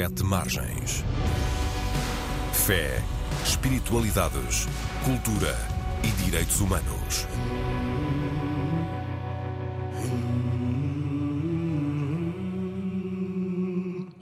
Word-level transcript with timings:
Sete 0.00 0.24
Margens. 0.24 1.04
Fé, 2.54 3.02
espiritualidades, 3.44 4.66
cultura 5.04 5.54
e 6.02 6.06
direitos 6.24 6.58
humanos. 6.58 7.26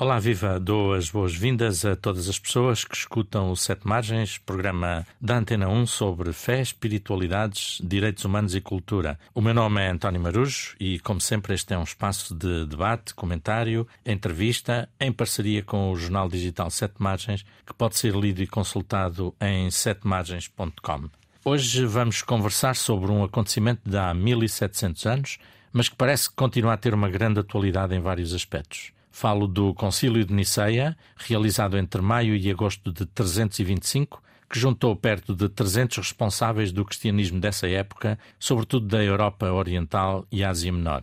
Olá, 0.01 0.21
viva! 0.21 0.61
Dou 0.61 0.95
as 0.95 1.11
boas-vindas 1.11 1.85
a 1.85 1.97
todas 1.97 2.29
as 2.29 2.39
pessoas 2.39 2.85
que 2.85 2.95
escutam 2.95 3.51
o 3.51 3.57
Sete 3.57 3.85
Margens, 3.85 4.39
programa 4.39 5.05
da 5.21 5.39
Antena 5.39 5.69
1 5.69 5.87
sobre 5.89 6.33
fé, 6.33 6.63
espiritualidades, 6.63 7.81
direitos 7.83 8.25
humanos 8.25 8.55
e 8.55 8.61
cultura. 8.61 9.19
O 9.35 9.41
meu 9.41 9.53
nome 9.53 9.81
é 9.81 9.91
António 9.91 10.21
Marujo 10.21 10.77
e, 10.79 11.01
como 11.01 11.21
sempre, 11.21 11.53
este 11.53 11.75
é 11.75 11.79
um 11.79 11.83
espaço 11.83 12.33
de 12.33 12.65
debate, 12.67 13.13
comentário, 13.13 13.89
entrevista, 14.07 14.89
em 15.01 15.11
parceria 15.11 15.65
com 15.65 15.91
o 15.91 15.97
jornal 15.97 16.29
digital 16.29 16.71
Sete 16.71 16.95
Margens, 16.99 17.45
que 17.67 17.75
pode 17.75 17.97
ser 17.97 18.15
lido 18.15 18.41
e 18.41 18.47
consultado 18.47 19.35
em 19.41 19.69
setemargens.com. 19.69 21.11
Hoje 21.45 21.85
vamos 21.87 22.23
conversar 22.23 22.77
sobre 22.77 23.11
um 23.11 23.25
acontecimento 23.25 23.81
de 23.85 23.99
há 23.99 24.15
1700 24.15 25.07
anos, 25.07 25.39
mas 25.73 25.89
que 25.89 25.97
parece 25.97 26.31
que 26.31 26.37
continua 26.37 26.75
a 26.75 26.77
ter 26.77 26.95
uma 26.95 27.11
grande 27.11 27.41
atualidade 27.41 27.97
em 27.97 28.01
vários 28.01 28.33
aspectos. 28.33 28.97
Falo 29.11 29.47
do 29.47 29.75
Concílio 29.75 30.25
de 30.25 30.33
Niceia, 30.33 30.97
realizado 31.17 31.77
entre 31.77 32.01
maio 32.01 32.37
e 32.37 32.51
agosto 32.51 32.93
de 32.93 33.07
325, 33.07 34.23
que 34.49 34.59
juntou 34.59 34.95
perto 34.97 35.35
de 35.35 35.49
300 35.49 35.99
responsáveis 35.99 36.73
do 36.73 36.85
cristianismo 36.85 37.41
dessa 37.41 37.69
época, 37.69 38.19
sobretudo 38.39 38.87
da 38.87 39.03
Europa 39.03 39.51
Oriental 39.53 40.27
e 40.31 40.43
Ásia 40.45 40.73
Menor. 40.73 41.03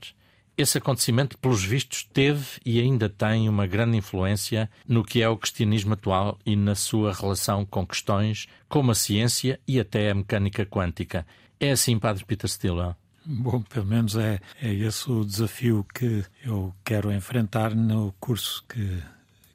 Esse 0.57 0.77
acontecimento, 0.77 1.37
pelos 1.37 1.63
vistos, 1.65 2.07
teve 2.13 2.45
e 2.65 2.79
ainda 2.79 3.09
tem 3.09 3.49
uma 3.49 3.67
grande 3.67 3.97
influência 3.97 4.69
no 4.87 5.03
que 5.03 5.21
é 5.21 5.27
o 5.27 5.35
cristianismo 5.35 5.93
atual 5.93 6.39
e 6.45 6.55
na 6.55 6.75
sua 6.75 7.11
relação 7.11 7.65
com 7.65 7.85
questões 7.85 8.47
como 8.69 8.91
a 8.91 8.95
ciência 8.95 9.59
e 9.67 9.79
até 9.81 10.09
a 10.09 10.15
mecânica 10.15 10.65
quântica. 10.65 11.27
É 11.59 11.71
assim, 11.71 11.99
Padre 11.99 12.23
Peter 12.23 12.49
Stilwell? 12.49 12.95
Bom, 13.25 13.61
pelo 13.63 13.87
menos 13.87 14.15
é, 14.15 14.39
é 14.61 14.71
esse 14.71 15.09
o 15.09 15.25
desafio 15.25 15.83
que 15.93 16.23
eu 16.43 16.73
quero 16.83 17.11
enfrentar 17.11 17.73
no 17.73 18.13
curso 18.19 18.63
que 18.69 19.01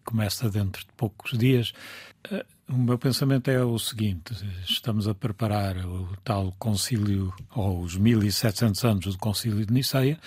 começa 0.05 0.51
dentro 0.51 0.83
de 0.83 0.89
poucos 0.97 1.39
dias. 1.39 1.73
Eh, 2.29 2.45
o 2.69 2.77
meu 2.77 2.99
pensamento 2.99 3.49
é 3.49 3.63
o 3.63 3.79
seguinte: 3.79 4.35
estamos 4.65 5.07
a 5.07 5.15
preparar 5.15 5.77
o 5.87 6.09
tal 6.25 6.53
concílio, 6.59 7.33
ou 7.55 7.83
os 7.83 7.97
1700 7.97 8.85
anos 8.85 9.05
do 9.15 9.19
concílio 9.19 9.65
de 9.65 9.73
Niceia, 9.73 10.19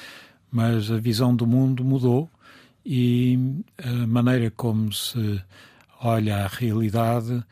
mas 0.49 0.89
a 0.89 0.97
visão 0.97 1.35
do 1.35 1.45
mundo 1.45 1.83
mudou 1.83 2.29
e 2.85 3.37
a 3.77 4.07
maneira 4.07 4.51
como 4.51 4.93
se 4.93 5.43
olha 6.01 6.45
a 6.45 6.47
realidade 6.47 7.43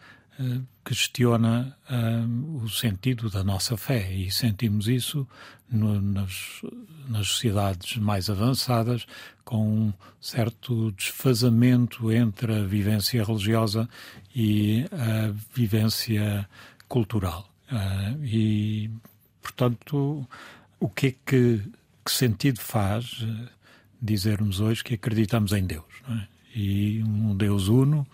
questiona 0.83 1.77
uh, 1.89 2.63
o 2.63 2.69
sentido 2.69 3.29
da 3.29 3.43
nossa 3.43 3.77
fé 3.77 4.11
e 4.11 4.31
sentimos 4.31 4.87
isso 4.87 5.27
no, 5.69 6.01
nas, 6.01 6.61
nas 7.07 7.27
sociedades 7.27 7.97
mais 7.97 8.29
avançadas 8.29 9.05
com 9.45 9.67
um 9.67 9.93
certo 10.19 10.91
desfazamento 10.93 12.11
entre 12.11 12.53
a 12.53 12.63
vivência 12.63 13.23
religiosa 13.23 13.87
e 14.35 14.85
a 14.91 15.33
vivência 15.53 16.47
cultural. 16.87 17.47
Uh, 17.71 18.25
e, 18.25 18.89
portanto, 19.41 20.27
o 20.79 20.89
que 20.89 21.07
é 21.07 21.15
que, 21.25 21.61
que 22.03 22.11
sentido 22.11 22.59
faz 22.59 23.25
dizermos 24.01 24.59
hoje 24.59 24.83
que 24.83 24.95
acreditamos 24.95 25.51
em 25.53 25.65
Deus? 25.65 25.85
É? 26.09 26.27
E 26.53 27.03
um 27.03 27.35
Deus 27.35 27.67
uno, 27.67 28.05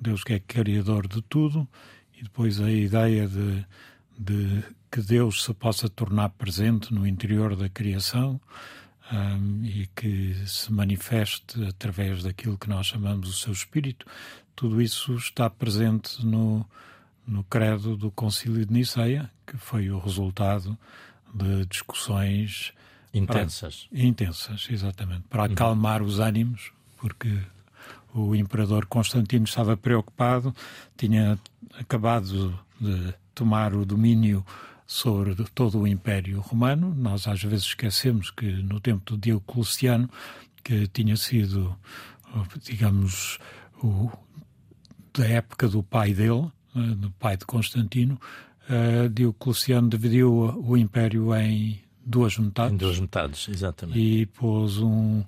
Deus 0.00 0.22
que 0.22 0.34
é 0.34 0.38
criador 0.40 1.06
de 1.06 1.22
tudo 1.22 1.68
e 2.18 2.22
depois 2.22 2.60
a 2.60 2.70
ideia 2.70 3.26
de, 3.28 3.64
de 4.18 4.64
que 4.90 5.00
Deus 5.00 5.44
se 5.44 5.52
possa 5.54 5.88
tornar 5.88 6.30
presente 6.30 6.92
no 6.92 7.06
interior 7.06 7.56
da 7.56 7.68
criação 7.68 8.40
um, 9.12 9.64
e 9.64 9.88
que 9.94 10.34
se 10.46 10.72
manifeste 10.72 11.64
através 11.64 12.22
daquilo 12.22 12.58
que 12.58 12.68
nós 12.68 12.86
chamamos 12.86 13.28
o 13.28 13.32
seu 13.32 13.52
espírito, 13.52 14.06
tudo 14.54 14.80
isso 14.80 15.14
está 15.16 15.50
presente 15.50 16.24
no, 16.24 16.64
no 17.26 17.42
credo 17.44 17.96
do 17.96 18.10
Concílio 18.10 18.64
de 18.64 18.72
Niceia, 18.72 19.30
que 19.46 19.56
foi 19.56 19.90
o 19.90 19.98
resultado 19.98 20.78
de 21.34 21.66
discussões 21.66 22.72
intensas. 23.12 23.88
Para, 23.90 24.00
intensas, 24.00 24.68
exatamente, 24.70 25.22
para 25.28 25.42
uhum. 25.42 25.52
acalmar 25.52 26.02
os 26.02 26.20
ânimos, 26.20 26.72
porque 26.98 27.40
o 28.14 28.34
imperador 28.34 28.86
Constantino 28.86 29.44
estava 29.44 29.76
preocupado, 29.76 30.54
tinha 30.96 31.38
acabado 31.78 32.58
de 32.80 33.14
tomar 33.34 33.74
o 33.74 33.84
domínio 33.84 34.44
sobre 34.86 35.34
todo 35.54 35.80
o 35.80 35.86
Império 35.86 36.40
Romano. 36.40 36.94
Nós 36.94 37.26
às 37.26 37.42
vezes 37.42 37.66
esquecemos 37.66 38.30
que 38.30 38.46
no 38.46 38.78
tempo 38.80 39.12
do 39.12 39.18
Diocleciano, 39.18 40.08
que 40.62 40.86
tinha 40.86 41.16
sido, 41.16 41.76
digamos, 42.62 43.38
o, 43.82 44.10
da 45.12 45.26
época 45.26 45.68
do 45.68 45.82
pai 45.82 46.14
dele, 46.14 46.50
eh, 46.76 46.94
do 46.96 47.10
pai 47.12 47.36
de 47.36 47.44
Constantino, 47.44 48.20
uh, 48.68 49.08
Diocleciano 49.08 49.88
dividiu 49.88 50.32
o 50.32 50.76
Império 50.76 51.34
em 51.34 51.80
duas 52.04 52.38
metades. 52.38 52.74
Em 52.74 52.76
duas 52.76 53.00
metades, 53.00 53.48
exatamente. 53.48 53.98
E 53.98 54.26
pôs 54.26 54.78
um 54.78 55.20
uh, 55.20 55.26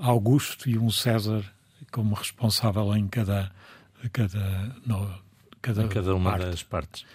Augusto 0.00 0.68
e 0.68 0.78
um 0.78 0.90
César 0.90 1.44
como 1.92 2.14
responsável 2.14 2.96
em 2.96 3.06
cada, 3.06 3.52
cada, 4.12 4.74
no, 4.84 5.08
cada, 5.60 5.84
em 5.84 5.88
cada 5.88 6.14
uma 6.16 6.32
parte. 6.32 6.46
das 6.46 6.62
partes. 6.64 7.06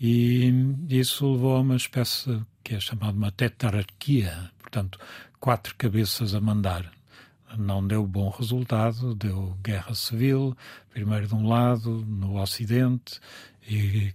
E 0.00 0.52
isso 0.88 1.30
levou 1.30 1.56
a 1.56 1.60
uma 1.60 1.76
espécie 1.76 2.42
que 2.64 2.74
é 2.74 2.80
chamada 2.80 3.16
uma 3.16 3.30
tetrarquia, 3.30 4.50
portanto, 4.58 4.98
quatro 5.38 5.74
cabeças 5.76 6.34
a 6.34 6.40
mandar. 6.40 6.90
Não 7.56 7.86
deu 7.86 8.06
bom 8.06 8.30
resultado, 8.30 9.14
deu 9.14 9.56
guerra 9.62 9.94
civil, 9.94 10.56
primeiro 10.90 11.28
de 11.28 11.34
um 11.34 11.46
lado, 11.46 12.04
no 12.08 12.40
Ocidente, 12.40 13.20
e 13.68 14.14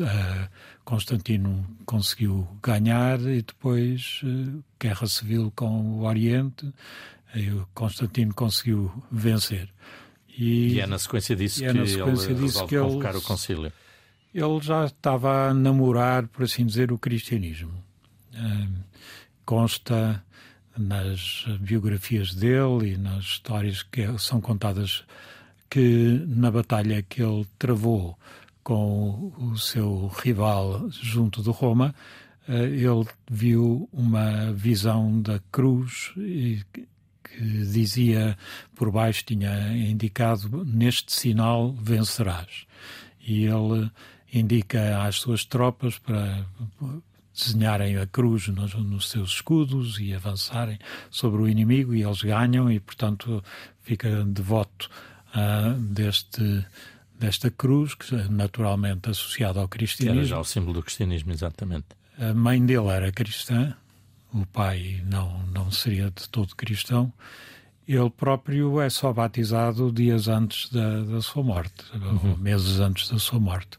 uh, 0.00 0.48
Constantino 0.84 1.66
conseguiu 1.84 2.46
ganhar, 2.62 3.20
e 3.20 3.42
depois 3.42 4.20
uh, 4.22 4.62
guerra 4.80 5.06
civil 5.08 5.52
com 5.56 5.98
o 5.98 6.04
Oriente, 6.04 6.72
o 7.34 7.66
Constantino 7.74 8.34
conseguiu 8.34 8.90
vencer. 9.10 9.68
E, 10.28 10.74
e 10.74 10.80
é 10.80 10.86
na 10.86 10.98
sequência 10.98 11.34
disso 11.34 11.64
é 11.64 11.72
que 11.72 11.86
sequência 11.86 12.30
ele 12.30 12.40
disso 12.40 12.66
que 12.66 12.78
convocar 12.78 13.12
ele, 13.12 13.18
o 13.18 13.22
concílio. 13.22 13.72
Ele 14.34 14.60
já 14.60 14.84
estava 14.84 15.48
a 15.48 15.54
namorar, 15.54 16.26
por 16.28 16.44
assim 16.44 16.66
dizer, 16.66 16.92
o 16.92 16.98
cristianismo. 16.98 17.72
consta 19.44 20.22
nas 20.76 21.46
biografias 21.60 22.34
dele 22.34 22.92
e 22.92 22.96
nas 22.98 23.24
histórias 23.24 23.82
que 23.82 24.06
são 24.18 24.40
contadas 24.40 25.04
que 25.70 26.22
na 26.26 26.50
batalha 26.50 27.02
que 27.02 27.22
ele 27.22 27.46
travou 27.58 28.18
com 28.62 29.32
o 29.38 29.56
seu 29.56 30.08
rival 30.08 30.88
junto 30.90 31.42
de 31.42 31.50
Roma, 31.50 31.94
eh, 32.48 32.64
ele 32.64 33.06
viu 33.30 33.88
uma 33.92 34.52
visão 34.52 35.20
da 35.22 35.40
cruz 35.50 36.12
que 37.36 37.66
dizia 37.66 38.36
por 38.74 38.90
baixo, 38.90 39.24
tinha 39.24 39.76
indicado: 39.76 40.64
Neste 40.64 41.12
sinal 41.12 41.72
vencerás. 41.72 42.66
E 43.20 43.44
ele 43.44 43.90
indica 44.32 45.02
às 45.02 45.16
suas 45.16 45.44
tropas 45.44 45.98
para 45.98 46.46
desenharem 47.34 47.98
a 47.98 48.06
cruz 48.06 48.48
nos, 48.48 48.74
nos, 48.74 49.10
seus 49.10 49.32
escudos 49.32 49.98
e 50.00 50.14
avançarem 50.14 50.78
sobre 51.10 51.42
o 51.42 51.48
inimigo, 51.48 51.94
e 51.94 52.02
eles 52.02 52.22
ganham, 52.22 52.70
e 52.70 52.80
portanto 52.80 53.44
fica 53.82 54.24
devoto 54.24 54.88
uh, 55.34 55.78
deste, 55.78 56.64
desta 57.18 57.50
cruz, 57.50 57.94
que 57.94 58.14
é 58.14 58.28
naturalmente 58.28 59.10
associada 59.10 59.60
ao 59.60 59.68
cristianismo. 59.68 60.20
Era 60.20 60.28
já 60.28 60.38
o 60.38 60.44
símbolo 60.44 60.74
do 60.74 60.82
cristianismo, 60.82 61.32
exatamente. 61.32 61.86
A 62.18 62.32
mãe 62.32 62.64
dele 62.64 62.88
era 62.88 63.12
cristã, 63.12 63.74
o 64.42 64.46
pai 64.46 65.02
não, 65.04 65.42
não 65.46 65.70
seria 65.70 66.10
de 66.10 66.28
todo 66.28 66.54
cristão, 66.54 67.12
ele 67.86 68.10
próprio 68.10 68.80
é 68.80 68.90
só 68.90 69.12
batizado 69.12 69.92
dias 69.92 70.26
antes 70.26 70.70
da, 70.70 71.02
da 71.02 71.22
sua 71.22 71.42
morte, 71.42 71.84
uhum. 71.94 72.30
ou 72.30 72.36
meses 72.36 72.80
antes 72.80 73.08
da 73.08 73.18
sua 73.18 73.38
morte. 73.38 73.78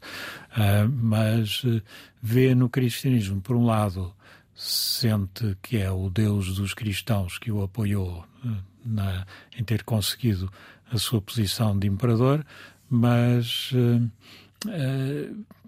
Uh, 0.54 0.89
mas 0.89 1.63
uh, 1.65 1.81
vê 2.21 2.56
no 2.56 2.69
cristianismo, 2.69 3.42
por 3.42 3.56
um 3.57 3.65
lado, 3.65 4.13
sente 4.56 5.57
que 5.62 5.77
é 5.77 5.92
o 5.92 6.09
Deus 6.09 6.56
dos 6.56 6.74
cristãos 6.74 7.38
que 7.38 7.51
o 7.51 7.62
apoiou 7.62 8.25
uh, 8.45 8.57
na, 8.86 9.27
em 9.57 9.63
ter 9.63 9.83
conseguido 9.83 10.50
a 10.89 10.98
sua 10.98 11.21
posição 11.21 11.77
de 11.77 11.86
imperador, 11.86 12.45
mas 12.89 13.74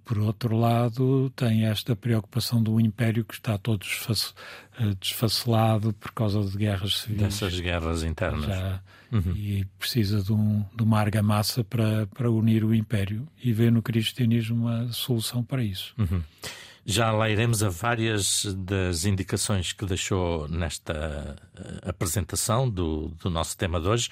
por 0.09 0.17
outro 0.17 0.57
lado, 0.57 1.31
tem 1.35 1.65
esta 1.65 1.95
preocupação 1.95 2.63
do 2.63 2.79
império 2.79 3.23
que 3.23 3.35
está 3.35 3.59
todo 3.59 3.85
eh, 4.79 4.95
desfacelado 4.99 5.93
por 5.93 6.11
causa 6.13 6.43
de 6.43 6.57
guerras 6.57 7.01
civis. 7.01 7.21
Dessas 7.21 7.59
guerras 7.59 8.01
internas. 8.01 8.47
Já, 8.47 8.81
uhum. 9.11 9.35
E 9.35 9.65
precisa 9.77 10.23
de, 10.23 10.33
um, 10.33 10.65
de 10.75 10.81
uma 10.81 10.99
argamassa 10.99 11.63
para, 11.63 12.07
para 12.07 12.31
unir 12.31 12.65
o 12.65 12.73
império 12.73 13.27
e 13.39 13.53
vê 13.53 13.69
no 13.69 13.83
cristianismo 13.83 14.65
uma 14.65 14.91
solução 14.91 15.43
para 15.43 15.63
isso. 15.63 15.93
Uhum. 15.95 16.23
Já 16.83 17.11
lá 17.11 17.29
iremos 17.29 17.61
a 17.61 17.69
várias 17.69 18.45
das 18.57 19.05
indicações 19.05 19.73
que 19.73 19.85
deixou 19.85 20.47
nesta 20.47 21.35
eh, 21.55 21.87
apresentação 21.87 22.67
do, 22.67 23.09
do 23.21 23.29
nosso 23.29 23.55
tema 23.55 23.79
de 23.79 23.87
hoje. 23.87 24.09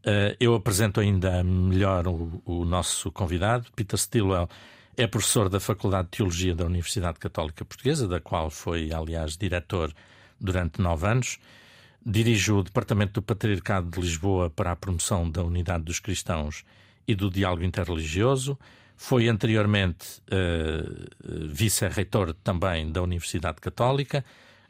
Uh, 0.00 0.34
eu 0.38 0.54
apresento 0.54 1.00
ainda 1.00 1.42
melhor 1.44 2.06
o, 2.06 2.42
o, 2.44 2.64
nosso 2.66 3.10
convidado. 3.12 3.68
Peter 3.74 3.96
Stilwell 3.96 4.48
é 4.96 5.06
professor 5.06 5.48
da 5.48 5.58
Faculdade 5.58 6.08
de 6.10 6.18
Teologia 6.18 6.54
da 6.54 6.66
Universidade 6.66 7.18
Católica 7.18 7.64
Portuguesa, 7.64 8.06
da 8.06 8.20
qual 8.20 8.50
foi, 8.50 8.92
aliás, 8.92 9.36
diretor 9.36 9.92
durante 10.38 10.82
nove 10.82 11.06
anos. 11.06 11.38
Dirige 12.04 12.52
o 12.52 12.62
Departamento 12.62 13.14
do 13.14 13.22
Patriarcado 13.22 13.90
de 13.90 14.00
Lisboa 14.00 14.50
para 14.50 14.72
a 14.72 14.76
promoção 14.76 15.30
da 15.30 15.42
unidade 15.42 15.84
dos 15.84 15.98
cristãos 15.98 16.64
e 17.06 17.14
do 17.14 17.30
diálogo 17.30 17.64
interreligioso. 17.64 18.58
Foi 18.96 19.28
anteriormente 19.28 20.20
uh, 20.30 21.48
vice-reitor 21.48 22.34
também 22.34 22.90
da 22.92 23.00
Universidade 23.02 23.60
Católica 23.60 24.24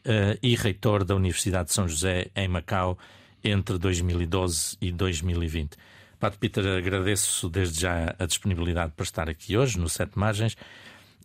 uh, 0.07 0.39
e 0.43 0.55
reitor 0.55 1.05
da 1.05 1.17
Universidade 1.17 1.69
de 1.69 1.75
São 1.75 1.89
José, 1.89 2.31
em 2.37 2.49
Macau 2.49 2.97
entre 3.43 3.77
2012 3.77 4.77
e 4.81 4.93
2020. 4.93 5.77
Padre 6.23 6.39
Peter, 6.39 6.65
agradeço 6.79 7.51
desde 7.51 7.81
já 7.81 8.15
a 8.17 8.27
disponibilidade 8.27 8.93
para 8.95 9.03
estar 9.03 9.29
aqui 9.29 9.57
hoje 9.57 9.77
no 9.77 9.89
Sete 9.89 10.17
Margens. 10.17 10.57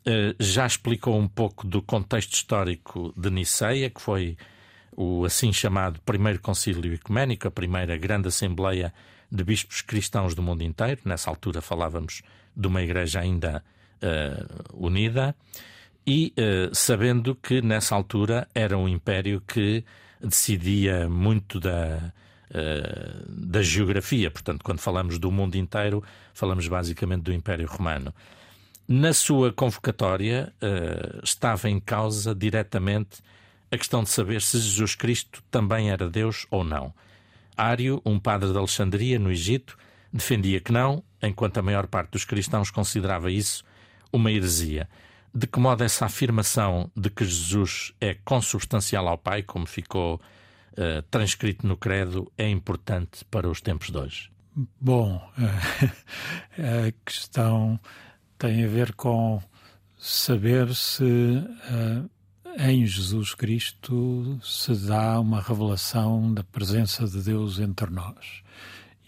Eh, 0.04 0.34
já 0.40 0.66
explicou 0.66 1.20
um 1.20 1.28
pouco 1.28 1.68
do 1.68 1.84
contexto 1.84 2.34
histórico 2.34 3.14
de 3.16 3.30
Niceia, 3.30 3.92
que 3.92 4.02
foi 4.02 4.36
o 4.92 5.24
assim 5.24 5.54
chamado 5.54 6.02
Primeiro 6.02 6.40
Concílio 6.40 6.92
Ecuménico, 6.92 7.48
a 7.48 7.52
primeira 7.52 7.96
grande 7.96 8.30
Assembleia 8.30 8.92
de 9.32 9.44
Bispos 9.44 9.82
Cristãos 9.82 10.34
do 10.34 10.42
mundo 10.42 10.64
inteiro. 10.64 11.00
Nessa 11.06 11.30
altura 11.30 11.62
falávamos 11.62 12.24
de 12.56 12.66
uma 12.66 12.82
igreja 12.82 13.20
ainda 13.20 13.64
uh, 14.02 14.84
unida. 14.88 15.36
E 16.08 16.34
uh, 16.40 16.74
sabendo 16.74 17.36
que 17.36 17.62
nessa 17.62 17.94
altura 17.94 18.48
era 18.56 18.76
um 18.76 18.88
império 18.88 19.44
que 19.46 19.86
decidia 20.20 21.08
muito 21.08 21.60
da, 21.60 22.12
uh, 22.52 23.26
da 23.28 23.62
geografia. 23.62 24.32
Portanto, 24.32 24.64
quando 24.64 24.80
falamos 24.80 25.18
do 25.18 25.32
mundo 25.32 25.56
inteiro, 25.56 26.04
falamos 26.34 26.68
basicamente 26.68 27.24
do 27.24 27.34
Império 27.34 27.68
Romano. 27.68 28.14
Na 28.88 29.14
sua 29.14 29.52
convocatória 29.52 30.54
uh, 30.62 31.22
estava 31.24 31.70
em 31.70 31.80
causa 31.80 32.34
diretamente 32.34 33.20
a 33.70 33.78
questão 33.78 34.04
de 34.04 34.10
saber 34.10 34.42
se 34.42 34.60
Jesus 34.60 34.96
Cristo 34.96 35.44
também 35.52 35.92
era 35.92 36.10
Deus 36.10 36.48
ou 36.50 36.64
não. 36.64 36.94
Ário, 37.56 38.02
um 38.06 38.20
padre 38.20 38.52
de 38.52 38.58
Alexandria, 38.58 39.20
no 39.20 39.32
Egito, 39.32 39.78
defendia 40.14 40.62
que 40.62 40.72
não, 40.72 41.04
enquanto 41.22 41.58
a 41.58 41.62
maior 41.62 41.88
parte 41.88 42.12
dos 42.12 42.24
cristãos 42.24 42.72
considerava 42.72 43.30
isso 43.30 43.64
uma 44.12 44.32
heresia 44.32 44.88
de 45.38 45.46
que 45.46 45.60
modo 45.60 45.84
essa 45.84 46.06
afirmação 46.06 46.90
de 46.96 47.12
que 47.12 47.24
Jesus 47.24 47.94
é 48.02 48.16
consubstancial 48.26 49.08
ao 49.08 49.20
Pai, 49.20 49.44
como 49.44 49.68
ficou 49.68 50.20
uh, 50.78 51.02
transcrito 51.10 51.66
no 51.66 51.76
Credo, 51.76 52.32
é 52.38 52.50
importante 52.50 53.26
para 53.26 53.50
os 53.50 53.62
tempos 53.62 53.90
de 53.90 53.98
hoje? 53.98 54.32
Bom, 54.80 55.22
a 56.58 56.92
questão 57.06 57.80
tem 58.38 58.64
a 58.64 58.68
ver 58.68 58.94
com 58.94 59.42
saber 59.98 60.74
se 60.74 61.04
uh, 61.04 62.10
em 62.60 62.86
Jesus 62.86 63.36
Cristo 63.36 64.40
se 64.44 64.74
dá 64.88 65.20
uma 65.20 65.42
revelação 65.42 66.34
da 66.34 66.44
presença 66.44 67.06
de 67.06 67.22
Deus 67.22 67.60
entre 67.60 67.90
nós. 67.92 68.42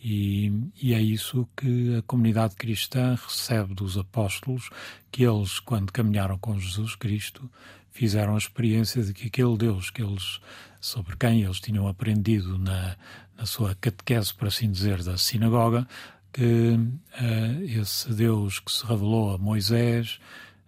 E, 0.02 0.52
e, 0.82 0.94
é 0.94 1.02
isso 1.02 1.48
que 1.58 1.98
a 1.98 2.02
comunidade 2.04 2.56
cristã 2.56 3.16
recebe 3.16 3.74
dos 3.74 3.98
apóstolos, 3.98 4.70
que 5.12 5.24
eles, 5.24 5.60
quando 5.60 5.92
caminharam 5.92 6.38
com 6.38 6.58
Jesus 6.58 6.96
Cristo, 6.96 7.50
fizeram 7.92 8.36
a 8.36 8.38
experiência 8.38 9.04
de 9.04 9.14
que 9.14 9.28
aquele 9.28 9.58
Deus 9.58 9.90
que 9.90 10.02
eles, 10.02 10.40
sobre 10.80 11.16
quem 11.18 11.44
eles 11.44 11.60
tinham 11.60 11.88
aprendido 11.88 12.58
na, 12.58 12.96
na 13.38 13.46
sua 13.46 13.76
catequese, 13.76 14.34
por 14.34 14.48
assim 14.48 14.72
dizer, 14.72 15.04
da 15.04 15.18
sinagoga, 15.18 15.88
que 16.32 16.74
uh, 16.74 17.64
esse 17.64 18.14
Deus 18.14 18.60
que 18.60 18.72
se 18.72 18.86
revelou 18.86 19.34
a 19.34 19.38
Moisés 19.38 20.20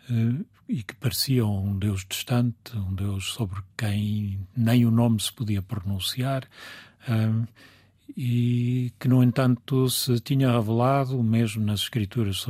uh, 0.10 0.46
e 0.68 0.84
que 0.84 0.96
parecia 0.96 1.46
um 1.46 1.78
Deus 1.78 2.06
distante, 2.08 2.56
um 2.76 2.94
Deus 2.96 3.34
sobre 3.34 3.62
quem 3.78 4.48
nem 4.56 4.86
o 4.86 4.92
nome 4.92 5.22
se 5.22 5.32
podia 5.32 5.62
pronunciar, 5.62 6.48
uh, 7.08 7.48
e 8.16 8.92
que, 9.00 9.08
no 9.08 9.24
entanto, 9.24 9.90
se 9.90 10.20
tinha 10.20 10.52
revelado, 10.52 11.22
mesmo 11.22 11.66
nas 11.66 11.82
Escrituras, 11.82 12.46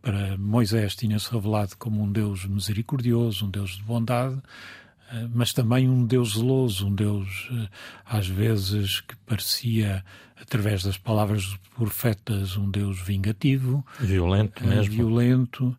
para 0.00 0.36
Moisés, 0.38 0.94
tinha-se 0.94 1.30
revelado 1.32 1.76
como 1.76 2.02
um 2.02 2.10
Deus 2.10 2.44
misericordioso, 2.46 3.46
um 3.46 3.50
Deus 3.50 3.76
de 3.76 3.82
bondade, 3.82 4.40
eh, 5.12 5.28
mas 5.32 5.52
também 5.52 5.88
um 5.88 6.04
Deus 6.04 6.34
zeloso, 6.34 6.86
um 6.86 6.94
Deus, 6.94 7.48
eh, 7.52 7.68
às 8.04 8.26
vezes, 8.26 9.00
que 9.00 9.16
parecia, 9.26 10.04
através 10.40 10.82
das 10.82 10.98
palavras 10.98 11.44
dos 11.44 11.56
profetas, 11.76 12.56
um 12.56 12.70
Deus 12.70 13.00
vingativo. 13.00 13.84
Violento 14.00 14.62
eh, 14.64 14.66
mesmo. 14.66 14.94
Violento. 14.94 15.76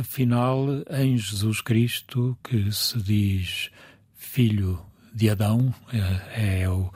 afinal, 0.00 0.66
em 0.90 1.16
Jesus 1.18 1.60
Cristo, 1.60 2.38
que 2.42 2.72
se 2.72 3.00
diz 3.02 3.70
Filho 4.16 4.80
de 5.12 5.28
Adão, 5.28 5.74
é, 5.92 6.62
é 6.62 6.68
o, 6.70 6.90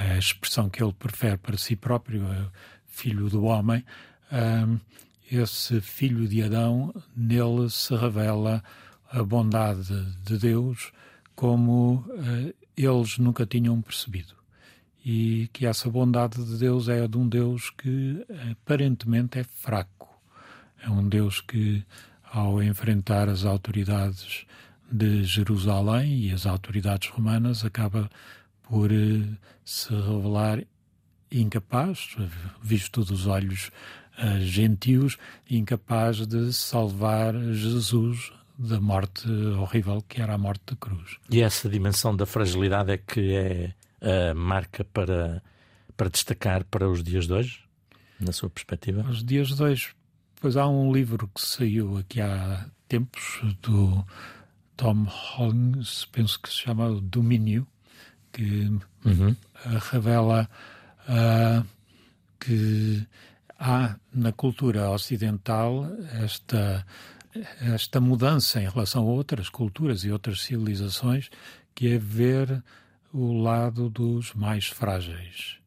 a 0.00 0.18
expressão 0.18 0.68
que 0.68 0.82
ele 0.82 0.92
prefere 0.92 1.36
para 1.36 1.56
si 1.56 1.76
próprio, 1.76 2.24
é 2.26 2.46
filho 2.86 3.28
do 3.28 3.44
homem, 3.44 3.84
esse 5.30 5.80
filho 5.80 6.26
de 6.26 6.42
Adão, 6.42 6.92
nele 7.16 7.70
se 7.70 7.94
revela 7.94 8.62
a 9.10 9.22
bondade 9.22 10.04
de 10.24 10.38
Deus 10.38 10.92
como 11.34 12.04
uh, 12.08 12.54
eles 12.76 13.18
nunca 13.18 13.46
tinham 13.46 13.80
percebido. 13.80 14.34
E 15.04 15.48
que 15.52 15.66
essa 15.66 15.88
bondade 15.88 16.44
de 16.44 16.58
Deus 16.58 16.88
é 16.88 17.02
a 17.02 17.06
de 17.06 17.16
um 17.16 17.28
Deus 17.28 17.70
que 17.70 18.24
aparentemente 18.50 19.38
é 19.38 19.44
fraco. 19.44 20.08
É 20.82 20.90
um 20.90 21.08
Deus 21.08 21.40
que, 21.40 21.84
ao 22.24 22.62
enfrentar 22.62 23.28
as 23.28 23.44
autoridades 23.44 24.44
de 24.90 25.24
Jerusalém 25.24 26.26
e 26.26 26.32
as 26.32 26.44
autoridades 26.44 27.08
romanas, 27.08 27.64
acaba 27.64 28.10
por 28.70 28.92
eh, 28.92 29.26
se 29.64 29.92
revelar 29.92 30.64
incapaz, 31.30 32.16
visto 32.62 33.04
dos 33.04 33.26
olhos 33.26 33.70
uh, 34.18 34.40
gentios, 34.40 35.18
incapaz 35.48 36.24
de 36.26 36.52
salvar 36.52 37.34
Jesus 37.52 38.32
da 38.56 38.80
morte 38.80 39.28
horrível 39.58 40.04
que 40.08 40.22
era 40.22 40.34
a 40.34 40.38
morte 40.38 40.62
da 40.66 40.76
cruz. 40.76 41.18
E 41.28 41.40
essa 41.40 41.68
dimensão 41.68 42.14
da 42.14 42.26
fragilidade 42.26 42.92
é 42.92 42.98
que 42.98 43.34
é 43.34 43.74
a 44.30 44.34
marca 44.34 44.84
para, 44.84 45.42
para 45.96 46.08
destacar 46.08 46.64
para 46.64 46.88
os 46.88 47.02
dias 47.02 47.26
de 47.26 47.32
hoje, 47.32 47.64
na 48.20 48.32
sua 48.32 48.50
perspectiva? 48.50 49.02
Os 49.08 49.24
dias 49.24 49.48
de 49.48 49.62
hoje, 49.62 49.94
pois 50.40 50.56
há 50.56 50.68
um 50.68 50.92
livro 50.92 51.28
que 51.34 51.40
saiu 51.40 51.98
aqui 51.98 52.20
há 52.20 52.66
tempos 52.86 53.40
do 53.62 54.04
Tom 54.76 55.06
Holmes, 55.08 56.06
penso 56.12 56.40
que 56.40 56.48
se 56.48 56.56
chama 56.56 57.00
Domínio, 57.00 57.66
que 58.32 58.70
uhum. 59.04 59.34
revela 59.90 60.48
uh, 61.08 61.66
que 62.38 63.06
há 63.58 63.96
na 64.12 64.32
cultura 64.32 64.90
ocidental 64.90 65.86
esta, 66.22 66.86
esta 67.60 68.00
mudança 68.00 68.60
em 68.60 68.68
relação 68.68 69.02
a 69.02 69.10
outras 69.10 69.48
culturas 69.48 70.04
e 70.04 70.10
outras 70.10 70.42
civilizações, 70.42 71.30
que 71.74 71.92
é 71.94 71.98
ver 71.98 72.62
o 73.12 73.32
lado 73.32 73.90
dos 73.90 74.32
mais 74.32 74.66
frágeis. 74.66 75.58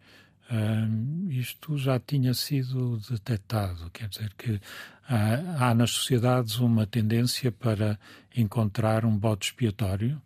Uh, 0.52 1.32
isto 1.32 1.78
já 1.78 2.00
tinha 2.00 2.34
sido 2.34 3.00
detectado, 3.10 3.90
quer 3.92 4.08
dizer 4.08 4.32
que 4.38 4.60
há, 5.08 5.70
há 5.70 5.74
nas 5.74 5.92
sociedades 5.92 6.58
uma 6.60 6.86
tendência 6.86 7.52
para 7.52 8.00
encontrar 8.36 9.06
um 9.06 9.18
bode 9.18 9.46
expiatório 9.46 10.22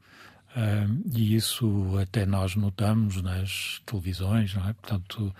Uh, 0.55 1.03
e 1.13 1.35
isso 1.35 1.97
até 2.01 2.25
nós 2.25 2.55
notamos 2.55 3.21
nas 3.21 3.81
televisões, 3.85 4.55
não 4.55 4.67
é? 4.67 4.73
Portanto, 4.73 5.33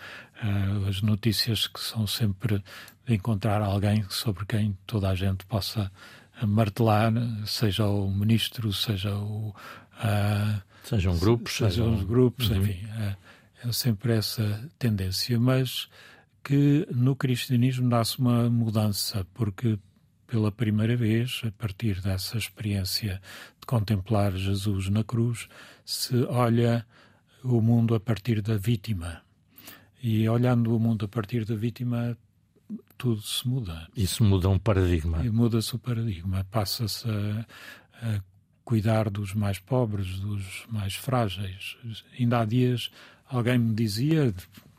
uh, 0.44 0.88
as 0.88 1.02
notícias 1.02 1.66
que 1.66 1.80
são 1.80 2.06
sempre 2.06 2.64
de 3.06 3.16
encontrar 3.16 3.62
alguém 3.62 4.06
sobre 4.10 4.46
quem 4.46 4.78
toda 4.86 5.10
a 5.10 5.16
gente 5.16 5.46
possa 5.46 5.92
martelar, 6.46 7.12
seja 7.46 7.88
o 7.88 8.12
ministro, 8.12 8.72
seja 8.72 9.16
o. 9.16 9.56
Uh, 9.96 10.62
sejam 10.84 11.18
grupos. 11.18 11.54
Sejam 11.54 11.96
os 11.96 12.04
grupos, 12.04 12.50
uhum. 12.50 12.58
enfim. 12.58 12.88
é 13.64 13.72
sempre 13.72 14.14
essa 14.14 14.70
tendência, 14.78 15.40
mas 15.40 15.90
que 16.44 16.88
no 16.92 17.16
cristianismo 17.16 17.90
dá-se 17.90 18.20
uma 18.20 18.50
mudança, 18.50 19.26
porque 19.34 19.80
pela 20.28 20.52
primeira 20.52 20.96
vez, 20.96 21.42
a 21.46 21.52
partir 21.52 22.02
dessa 22.02 22.38
experiência 22.38 23.22
de 23.60 23.66
contemplar 23.66 24.34
Jesus 24.34 24.90
na 24.90 25.04
cruz, 25.04 25.48
se 25.86 26.16
olha 26.26 26.86
o 27.44 27.62
mundo 27.62 27.96
a 27.96 28.00
partir 28.00 28.42
da 28.42 28.58
vítima. 28.58 29.22
E 30.04 30.28
olhando 30.30 30.76
o 30.76 30.80
mundo 30.80 31.06
a 31.06 31.08
partir 31.08 31.46
da 31.46 31.56
vítima, 31.56 32.18
tudo 32.98 33.22
se 33.22 33.48
muda. 33.48 33.88
Isso 33.96 34.24
muda 34.24 34.50
um 34.50 34.60
paradigma. 34.60 35.26
E 35.26 35.30
muda-se 35.30 35.76
o 35.76 35.80
paradigma. 35.80 36.46
Passa-se 36.52 37.08
a, 37.10 37.46
a, 37.94 38.22
cuidar 38.64 39.10
dos 39.10 39.34
mais 39.34 39.60
pobres, 39.60 40.20
dos 40.20 40.66
mais 40.70 40.94
frágeis. 40.96 41.78
Ainda 42.20 42.42
há 42.42 42.46
dias 42.46 42.92
alguém 43.30 43.58
me 43.58 43.74
dizia, 43.74 44.34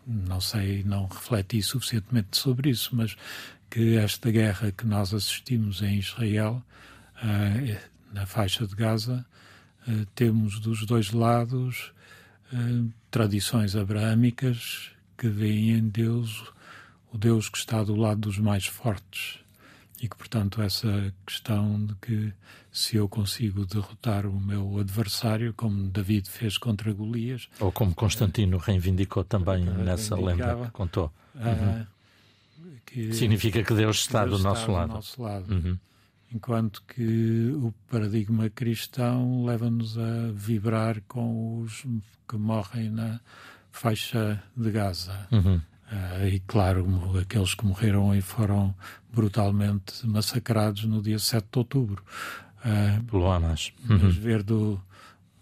não 0.06 0.40
sei, 0.40 0.82
não 0.84 1.06
refleti 1.06 1.62
suficientemente 1.62 2.36
sobre 2.36 2.70
isso, 2.70 2.94
mas 2.94 3.16
que 3.70 3.96
esta 3.96 4.30
guerra 4.30 4.72
que 4.72 4.86
nós 4.86 5.12
assistimos 5.12 5.82
em 5.82 5.98
Israel, 5.98 6.62
uh, 7.22 7.78
na 8.12 8.26
faixa 8.26 8.66
de 8.66 8.74
Gaza, 8.74 9.24
uh, 9.86 10.06
temos 10.14 10.58
dos 10.60 10.86
dois 10.86 11.12
lados 11.12 11.92
uh, 12.52 12.92
tradições 13.10 13.76
abraâmicas 13.76 14.90
que 15.16 15.28
veem 15.28 15.70
em 15.70 15.88
Deus 15.88 16.52
o 17.12 17.18
Deus 17.18 17.48
que 17.48 17.58
está 17.58 17.82
do 17.82 17.94
lado 17.94 18.20
dos 18.20 18.38
mais 18.38 18.66
fortes 18.66 19.40
e 20.00 20.08
que, 20.08 20.16
portanto, 20.16 20.62
essa 20.62 21.12
questão 21.26 21.84
de 21.86 21.94
que 21.96 22.32
se 22.70 22.96
eu 22.96 23.08
consigo 23.08 23.66
derrotar 23.66 24.26
o 24.26 24.38
meu 24.38 24.78
adversário, 24.78 25.52
como 25.54 25.88
David 25.88 26.28
fez 26.30 26.56
contra 26.56 26.92
Golias. 26.92 27.48
Ou 27.58 27.72
como 27.72 27.94
Constantino 27.94 28.58
reivindicou 28.58 29.24
também 29.24 29.64
nessa 29.64 30.14
lenda 30.14 30.66
que 30.66 30.70
contou. 30.70 31.12
Uhum. 31.34 31.86
Que 32.90 33.12
Significa 33.12 33.62
que 33.62 33.74
Deus 33.74 33.98
está, 33.98 34.24
Deus 34.24 34.38
do, 34.38 34.44
nosso 34.48 34.62
está 34.62 34.72
lado. 34.72 34.88
do 34.88 34.94
nosso 34.94 35.22
lado. 35.22 35.54
Uhum. 35.54 35.78
Enquanto 36.32 36.82
que 36.82 37.50
o 37.54 37.72
paradigma 37.90 38.50
cristão 38.50 39.44
leva-nos 39.44 39.98
a 39.98 40.30
vibrar 40.32 41.02
com 41.06 41.60
os 41.60 41.86
que 42.28 42.36
morrem 42.36 42.90
na 42.90 43.20
faixa 43.70 44.42
de 44.56 44.70
Gaza. 44.70 45.26
Uhum. 45.30 45.56
Uh, 45.90 46.26
e 46.26 46.40
claro, 46.40 47.18
aqueles 47.18 47.54
que 47.54 47.64
morreram 47.64 48.14
e 48.14 48.20
foram 48.20 48.74
brutalmente 49.12 50.06
massacrados 50.06 50.84
no 50.84 51.00
dia 51.00 51.18
7 51.18 51.46
de 51.50 51.58
outubro. 51.58 52.02
Uh, 52.58 53.02
Pelo 53.04 53.30
Hamas. 53.30 53.72
Uhum. 53.88 53.98
Mas 54.02 54.16
ver 54.16 54.42
do, 54.42 54.80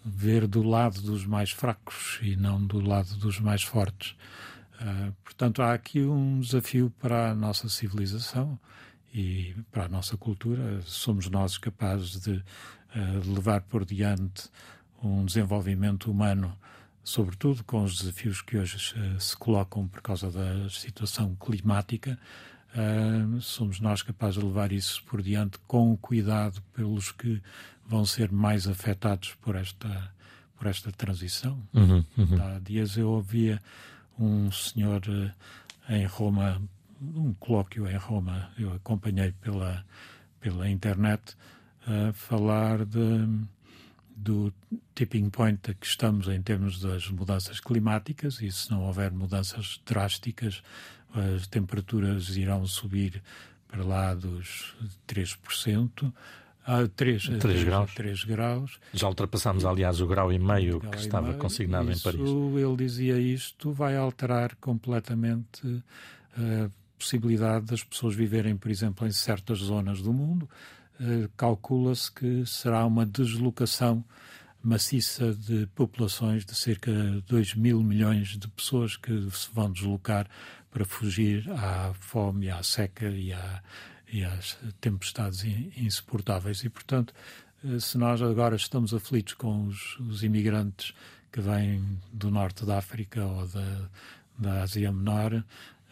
ver 0.05 0.47
do 0.47 0.63
lado 0.63 1.01
dos 1.01 1.27
mais 1.27 1.51
fracos 1.51 2.21
e 2.23 2.37
não 2.37 2.65
do 2.65 2.81
lado 2.81 3.17
dos 3.17 3.41
mais 3.41 3.63
fortes. 3.63 4.15
Uh, 4.81 5.13
portanto, 5.25 5.63
há 5.63 5.73
aqui 5.73 6.03
um 6.03 6.41
desafio 6.41 6.93
para 7.01 7.31
a 7.31 7.35
nossa 7.35 7.69
civilização 7.69 8.59
e 9.13 9.55
para 9.71 9.85
a 9.85 9.89
nossa 9.89 10.17
cultura. 10.17 10.81
Somos 10.83 11.29
nós 11.29 11.59
capazes 11.59 12.21
de, 12.21 12.43
de 13.23 13.31
levar 13.31 13.63
por 13.63 13.85
diante 13.85 14.51
um 15.03 15.25
desenvolvimento 15.25 16.11
humano 16.11 16.57
sobretudo 17.07 17.63
com 17.63 17.85
os 17.85 17.99
desafios 17.99 18.43
que 18.43 18.59
hoje 18.59 18.77
uh, 18.77 19.21
se 19.21 19.37
colocam 19.37 19.87
por 19.87 20.03
causa 20.03 20.29
da 20.29 20.69
situação 20.69 21.37
climática, 21.37 22.19
uh, 22.75 23.41
somos 23.41 23.79
nós 23.79 24.03
capazes 24.03 24.41
de 24.41 24.45
levar 24.45 24.73
isso 24.73 25.05
por 25.05 25.23
diante 25.23 25.57
com 25.69 25.97
cuidado 25.97 26.61
pelos 26.75 27.13
que 27.13 27.41
vão 27.87 28.05
ser 28.05 28.33
mais 28.33 28.67
afetados 28.67 29.35
por 29.41 29.55
esta, 29.55 30.13
por 30.59 30.67
esta 30.67 30.91
transição. 30.91 31.63
Uhum, 31.73 32.05
uhum. 32.19 32.43
Há 32.43 32.59
dias 32.59 32.97
eu 32.97 33.09
ouvia 33.09 33.63
um 34.19 34.51
senhor 34.51 35.03
uh, 35.09 35.93
em 35.93 36.07
Roma, 36.07 36.61
um 37.01 37.33
colóquio 37.35 37.89
em 37.89 37.97
Roma, 37.97 38.51
eu 38.59 38.73
acompanhei 38.73 39.33
pela, 39.33 39.85
pela 40.41 40.69
internet, 40.69 41.37
falar 42.15 42.85
de 42.85 43.47
do 44.17 44.53
tipping 44.95 45.29
point 45.29 45.71
a 45.71 45.75
que 45.75 45.87
estamos 45.87 46.27
em 46.29 46.41
termos 46.41 46.81
das 46.81 47.09
mudanças 47.11 47.61
climáticas 47.61 48.41
e 48.41 48.51
se 48.51 48.71
não 48.71 48.83
houver 48.83 49.13
mudanças 49.13 49.81
drásticas, 49.85 50.63
as 51.13 51.47
temperaturas 51.47 52.37
irão 52.37 52.67
subir 52.67 53.23
para 53.69 53.85
lá 53.85 54.15
dos 54.15 54.75
3%. 55.07 56.13
A 56.67 56.89
3, 56.89 57.27
3, 57.27 57.39
3, 57.41 57.65
graus. 57.65 57.95
3 57.95 58.25
graus. 58.25 58.81
Já 58.93 59.09
ultrapassámos, 59.09 59.65
aliás, 59.65 60.01
o 60.01 60.07
grau 60.07 60.33
e 60.33 60.39
meio 60.39 60.81
que 60.81 60.97
estava 60.97 61.29
meio. 61.29 61.39
consignado 61.39 61.91
Isso, 61.91 62.01
em 62.01 62.13
Paris. 62.13 62.31
Ele 62.31 62.77
dizia 62.77 63.19
isto 63.19 63.73
vai 63.73 63.97
alterar 63.97 64.57
completamente 64.57 65.83
a 66.37 66.69
possibilidade 66.99 67.67
das 67.67 67.85
pessoas 67.85 68.15
viverem, 68.15 68.57
por 68.57 68.71
exemplo, 68.71 69.07
em 69.07 69.13
certas 69.13 69.59
zonas 69.59 70.03
do 70.03 70.13
mundo, 70.13 70.49
eh, 71.01 71.29
calcula-se 71.37 72.11
que 72.11 72.45
será 72.47 72.85
uma 72.85 73.05
deslocação 73.07 74.05
maciça 74.63 75.33
de 75.33 75.67
populações 75.75 76.45
de 76.45 76.55
cerca 76.55 76.91
de 76.93 77.21
2 77.23 77.55
mil 77.55 77.83
milhões 77.83 78.37
de 78.37 78.49
pessoas 78.49 78.97
que 78.97 79.13
se 79.31 79.49
vão 79.53 79.71
deslocar 79.71 80.27
para 80.71 80.85
fugir 80.85 81.49
à 81.53 81.93
fome, 82.01 82.51
à 82.51 82.63
seca 82.63 83.07
e, 83.09 83.33
à, 83.33 83.63
e 84.13 84.25
às 84.25 84.57
tempestades 84.81 85.45
insuportáveis. 85.77 86.63
E, 86.65 86.69
portanto, 86.69 87.13
eh, 87.65 87.79
se 87.79 87.99
nós 87.99 88.23
agora 88.23 88.57
estamos 88.57 88.95
aflitos 88.95 89.35
com 89.35 89.67
os, 89.67 89.99
os 90.01 90.23
imigrantes 90.23 90.93
que 91.33 91.41
vêm 91.41 91.99
do 92.13 92.31
norte 92.31 92.65
da 92.65 92.79
África 92.79 93.25
ou 93.25 93.47
da, 93.49 93.89
da 94.39 94.63
Ásia 94.63 94.91
Menor, 94.93 95.43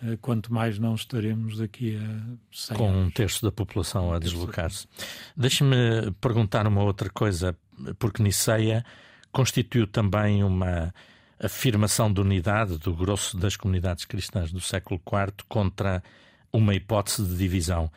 eh, 0.03 0.19
quanto 0.21 0.53
mais 0.53 0.79
não 0.79 0.95
estaremos 0.95 1.59
daqui 1.59 1.97
a 1.97 2.37
100 2.53 2.77
Com 2.77 2.89
anos. 2.89 3.07
um 3.07 3.11
terço 3.11 3.43
da 3.43 3.53
população 3.53 4.13
a 4.13 4.19
deslocar-se. 4.19 4.87
Deixe-me 5.37 6.11
perguntar 6.21 6.67
uma 6.67 6.83
outra 6.83 7.11
coisa, 7.11 7.57
porque 7.99 8.23
Niceia 8.23 8.85
constituiu 9.33 9.87
também 9.87 10.45
uma 10.45 10.95
afirmação 11.43 12.13
de 12.13 12.21
unidade 12.21 12.79
do 12.79 12.95
grosso 12.95 13.37
das 13.37 13.57
comunidades 13.57 14.05
cristãs 14.05 14.53
do 14.53 14.61
século 14.61 15.01
IV 15.05 15.45
contra 15.49 16.03
uma 16.55 16.73
hipótese 16.73 17.25
de 17.25 17.37
divisão. 17.37 17.91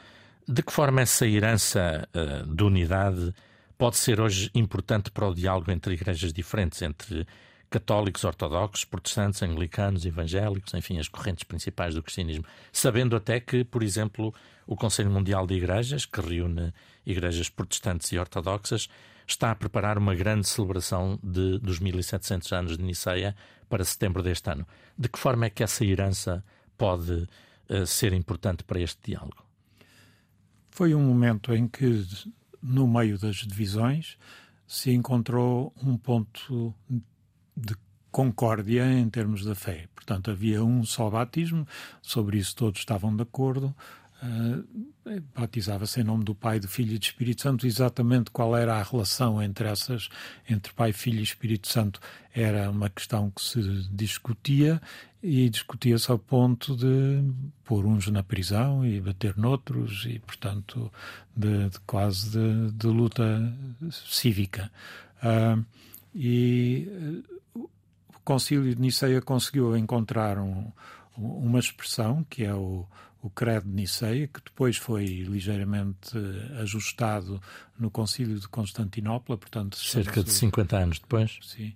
De 0.48 0.64
que 0.64 0.74
forma 0.74 1.02
essa 1.02 1.28
herança 1.28 2.10
uh, 2.14 2.56
de 2.56 2.64
unidade 2.64 3.34
pode 3.78 3.98
ser 3.98 4.20
hoje 4.20 4.50
importante 4.56 5.12
para 5.12 5.28
o 5.28 5.36
diálogo 5.36 5.72
entre 5.72 5.94
igrejas 5.94 6.34
diferentes, 6.34 6.82
entre 6.82 7.28
católicos, 7.70 8.24
ortodoxos, 8.24 8.84
protestantes, 8.84 9.44
anglicanos, 9.44 10.06
evangélicos, 10.06 10.74
enfim, 10.74 10.98
as 10.98 11.08
correntes 11.08 11.44
principais 11.44 11.94
do 11.94 12.02
cristianismo. 12.02 12.46
Sabendo 12.72 13.16
até 13.16 13.40
que, 13.40 13.64
por 13.64 13.84
exemplo, 13.84 14.34
o 14.66 14.76
Conselho 14.76 15.12
Mundial 15.12 15.46
de 15.46 15.54
Igrejas, 15.54 16.06
que 16.06 16.20
reúne 16.20 16.74
igrejas 17.06 17.50
protestantes 17.50 18.12
e 18.12 18.18
ortodoxas, 18.18 18.90
está 19.28 19.52
a 19.52 19.56
preparar 19.56 19.98
uma 19.98 20.16
grande 20.16 20.48
celebração 20.48 21.20
de, 21.22 21.60
dos 21.60 21.80
1700 21.80 22.52
anos 22.54 22.78
de 22.78 22.84
Niceia 22.84 23.36
para 23.70 23.84
setembro 23.84 24.24
deste 24.24 24.50
ano. 24.50 24.66
De 24.98 25.10
que 25.10 25.20
forma 25.20 25.46
é 25.46 25.50
que 25.50 25.62
essa 25.62 25.86
herança 25.86 26.44
pode 26.78 27.28
ser 27.86 28.14
importante 28.14 28.64
para 28.64 28.80
este 28.80 29.12
diálogo? 29.12 29.46
Foi 30.70 30.94
um 30.94 31.02
momento 31.02 31.54
em 31.54 31.68
que, 31.68 32.06
no 32.62 32.88
meio 32.88 33.18
das 33.18 33.38
divisões, 33.38 34.18
se 34.68 34.92
encontrou 34.92 35.74
um 35.82 35.98
ponto 35.98 36.74
de 37.56 37.76
concórdia 38.12 38.92
em 38.92 39.10
termos 39.10 39.44
da 39.44 39.56
fé. 39.56 39.88
Portanto, 39.96 40.32
havia 40.32 40.64
um 40.64 40.84
só 40.84 41.10
batismo, 41.10 41.68
sobre 42.02 42.38
isso 42.38 42.56
todos 42.56 42.80
estavam 42.80 43.16
de 43.16 43.24
acordo. 43.24 43.76
Uh, 44.24 44.92
batizava-se 45.36 46.00
em 46.00 46.04
nome 46.04 46.24
do 46.24 46.36
Pai, 46.36 46.60
do 46.60 46.68
Filho 46.68 46.94
e 46.94 46.98
do 46.98 47.04
Espírito 47.04 47.42
Santo. 47.42 47.66
Exatamente 47.66 48.32
qual 48.32 48.56
era 48.56 48.76
a 48.76 48.84
relação 48.84 49.42
entre 49.42 49.68
essas, 49.68 50.10
entre 50.50 50.74
Pai, 50.74 50.94
Filho 50.94 51.20
e 51.20 51.24
Espírito 51.24 51.68
Santo, 51.68 52.00
era 52.34 52.70
uma 52.70 52.90
questão 52.90 53.32
que 53.32 53.42
se 53.42 53.62
discutia 53.92 54.82
e 55.22 55.50
discutia-se 55.50 56.12
ao 56.12 56.20
ponto 56.20 56.76
de 56.76 57.24
pôr 57.64 57.86
uns 57.86 58.08
na 58.08 58.22
prisão 58.22 58.86
e 58.86 59.02
bater 59.02 59.36
noutros 59.38 60.06
e, 60.06 60.20
portanto, 60.20 60.92
de, 61.36 61.70
de 61.70 61.80
quase 61.82 62.30
de, 62.30 62.72
de, 62.72 62.88
luta 62.88 63.54
cívica. 63.92 64.72
Uh, 65.24 65.66
e 66.14 67.24
Concílio 68.28 68.76
de 68.76 68.82
Niceia 68.82 69.22
conseguiu 69.22 69.78
encontrar 69.78 70.38
um, 70.38 70.70
uma 71.18 71.60
expressão 71.60 72.26
que 72.30 72.44
é 72.44 72.54
o, 72.54 72.86
o 73.22 73.30
Credo 73.30 73.68
de 73.68 73.74
Niceia, 73.74 74.28
que 74.28 74.42
depois 74.44 74.78
foi 74.78 75.06
ligeiramente 75.06 76.18
ajustado 76.60 77.42
no 77.78 77.90
Concílio 77.90 78.40
de 78.40 78.48
Constantinopla, 78.48 79.38
portanto 79.38 79.78
cerca 79.78 80.24
de 80.24 80.32
50 80.32 80.78
anos 80.78 81.00
depois. 81.00 81.40
Sim. 81.42 81.74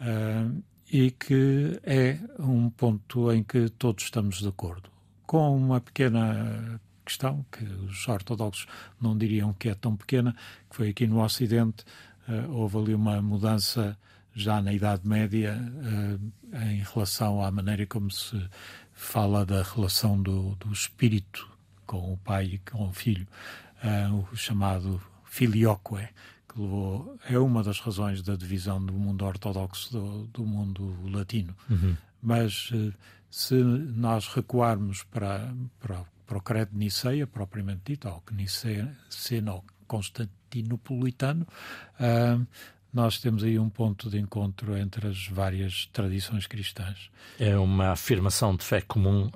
Uh, 0.00 0.62
e 0.92 1.10
que 1.10 1.80
é 1.84 2.18
um 2.38 2.68
ponto 2.68 3.32
em 3.32 3.42
que 3.42 3.70
todos 3.70 4.04
estamos 4.04 4.40
de 4.40 4.48
acordo. 4.48 4.90
Com 5.26 5.56
uma 5.56 5.80
pequena 5.80 6.80
questão, 7.04 7.44
que 7.50 7.64
os 7.64 8.06
ortodoxos 8.06 8.66
não 9.00 9.16
diriam 9.16 9.54
que 9.54 9.70
é 9.70 9.74
tão 9.74 9.96
pequena, 9.96 10.36
que 10.68 10.76
foi 10.76 10.90
aqui 10.90 11.06
no 11.06 11.22
Ocidente, 11.22 11.84
uh, 12.28 12.52
houve 12.52 12.78
ali 12.78 12.94
uma 12.94 13.22
mudança 13.22 13.96
já 14.34 14.62
na 14.62 14.72
Idade 14.72 15.06
Média 15.06 15.58
uh, 15.58 16.32
em 16.70 16.82
relação 16.82 17.42
à 17.42 17.50
maneira 17.50 17.86
como 17.86 18.10
se 18.10 18.36
fala 19.02 19.44
da 19.44 19.62
relação 19.62 20.22
do, 20.22 20.54
do 20.56 20.72
espírito 20.72 21.50
com 21.84 22.12
o 22.12 22.16
pai 22.16 22.44
e 22.44 22.58
com 22.58 22.88
o 22.88 22.92
filho. 22.92 23.26
uh, 23.82 24.26
o 24.32 24.36
chamado 24.36 25.02
filioque, 25.24 26.08
que 26.48 26.60
levou, 26.60 27.18
é 27.28 27.38
uma 27.38 27.62
das 27.62 27.80
razões 27.80 28.22
da 28.22 28.36
divisão 28.36 28.84
do 28.84 28.92
mundo 28.92 29.24
ortodoxo 29.24 29.92
do, 29.92 30.26
do 30.28 30.46
mundo 30.46 30.96
latino. 31.10 31.54
Uhum. 31.68 31.96
Mas 32.22 32.70
uh, 32.70 32.94
se 33.30 33.54
nós 33.54 34.28
recuarmos 34.28 35.02
para, 35.02 35.52
para, 35.80 36.04
para 36.26 36.38
o 36.38 36.40
credo 36.40 36.70
de 36.70 36.78
Niceia, 36.78 37.26
propriamente 37.26 37.80
dito, 37.84 38.08
ao 38.08 38.22
Niceno 38.30 39.64
Constantinopolitano, 39.86 41.46
uh, 41.98 42.46
nós 42.92 43.18
temos 43.18 43.42
aí 43.42 43.58
um 43.58 43.70
ponto 43.70 44.10
de 44.10 44.18
encontro 44.18 44.76
entre 44.76 45.08
as 45.08 45.26
várias 45.26 45.88
tradições 45.92 46.46
cristãs. 46.46 47.10
É 47.38 47.56
uma 47.56 47.92
afirmação 47.92 48.54
de 48.54 48.64
fé 48.64 48.82
comum 48.82 49.30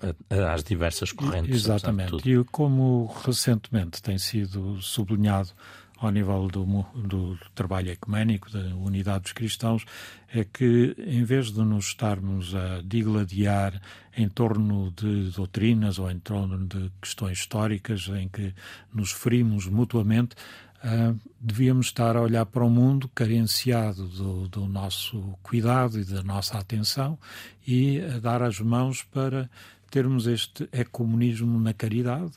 às 0.53 0.63
diversas 0.63 1.11
correntes. 1.11 1.55
Exatamente. 1.55 2.29
E 2.29 2.45
como 2.45 3.07
recentemente 3.25 4.03
tem 4.03 4.19
sido 4.19 4.81
sublinhado 4.83 5.51
ao 5.99 6.11
nível 6.11 6.47
do, 6.49 6.65
do, 6.95 7.39
trabalho 7.55 7.91
ecuménico, 7.91 8.51
da 8.51 8.61
unidade 8.77 9.25
dos 9.25 9.33
cristãos, 9.33 9.85
é 10.33 10.45
que 10.45 10.95
em 10.99 11.25
vez 11.25 11.53
de 11.53 11.61
nos 11.61 11.87
estarmos 11.87 12.55
a 12.55 12.83
digladiar 12.85 13.81
em 14.17 14.29
torno 14.29 14.91
de 14.91 15.31
doutrinas 15.31 15.99
ou 15.99 16.11
em 16.11 16.19
torno 16.19 16.67
de 16.67 16.91
questões 17.01 17.39
históricas 17.39 18.09
em 18.09 18.29
que 18.29 18.55
nos 18.93 19.13
ferimos 19.13 19.67
mutuamente, 19.67 20.37
Uh, 20.77 21.19
devíamos 21.41 21.87
estar 21.87 22.17
a 22.17 22.21
olhar 22.21 22.45
para 22.45 22.63
o 22.63 22.69
mundo 22.69 23.09
carenciado 23.09 24.07
do, 24.09 24.47
do, 24.47 24.69
nosso 24.69 25.37
cuidado 25.43 25.99
e 25.99 26.05
da 26.05 26.23
nossa 26.23 26.59
atenção 26.59 27.19
e 27.67 27.99
a 28.03 28.19
dar 28.19 28.43
as 28.43 28.61
mãos 28.61 29.03
para 29.03 29.51
termos 29.97 30.27
este 30.27 30.69
ecumenismo 30.73 31.59
na 31.59 31.73
caridade, 31.73 32.33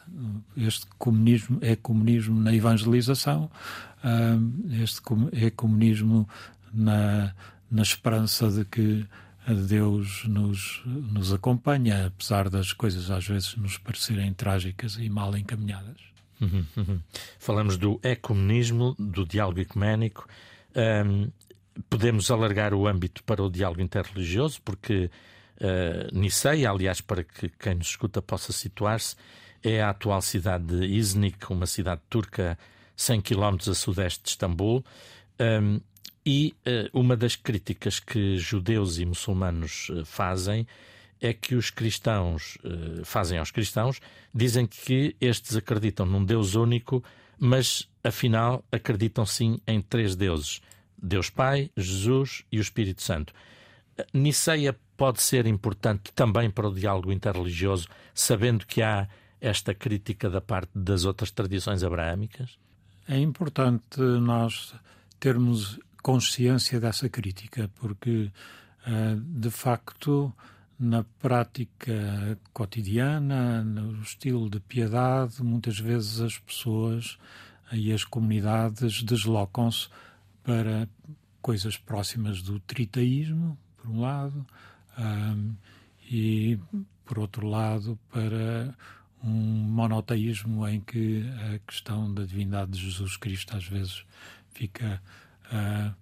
este 0.56 0.86
comunismo, 0.98 1.60
ecumenismo 1.62 2.40
na 2.40 2.56
evangelização, 2.56 3.52
este 4.82 5.02
ecumenismo 5.46 6.26
na, 6.74 7.36
na 7.70 7.82
esperança 7.82 8.50
de 8.50 8.64
que 8.64 9.06
Deus 9.68 10.24
nos, 10.24 10.82
nos 10.86 11.34
acompanha, 11.34 12.06
apesar 12.06 12.50
das 12.50 12.72
coisas 12.72 13.12
às 13.12 13.28
vezes 13.28 13.58
nos 13.58 13.78
parecerem 13.78 14.32
trágicas 14.32 14.96
e 14.96 15.10
mal 15.10 15.36
encaminhadas. 15.36 15.98
Uhum, 16.40 16.66
uhum. 16.78 17.02
Falamos 17.40 17.76
do 17.76 18.00
ecumenismo, 18.02 18.96
do 18.98 19.26
diálogo 19.26 19.60
ecuménico. 19.60 20.30
Um, 20.74 21.30
podemos 21.90 22.32
alargar 22.32 22.74
o 22.74 22.88
âmbito 22.88 23.22
para 23.26 23.44
o 23.44 23.50
diálogo 23.50 23.82
interreligioso, 23.82 24.62
porque 24.64 25.12
uh, 25.62 26.18
Niceia, 26.18 26.70
aliás, 26.70 27.02
para 27.02 27.24
que 27.24 27.50
quem 27.50 27.76
nos 27.76 27.88
escuta 27.88 28.22
possa 28.22 28.52
situar-se, 28.52 29.16
é 29.64 29.82
a 29.82 29.90
atual 29.90 30.22
cidade 30.22 30.66
de 30.66 30.86
Iznik, 30.86 31.52
uma 31.52 31.66
cidade 31.66 32.02
turca 32.10 32.58
100 32.96 33.22
km 33.22 33.70
a 33.70 33.74
sudeste 33.74 34.24
de 34.24 34.30
Istambul. 34.30 34.84
Um, 35.40 35.80
e 36.26 36.54
uh, 36.68 37.00
uma 37.00 37.16
das 37.16 37.36
críticas 37.36 38.00
que 38.00 38.38
judeus 38.38 39.00
e 39.00 39.06
muçulmanos 39.06 39.90
uh, 39.90 40.06
fazem 40.06 40.68
é 41.22 41.34
que 41.34 41.56
os 41.56 41.70
cristãos 41.70 42.58
fazem 43.04 43.38
aos 43.40 43.52
cristãos, 43.52 44.00
dizem 44.34 44.66
que 44.66 45.18
estes 45.20 45.58
acreditam 45.58 46.06
num 46.06 46.24
Deus 46.24 46.56
único, 46.56 47.04
mas 47.38 47.90
afinal 48.02 48.64
acreditam 48.72 49.26
sim 49.26 49.60
em 49.68 49.82
três 49.82 50.16
deuses: 50.16 50.62
Deus 50.98 51.30
Pai, 51.30 51.70
Jesus 51.76 52.46
e 52.50 52.58
o 52.58 52.62
Espírito 52.62 53.02
Santo. 53.02 53.34
Niceia 54.14 54.78
pode 54.96 55.22
ser 55.22 55.46
importante 55.46 56.12
também 56.14 56.50
para 56.50 56.68
o 56.68 56.74
diálogo 56.74 57.12
interreligioso, 57.12 57.88
sabendo 58.14 58.66
que 58.66 58.82
há 58.82 59.08
esta 59.40 59.74
crítica 59.74 60.30
da 60.30 60.42
parte 60.42 60.72
das 60.76 61.06
outras 61.06 61.32
tradições 61.32 61.84
abraâmicas? 61.84 62.58
É 63.08 63.18
importante 63.18 64.02
nós 64.02 64.76
termos 65.20 65.80
consciência 66.04 66.80
dessa 66.80 67.10
crítica, 67.10 67.70
porque 67.76 68.32
uh, 68.88 69.16
de 69.16 69.50
facto 69.50 70.34
na 70.80 71.04
prática 71.20 72.40
cotidiana, 72.54 73.64
no 73.64 74.02
estilo 74.02 74.50
de 74.50 74.62
piedade, 74.62 75.44
muitas 75.44 75.78
vezes 75.78 76.22
as 76.22 76.38
pessoas 76.38 77.18
e 77.74 77.92
as 77.92 78.06
comunidades 78.06 79.04
deslocam-se 79.04 79.90
para 80.42 80.88
coisas 81.42 81.78
próximas 81.78 82.42
do 82.42 82.60
tritaísmo, 82.62 83.58
por 83.82 83.92
um 83.92 84.02
lado, 84.02 84.46
um, 84.98 85.54
e, 86.10 86.58
por 87.06 87.20
outro 87.20 87.48
lado, 87.48 87.98
para 88.12 88.74
um 89.24 89.30
monoteísmo 89.30 90.68
em 90.68 90.80
que 90.80 91.24
a 91.54 91.60
questão 91.60 92.14
da 92.14 92.24
divindade 92.24 92.72
de 92.72 92.80
Jesus 92.80 93.18
Cristo 93.18 93.56
às 93.56 93.66
vezes 93.66 94.04
fica 94.54 95.02
uh, 95.52 95.94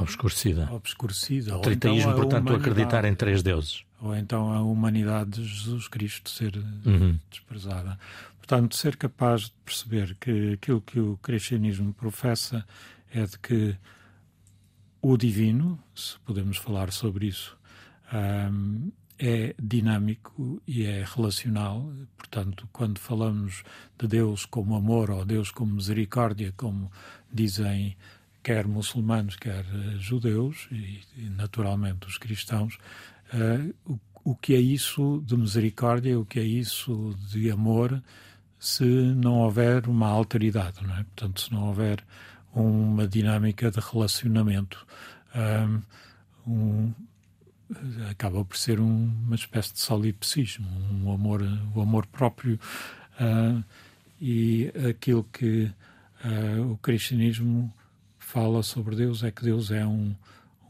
obscurecida. 0.00 0.68
obscurecida. 0.70 1.56
O 1.56 1.60
tritaísmo, 1.60 2.10
então 2.10 2.22
portanto, 2.22 2.54
acreditar 2.54 3.04
em 3.04 3.14
três 3.14 3.42
deuses 3.42 3.84
ou 4.00 4.16
então 4.16 4.52
a 4.52 4.62
humanidade 4.62 5.30
de 5.30 5.44
Jesus 5.44 5.88
Cristo 5.88 6.30
ser 6.30 6.56
uhum. 6.56 7.18
desprezada. 7.30 7.98
Portanto, 8.38 8.76
ser 8.76 8.96
capaz 8.96 9.42
de 9.42 9.52
perceber 9.64 10.16
que 10.20 10.52
aquilo 10.52 10.80
que 10.80 11.00
o 11.00 11.18
cristianismo 11.18 11.92
professa 11.92 12.64
é 13.12 13.24
de 13.24 13.38
que 13.38 13.76
o 15.00 15.16
divino, 15.16 15.78
se 15.94 16.18
podemos 16.20 16.56
falar 16.56 16.92
sobre 16.92 17.26
isso, 17.26 17.56
um, 18.12 18.90
é 19.18 19.54
dinâmico 19.60 20.62
e 20.66 20.84
é 20.84 21.04
relacional. 21.04 21.92
Portanto, 22.16 22.68
quando 22.72 22.98
falamos 22.98 23.62
de 23.98 24.06
Deus 24.06 24.46
como 24.46 24.76
amor 24.76 25.10
ou 25.10 25.24
Deus 25.24 25.50
como 25.50 25.74
misericórdia, 25.74 26.52
como 26.56 26.90
dizem 27.32 27.96
quer 28.42 28.66
muçulmanos, 28.66 29.36
quer 29.36 29.64
judeus 29.98 30.68
e, 30.70 31.00
naturalmente 31.30 32.06
os 32.06 32.16
cristãos, 32.16 32.78
Uh, 33.28 33.74
o, 33.84 34.00
o 34.30 34.34
que 34.34 34.54
é 34.54 34.60
isso 34.60 35.22
de 35.26 35.36
misericórdia, 35.36 36.18
o 36.18 36.24
que 36.24 36.40
é 36.40 36.42
isso 36.42 37.14
de 37.30 37.50
amor, 37.50 38.02
se 38.58 38.84
não 38.84 39.40
houver 39.40 39.86
uma 39.86 40.08
alteridade, 40.08 40.82
não 40.82 40.94
é? 40.96 41.04
Portanto, 41.04 41.40
se 41.42 41.52
não 41.52 41.68
houver 41.68 42.04
uma 42.62 43.06
dinâmica 43.06 43.70
de 43.70 43.80
relacionamento. 43.80 44.86
Um, 46.46 46.92
acaba 48.10 48.44
por 48.44 48.56
ser 48.56 48.80
um, 48.80 49.12
uma 49.26 49.34
espécie 49.34 49.74
de 49.74 49.80
solipsismo, 49.80 50.68
um 50.90 51.12
amor, 51.12 51.42
o 51.74 51.80
amor 51.80 52.06
próprio 52.06 52.58
uh, 53.20 53.62
e 54.20 54.72
aquilo 54.88 55.24
que 55.24 55.70
uh, 56.24 56.72
o 56.72 56.78
cristianismo 56.78 57.72
fala 58.18 58.62
sobre 58.62 58.96
Deus 58.96 59.22
é 59.22 59.30
que 59.30 59.42
Deus 59.42 59.70
é 59.70 59.86
um, 59.86 60.14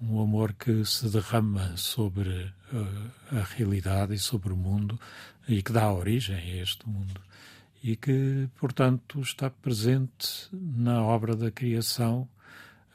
um 0.03 0.21
amor 0.21 0.53
que 0.53 0.85
se 0.85 1.09
derrama 1.09 1.77
sobre 1.77 2.53
uh, 2.73 3.37
a 3.37 3.45
realidade 3.57 4.15
e 4.15 4.19
sobre 4.19 4.53
o 4.53 4.57
mundo 4.57 4.99
e 5.49 5.63
que 5.63 5.73
dá 5.73 5.93
origem 5.93 6.37
a 6.37 6.63
este 6.63 6.89
mundo 6.89 7.21
e 7.83 7.97
que, 7.97 8.49
portanto, 8.59 9.21
está 9.21 9.51
presente 9.51 10.49
na 10.53 11.03
obra 11.03 11.37
da 11.37 11.51
criação 11.51 12.29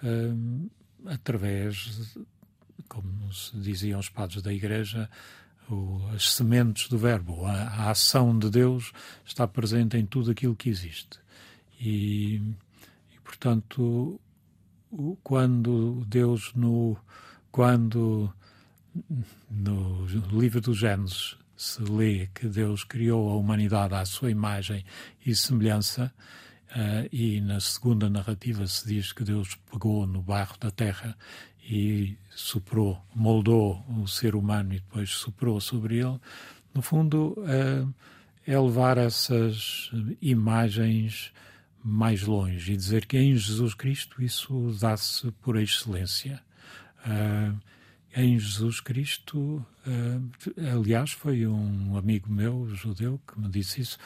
uh, 0.04 0.70
através, 1.06 2.18
como 2.88 3.32
se 3.34 3.58
diziam 3.58 4.00
os 4.00 4.10
padres 4.10 4.42
da 4.42 4.54
Igreja, 4.54 5.10
o, 5.70 6.02
as 6.14 6.34
sementes 6.34 6.90
do 6.90 6.98
Verbo. 6.98 7.46
A, 7.46 7.54
a, 7.54 7.92
ação 7.92 8.38
de 8.38 8.50
Deus 8.50 8.92
está 9.26 9.48
presente 9.48 9.98
em 9.98 10.06
tudo 10.06 10.32
aquilo 10.32 10.56
que 10.56 10.70
existe. 10.70 11.20
E, 11.80 12.42
e 13.14 13.20
portanto, 13.24 14.20
quando 15.24 16.04
Deus 16.08 16.52
no 16.56 16.98
quando 17.52 18.34
no 19.50 20.06
livro 20.32 20.60
do 20.60 20.74
Gênesis 20.74 21.38
se 21.56 21.82
lê 21.84 22.28
que 22.34 22.48
Deus 22.48 22.84
criou 22.84 23.30
a 23.30 23.36
humanidade 23.36 23.94
à 23.94 24.06
sua 24.06 24.32
imagem 24.32 24.84
e 25.26 25.36
semelhança, 25.36 26.14
uh, 26.72 27.08
e 27.12 27.40
na 27.42 27.60
segunda 27.60 28.10
narrativa 28.10 28.66
se 28.68 28.88
diz 28.88 29.12
que 29.12 29.24
Deus 29.24 29.56
pegou 29.72 30.06
no 30.06 30.22
barro 30.22 30.58
da 30.60 30.72
terra 30.72 31.18
e 31.64 32.18
soprou, 32.30 33.02
moldou 33.16 33.84
o 34.02 34.08
ser 34.08 34.36
humano 34.36 34.74
e 34.74 34.80
depois 34.80 35.10
soprou 35.12 35.60
sobre 35.62 35.98
ele, 35.98 36.20
no 36.74 36.82
fundo 36.82 37.36
uh, 37.38 37.94
é 38.46 38.60
levar 38.60 38.98
essas 38.98 39.90
imagens 40.22 41.32
mais 41.84 42.24
longe 42.24 42.74
e 42.74 42.78
dizer 42.78 43.06
que 43.06 43.18
em 43.18 43.36
Jesus 43.36 43.74
Cristo 43.74 44.22
isso 44.22 44.76
dá-se 44.80 45.32
por 45.42 45.58
excelência. 45.58 46.42
Uh, 47.06 47.58
em 48.16 48.38
Jesus 48.38 48.80
Cristo, 48.80 49.66
uh, 49.88 50.78
aliás, 50.78 51.12
foi 51.12 51.48
um 51.48 51.98
amigo 51.98 52.32
meu, 52.32 52.68
judeu, 52.76 53.20
que 53.28 53.40
me 53.40 53.50
disse 53.50 53.82
isso. 53.82 53.98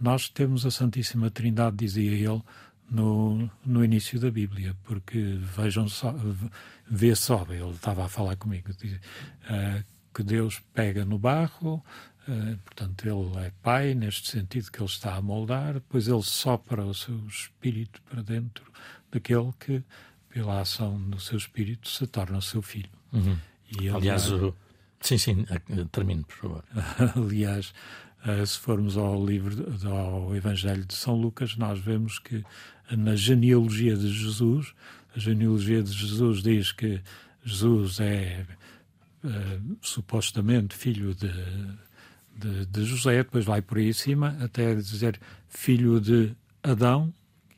Nós 0.00 0.28
temos 0.28 0.66
a 0.66 0.70
Santíssima 0.70 1.30
Trindade, 1.30 1.76
dizia 1.76 2.12
ele, 2.12 2.42
no, 2.90 3.50
no 3.64 3.84
início 3.84 4.18
da 4.20 4.30
Bíblia, 4.30 4.76
porque 4.84 5.38
vejam 5.40 5.88
só, 5.88 6.14
vê 6.90 7.14
só, 7.14 7.46
ele 7.48 7.70
estava 7.70 8.04
a 8.04 8.08
falar 8.08 8.36
comigo, 8.36 8.70
uh, 8.70 9.84
que 10.14 10.22
Deus 10.22 10.60
pega 10.74 11.04
no 11.04 11.18
barro, 11.18 11.82
Uh, 12.22 12.56
portanto, 12.58 13.04
ele 13.04 13.46
é 13.46 13.52
pai, 13.62 13.94
neste 13.94 14.30
sentido 14.30 14.70
que 14.70 14.78
ele 14.78 14.86
está 14.86 15.16
a 15.16 15.20
moldar, 15.20 15.74
depois 15.74 16.06
ele 16.06 16.22
sopra 16.22 16.84
o 16.84 16.94
seu 16.94 17.18
espírito 17.26 18.00
para 18.02 18.22
dentro 18.22 18.64
daquele 19.10 19.52
que, 19.58 19.82
pela 20.28 20.60
ação 20.60 21.00
do 21.10 21.18
seu 21.18 21.36
espírito, 21.36 21.88
se 21.88 22.06
torna 22.06 22.40
seu 22.40 22.62
filho. 22.62 22.90
Uhum. 23.12 23.36
E 23.80 23.88
aliás, 23.88 24.30
o... 24.30 24.54
sim, 25.00 25.18
sim, 25.18 25.46
termino, 25.90 26.24
por 26.24 26.36
favor. 26.36 26.64
aliás, 27.16 27.72
uh, 28.26 28.46
se 28.46 28.58
formos 28.58 28.96
ao 28.96 29.24
livro, 29.24 29.66
ao 29.88 30.34
Evangelho 30.34 30.84
de 30.84 30.94
São 30.94 31.14
Lucas, 31.14 31.56
nós 31.56 31.78
vemos 31.78 32.18
que 32.18 32.44
na 32.90 33.16
genealogia 33.16 33.96
de 33.96 34.12
Jesus, 34.12 34.74
a 35.16 35.18
genealogia 35.18 35.82
de 35.82 35.92
Jesus 35.92 36.42
diz 36.42 36.72
que 36.72 37.00
Jesus 37.44 38.00
é 38.00 38.46
uh, 39.24 39.76
supostamente 39.80 40.74
filho 40.74 41.14
de 41.14 41.30
de, 42.36 42.66
de 42.66 42.84
José, 42.84 43.18
depois 43.18 43.44
vai 43.44 43.62
por 43.62 43.78
aí 43.78 43.88
em 43.88 43.92
cima 43.92 44.36
até 44.40 44.74
dizer 44.74 45.20
filho 45.48 46.00
de 46.00 46.34
Adão, 46.62 47.12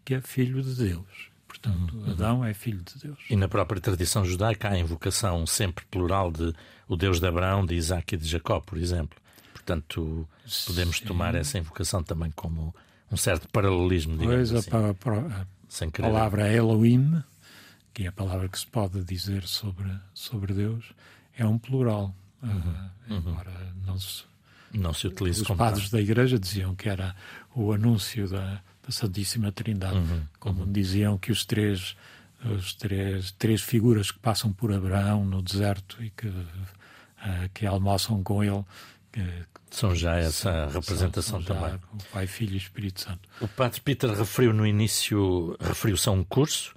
que 0.04 0.14
é 0.14 0.20
filho 0.20 0.62
de 0.62 0.74
Deus. 0.74 1.33
Portanto, 1.54 1.96
uhum. 1.96 2.10
Adão 2.10 2.44
é 2.44 2.52
filho 2.52 2.82
de 2.82 2.98
Deus. 2.98 3.18
E 3.30 3.36
na 3.36 3.46
própria 3.46 3.80
tradição 3.80 4.24
judaica 4.24 4.68
há 4.68 4.72
a 4.72 4.78
invocação 4.78 5.46
sempre 5.46 5.84
plural 5.84 6.32
de 6.32 6.52
o 6.88 6.96
Deus 6.96 7.20
de 7.20 7.26
Abraão, 7.26 7.64
de 7.64 7.74
Isaac 7.74 8.14
e 8.14 8.18
de 8.18 8.26
Jacó, 8.26 8.60
por 8.60 8.76
exemplo. 8.76 9.16
Portanto, 9.52 10.28
podemos 10.66 10.98
Sim. 10.98 11.04
tomar 11.06 11.34
essa 11.34 11.56
invocação 11.56 12.02
também 12.02 12.30
como 12.32 12.74
um 13.10 13.16
certo 13.16 13.48
paralelismo, 13.48 14.18
digamos 14.18 14.50
pois, 14.50 14.66
assim. 14.66 14.70
A, 14.72 15.86
a, 15.86 15.86
a 15.86 16.02
palavra 16.02 16.52
Elohim, 16.52 17.22
que 17.92 18.04
é 18.04 18.08
a 18.08 18.12
palavra 18.12 18.48
que 18.48 18.58
se 18.58 18.66
pode 18.66 19.02
dizer 19.04 19.44
sobre, 19.44 19.88
sobre 20.12 20.52
Deus, 20.52 20.92
é 21.36 21.46
um 21.46 21.56
plural. 21.56 22.14
Uhum. 22.42 22.50
Uh, 22.50 23.14
embora 23.14 23.50
uhum. 23.50 23.86
não 23.86 23.98
se 23.98 24.24
não 24.74 24.92
se 24.92 25.06
utiliza 25.06 25.42
Os 25.42 25.56
padres 25.56 25.88
da 25.88 26.00
Igreja 26.00 26.36
diziam 26.36 26.74
que 26.74 26.88
era 26.88 27.14
o 27.54 27.72
anúncio 27.72 28.28
da, 28.28 28.60
da 28.86 28.92
Santíssima 28.92 29.50
Trindade, 29.50 29.96
uhum, 29.96 30.22
como 30.38 30.62
uhum. 30.62 30.72
diziam 30.72 31.16
que 31.16 31.32
os 31.32 31.44
três, 31.44 31.96
os 32.44 32.74
três, 32.74 33.30
três 33.32 33.62
figuras 33.62 34.10
que 34.10 34.18
passam 34.18 34.52
por 34.52 34.72
Abraão 34.72 35.24
no 35.24 35.40
deserto 35.40 36.02
e 36.02 36.10
que, 36.10 36.28
uh, 36.28 36.44
que 37.52 37.66
almoçam 37.66 38.22
com 38.22 38.44
ele. 38.44 38.64
São 39.70 39.94
já 39.94 40.16
essa 40.16 40.66
representação 40.66 41.42
também. 41.42 41.74
O 41.92 42.04
Pai, 42.12 42.26
Filho 42.26 42.54
e 42.54 42.56
Espírito 42.56 43.00
Santo. 43.00 43.28
O 43.40 43.48
Padre 43.48 43.80
Peter 43.80 44.10
referiu 44.10 44.52
no 44.52 44.66
início, 44.66 45.56
referiu-se 45.60 46.08
a 46.08 46.12
um 46.12 46.22
curso. 46.22 46.74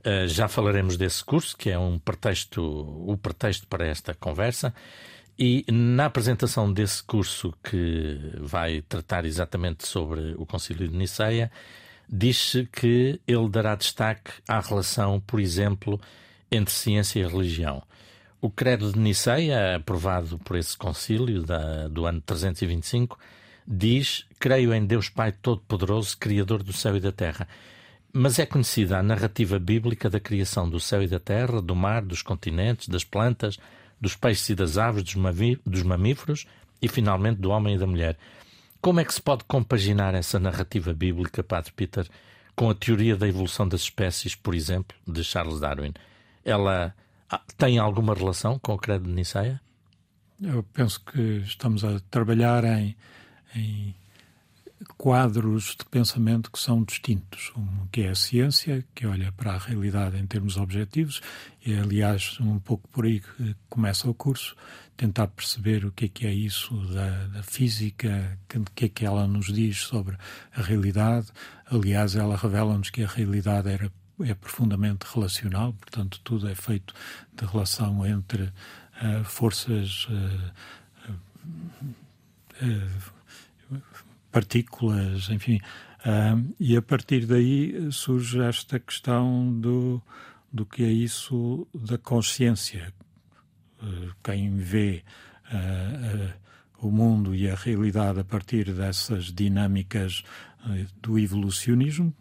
Uh, 0.00 0.26
já 0.26 0.48
falaremos 0.48 0.96
desse 0.96 1.22
curso, 1.22 1.56
que 1.56 1.68
é 1.68 1.78
um 1.78 1.98
pretexto, 1.98 2.62
o 2.62 3.16
pretexto 3.18 3.66
para 3.66 3.86
esta 3.86 4.14
conversa. 4.14 4.74
E 5.42 5.64
na 5.72 6.04
apresentação 6.04 6.70
desse 6.70 7.02
curso, 7.02 7.54
que 7.64 8.20
vai 8.40 8.82
tratar 8.82 9.24
exatamente 9.24 9.88
sobre 9.88 10.34
o 10.36 10.44
Concílio 10.44 10.86
de 10.86 10.94
Niceia, 10.94 11.50
diz-se 12.06 12.68
que 12.70 13.18
ele 13.26 13.48
dará 13.48 13.74
destaque 13.74 14.32
à 14.46 14.60
relação, 14.60 15.18
por 15.18 15.40
exemplo, 15.40 15.98
entre 16.52 16.74
ciência 16.74 17.20
e 17.20 17.26
religião. 17.26 17.82
O 18.38 18.50
Credo 18.50 18.92
de 18.92 18.98
Niceia, 18.98 19.76
aprovado 19.76 20.38
por 20.40 20.56
esse 20.56 20.76
concílio 20.76 21.42
da, 21.42 21.88
do 21.88 22.04
ano 22.04 22.20
325, 22.20 23.18
diz: 23.66 24.26
Creio 24.38 24.74
em 24.74 24.84
Deus 24.84 25.08
Pai 25.08 25.32
Todo-Poderoso, 25.32 26.18
Criador 26.18 26.62
do 26.62 26.74
céu 26.74 26.98
e 26.98 27.00
da 27.00 27.12
terra. 27.12 27.48
Mas 28.12 28.38
é 28.38 28.44
conhecida 28.44 28.98
a 28.98 29.02
narrativa 29.02 29.58
bíblica 29.58 30.10
da 30.10 30.20
criação 30.20 30.68
do 30.68 30.78
céu 30.78 31.02
e 31.02 31.08
da 31.08 31.18
terra, 31.18 31.62
do 31.62 31.74
mar, 31.74 32.02
dos 32.02 32.20
continentes, 32.20 32.88
das 32.88 33.04
plantas, 33.04 33.58
dos 34.00 34.16
peixes 34.16 34.48
e 34.48 34.54
das 34.54 34.78
aves, 34.78 35.02
dos 35.02 35.82
mamíferos 35.82 36.46
e, 36.80 36.88
finalmente, 36.88 37.40
do 37.40 37.50
homem 37.50 37.74
e 37.74 37.78
da 37.78 37.86
mulher. 37.86 38.16
Como 38.80 38.98
é 39.00 39.04
que 39.04 39.12
se 39.12 39.20
pode 39.20 39.44
compaginar 39.44 40.14
essa 40.14 40.40
narrativa 40.40 40.94
bíblica, 40.94 41.42
Padre 41.42 41.72
Peter, 41.72 42.08
com 42.56 42.70
a 42.70 42.74
teoria 42.74 43.16
da 43.16 43.28
evolução 43.28 43.68
das 43.68 43.82
espécies, 43.82 44.34
por 44.34 44.54
exemplo, 44.54 44.96
de 45.06 45.22
Charles 45.22 45.60
Darwin? 45.60 45.92
Ela 46.44 46.94
ah, 47.28 47.42
tem 47.58 47.78
alguma 47.78 48.14
relação 48.14 48.58
com 48.58 48.72
o 48.72 48.78
credo 48.78 49.04
de 49.04 49.12
Niceia? 49.12 49.60
Eu 50.42 50.62
penso 50.62 51.00
que 51.04 51.20
estamos 51.44 51.84
a 51.84 52.00
trabalhar 52.10 52.64
em, 52.64 52.96
em 53.54 53.94
quadros 54.96 55.76
de 55.78 55.84
pensamento 55.86 56.50
que 56.50 56.58
são 56.58 56.82
distintos. 56.82 57.52
Um 57.56 57.86
que 57.92 58.02
é 58.02 58.10
a 58.10 58.14
ciência, 58.14 58.84
que 58.94 59.06
olha 59.06 59.32
para 59.32 59.52
a 59.52 59.58
realidade 59.58 60.18
em 60.18 60.26
termos 60.26 60.56
objetivos, 60.56 61.20
e 61.64 61.74
aliás, 61.74 62.38
um 62.40 62.58
pouco 62.58 62.88
por 62.88 63.04
aí 63.04 63.20
que 63.20 63.54
começa 63.68 64.08
o 64.08 64.14
curso, 64.14 64.56
tentar 64.96 65.28
perceber 65.28 65.84
o 65.84 65.92
que 65.92 66.06
é 66.06 66.08
que 66.08 66.26
é 66.26 66.32
isso 66.32 66.74
da, 66.92 67.26
da 67.26 67.42
física, 67.42 68.38
o 68.54 68.70
que 68.74 68.86
é 68.86 68.88
que 68.88 69.04
ela 69.04 69.26
nos 69.26 69.52
diz 69.52 69.78
sobre 69.82 70.16
a 70.54 70.62
realidade. 70.62 71.28
Aliás, 71.66 72.14
ela 72.16 72.36
revela-nos 72.36 72.90
que 72.90 73.02
a 73.02 73.08
realidade 73.08 73.68
era, 73.68 73.92
é 74.20 74.34
profundamente 74.34 75.06
relacional, 75.12 75.72
portanto, 75.74 76.20
tudo 76.24 76.48
é 76.48 76.54
feito 76.54 76.94
de 77.34 77.44
relação 77.44 78.06
entre 78.06 78.44
uh, 78.44 79.24
forças. 79.24 80.06
Uh, 80.08 80.52
uh, 82.62 83.19
partículas, 84.30 85.28
enfim. 85.30 85.60
Uh, 86.00 86.54
e 86.58 86.76
a 86.76 86.82
partir 86.82 87.26
daí 87.26 87.90
surge 87.92 88.40
esta 88.40 88.78
questão 88.78 89.60
do, 89.60 90.02
do 90.52 90.64
que 90.64 90.82
é 90.82 90.90
isso 90.90 91.66
da 91.74 91.98
consciência. 91.98 92.92
Uh, 93.82 94.10
quem 94.22 94.56
vê 94.56 95.02
uh, 95.52 96.32
o 96.80 96.90
mundo 96.90 97.34
e 97.34 97.50
a 97.50 97.54
realidade 97.54 98.20
a 98.20 98.24
partir 98.24 98.72
dessas 98.72 99.26
dinâmicas 99.26 100.22
do 101.02 101.18
evolucionismo 101.18 102.14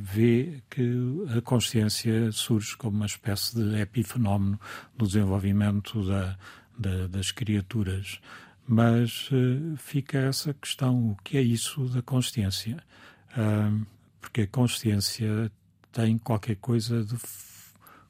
vê 0.00 0.62
que 0.70 0.92
a 1.36 1.40
consciência 1.40 2.30
surge 2.30 2.76
como 2.76 2.96
uma 2.96 3.06
espécie 3.06 3.56
de 3.56 3.80
epifenómeno 3.80 4.58
do 4.96 5.06
desenvolvimento 5.06 6.04
da, 6.04 6.36
da, 6.78 7.06
das 7.08 7.30
criaturas 7.30 8.20
mas 8.66 9.30
uh, 9.30 9.76
fica 9.76 10.18
essa 10.18 10.52
questão: 10.54 11.10
o 11.10 11.16
que 11.22 11.38
é 11.38 11.42
isso 11.42 11.88
da 11.88 12.02
consciência? 12.02 12.82
Uh, 13.32 13.86
porque 14.20 14.42
a 14.42 14.46
consciência 14.46 15.50
tem 15.92 16.18
qualquer 16.18 16.56
coisa 16.56 17.04
de 17.04 17.16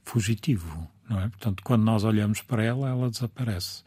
fugitivo, 0.02 0.88
não 1.08 1.20
é? 1.20 1.28
Portanto, 1.28 1.62
quando 1.62 1.82
nós 1.82 2.04
olhamos 2.04 2.40
para 2.40 2.64
ela, 2.64 2.88
ela 2.88 3.10
desaparece. 3.10 3.84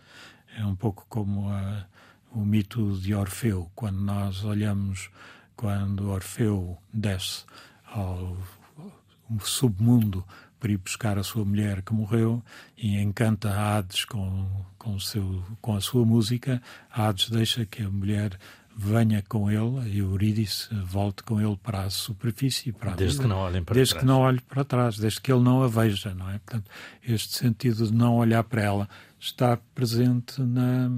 É 0.56 0.66
um 0.66 0.76
pouco 0.76 1.06
como 1.10 1.50
a, 1.50 1.86
o 2.32 2.46
mito 2.46 3.00
de 3.00 3.16
Orfeu. 3.16 3.72
Quando 3.74 4.00
nós 4.00 4.44
olhamos, 4.44 5.10
quando 5.56 6.10
Orfeu 6.10 6.78
desce 6.94 7.46
ao, 7.86 8.38
ao 8.78 9.40
submundo 9.42 10.24
para 10.60 10.72
ir 10.72 10.78
buscar 10.78 11.18
a 11.18 11.24
sua 11.24 11.46
mulher 11.46 11.82
que 11.82 11.94
morreu 11.94 12.44
e 12.78 12.98
encanta 12.98 13.50
Hades 13.50 14.06
com, 14.06 14.66
com, 14.78 15.00
seu, 15.00 15.44
com 15.62 15.76
a 15.76 15.82
sua 15.82 16.06
música. 16.06 16.62
Hades 16.92 17.30
deixa 17.30 17.66
que 17.66 17.84
a 17.84 17.90
mulher 17.90 18.38
venha 18.76 19.22
com 19.28 19.52
ele 19.52 19.90
e 19.90 20.00
Eurídice 20.00 20.74
volte 20.76 21.22
com 21.24 21.42
ele 21.42 21.58
para 21.58 21.84
a 21.84 21.90
superfície. 21.90 22.72
Para 22.72 22.94
a 22.94 22.96
desde 22.96 23.18
vida, 23.18 23.24
que 23.24 23.30
não 23.30 23.38
olhem 23.38 23.64
para 23.64 23.74
desde 23.74 23.94
trás. 23.94 24.02
que 24.02 24.08
não 24.08 24.20
olhe 24.20 24.42
para 24.42 24.64
trás, 24.64 24.98
desde 24.98 25.22
que 25.22 25.32
ele 25.32 25.44
não 25.44 25.64
a 25.64 25.68
veja, 25.68 26.14
não 26.14 26.30
é? 26.30 26.40
Portanto, 26.40 26.72
este 27.04 27.38
sentido 27.38 27.88
de 27.88 27.94
não 27.94 28.18
olhar 28.18 28.44
para 28.44 28.62
ela 28.62 28.90
está 29.20 29.58
presente 29.76 30.42
na, 30.42 30.90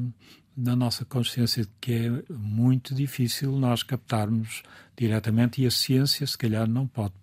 na 0.55 0.75
nossa 0.75 1.03
consciência 1.05 1.63
de 1.63 1.71
que 1.79 1.93
é 1.93 2.33
muito 2.33 2.93
difícil 2.93 3.51
nós 3.53 3.81
captarmos 3.81 4.61
diretamente 4.95 5.61
e 5.61 5.65
a 5.65 5.71
ciência, 5.71 6.25
se 6.27 6.37
calhar, 6.37 6.67
não 6.67 6.85
pode 6.85 7.13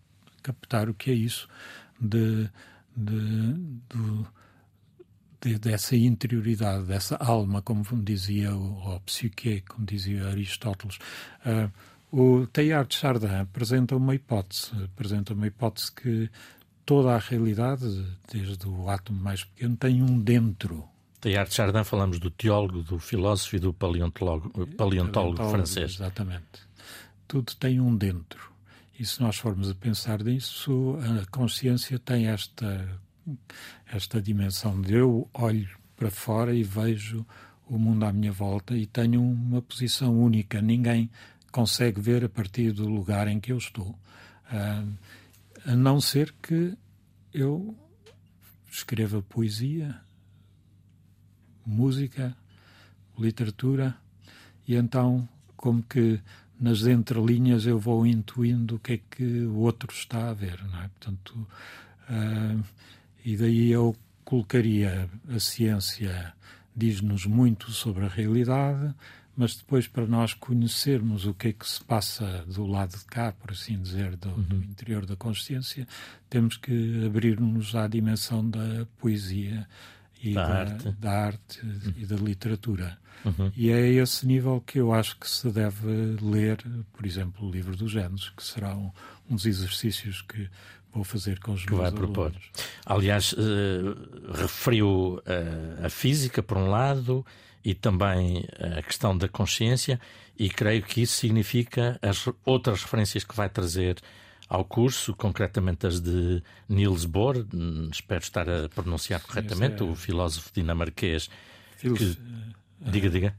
captar 0.43 0.89
o 0.89 0.95
que 0.95 1.11
é 1.11 1.15
isso 1.15 1.49
de, 2.01 2.49
de, 2.97 3.55
de, 3.89 4.27
de, 5.41 5.59
dessa 5.59 5.97
interioridade, 5.97 6.85
dessa 6.85 7.17
alma, 7.17 7.63
como 7.63 7.85
dizia, 8.03 8.55
ou 8.55 9.01
psique, 9.01 9.63
como 9.63 9.87
dizia 9.87 10.29
Aristóteles. 10.29 10.99
Uh, 11.45 11.71
o 12.11 12.47
Teilhard 12.47 12.89
de 12.89 12.97
Chardin 12.97 13.27
apresenta 13.27 13.95
uma 13.95 14.15
hipótese, 14.15 14.73
apresenta 14.83 15.35
uma 15.35 15.47
hipótese 15.47 15.93
que 15.93 16.31
toda 16.87 17.15
a 17.15 17.19
realidade, 17.19 17.87
desde 18.33 18.67
o 18.67 18.89
átomo 18.89 19.23
mais 19.23 19.45
pequeno, 19.45 19.77
tem 19.77 20.03
um 20.03 20.19
dentro. 20.19 20.89
Teilhard 21.21 21.51
de 21.51 21.57
Chardin 21.57 21.85
falamos 21.85 22.19
do 22.19 22.31
teólogo, 22.31 22.83
do 22.83 22.99
filósofo 22.99 23.57
e 23.57 23.59
do 23.59 23.75
paleontólogo, 23.75 24.67
paleontólogo 24.69 25.51
francês. 25.51 25.97
Exatamente. 25.97 26.67
Tudo 27.27 27.55
tem 27.57 27.79
um 27.79 27.95
dentro. 27.95 28.51
E 28.99 29.07
se 29.07 29.21
nós 29.21 29.37
formos 29.37 29.71
a 29.71 29.75
pensar 29.77 30.25
nisso, 30.25 30.99
a 30.99 31.25
consciência 31.31 32.01
tem 32.01 32.27
esta, 32.27 33.01
esta 33.87 34.21
dimensão 34.21 34.81
de 34.81 34.95
eu 34.95 35.31
olho 35.33 35.69
para 35.95 36.11
fora 36.11 36.53
e 36.53 36.65
vejo 36.65 37.25
o 37.69 37.79
mundo 37.79 38.05
à 38.05 38.13
minha 38.13 38.33
volta 38.33 38.77
e 38.77 38.87
tenho 38.87 39.23
uma 39.23 39.63
posição 39.63 40.19
única. 40.21 40.61
Ninguém 40.61 41.09
consegue 41.53 42.01
ver 42.01 42.25
a 42.25 42.29
partir 42.29 42.73
do 42.73 42.89
lugar 42.89 43.29
em 43.29 43.39
que 43.39 43.53
eu 43.53 43.59
estou. 43.59 43.91
Uh, 44.51 44.93
a 45.65 45.77
não 45.77 46.01
ser 46.01 46.35
que 46.43 46.77
eu 47.33 47.77
escreva 48.69 49.23
poesia, 49.23 50.01
música, 51.65 52.37
literatura, 53.17 53.97
e 54.67 54.75
então, 54.75 55.29
como 55.57 55.83
que 55.85 56.21
nas 56.61 56.87
entrelinhas 56.87 57.67
eu 57.67 57.79
vou 57.79 58.07
intuindo 58.07 58.77
o 58.77 58.79
que 58.79 58.95
é 58.95 59.01
que 59.11 59.25
o 59.43 59.59
outro 59.59 59.93
está 59.93 60.31
a 60.31 60.35
ver, 60.35 60.63
não 60.65 60.83
é? 60.83 60.89
Portanto, 60.89 61.47
uh, 62.11 62.65
e 63.25 63.37
daí 63.37 63.71
eu 63.71 63.95
colocaria 64.25 65.09
a 65.29 65.39
ciência 65.39 66.35
diz-nos 66.79 67.27
muito 67.27 67.73
sobre 67.73 68.05
a 68.05 68.09
realidade, 68.09 68.95
mas 69.37 69.57
depois 69.57 69.89
para 69.89 70.07
nós 70.07 70.33
conhecermos 70.33 71.27
o 71.27 71.35
que 71.35 71.49
é 71.49 71.53
que 71.53 71.69
se 71.69 71.83
passa 71.85 72.45
do 72.47 72.65
lado 72.67 72.97
de 72.97 73.05
cá, 73.05 73.33
por 73.33 73.51
assim 73.51 73.81
dizer, 73.81 74.17
do, 74.17 74.29
uhum. 74.29 74.43
do 74.43 74.57
interior 74.65 75.05
da 75.05 75.17
consciência, 75.17 75.87
temos 76.31 76.57
que 76.57 77.05
abrir-nos 77.05 77.75
à 77.75 77.89
dimensão 77.89 78.49
da 78.49 78.87
poesia 78.99 79.67
e 80.23 80.35
da, 80.35 80.47
da 80.47 80.55
arte, 80.55 80.91
da 80.93 81.13
arte 81.13 81.61
uhum. 81.63 81.95
e 81.97 82.07
da 82.07 82.17
literatura. 82.17 82.99
Uhum. 83.25 83.51
E 83.57 83.71
é 83.71 83.75
a 83.75 84.03
esse 84.03 84.27
nível 84.27 84.63
que 84.65 84.79
eu 84.79 84.93
acho 84.93 85.19
que 85.19 85.29
se 85.29 85.51
deve 85.51 86.17
ler, 86.21 86.59
por 86.93 87.05
exemplo, 87.05 87.47
o 87.47 87.51
livro 87.51 87.77
dos 87.77 87.91
Gênesis, 87.91 88.31
que 88.31 88.43
será 88.43 88.77
um, 88.77 88.91
um 89.29 89.35
dos 89.35 89.47
exercícios 89.47 90.23
que 90.23 90.49
vou 90.93 91.05
fazer 91.05 91.39
com 91.41 91.53
os 91.53 91.65
que 91.65 91.75
vai 91.75 91.91
propor. 91.93 92.33
Aliás, 92.87 93.33
uh, 93.33 94.33
referiu 94.35 95.17
uh, 95.17 95.87
a 95.87 95.89
física, 95.89 96.43
por 96.43 96.57
um 96.57 96.69
lado, 96.69 97.25
e 97.65 97.75
também 97.75 98.45
a 98.79 98.83
questão 98.83 99.17
da 99.17 99.29
consciência, 99.29 100.01
e 100.39 100.49
creio 100.49 100.83
que 100.83 101.03
isso 101.03 101.15
significa 101.15 101.99
as 102.01 102.29
outras 102.45 102.83
referências 102.83 103.25
que 103.25 103.37
vai 103.37 103.49
trazer 103.49 103.97
ao 104.49 104.65
curso, 104.65 105.15
concretamente 105.15 105.87
as 105.87 106.01
de 106.01 106.43
Niels 106.69 107.05
Bohr, 107.05 107.47
hum, 107.53 107.89
espero 107.93 108.23
estar 108.23 108.49
a 108.49 108.69
pronunciar 108.69 109.21
corretamente, 109.21 109.83
é... 109.83 109.85
o 109.85 109.95
filósofo 109.95 110.51
dinamarquês. 110.55 111.29
Filos... 111.77 112.17
Que... 112.17 112.91
Diga, 112.91 113.11
diga. 113.11 113.35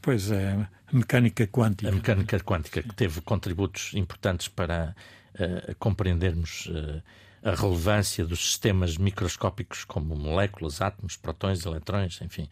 Pois 0.00 0.30
é, 0.30 0.52
a 0.52 0.96
mecânica 0.96 1.46
quântica. 1.46 1.88
A 1.90 1.92
mecânica 1.92 2.38
quântica, 2.40 2.82
que 2.82 2.94
teve 2.94 3.20
contributos 3.20 3.92
importantes 3.94 4.48
para 4.48 4.94
uh, 5.34 5.74
compreendermos 5.78 6.66
uh, 6.66 7.02
a 7.42 7.54
relevância 7.54 8.24
dos 8.24 8.40
sistemas 8.40 8.96
microscópicos 8.96 9.84
como 9.84 10.14
moléculas, 10.14 10.80
átomos, 10.80 11.16
protões, 11.16 11.64
eletrões, 11.64 12.20
enfim. 12.22 12.48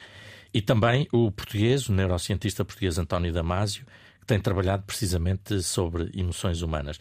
E 0.52 0.60
também 0.60 1.06
o 1.12 1.30
português, 1.30 1.88
o 1.88 1.92
neurocientista 1.92 2.64
português 2.64 2.98
António 2.98 3.32
Damásio, 3.32 3.84
que 4.20 4.26
tem 4.26 4.40
trabalhado 4.40 4.84
precisamente 4.84 5.62
sobre 5.62 6.10
emoções 6.14 6.62
humanas. 6.62 6.98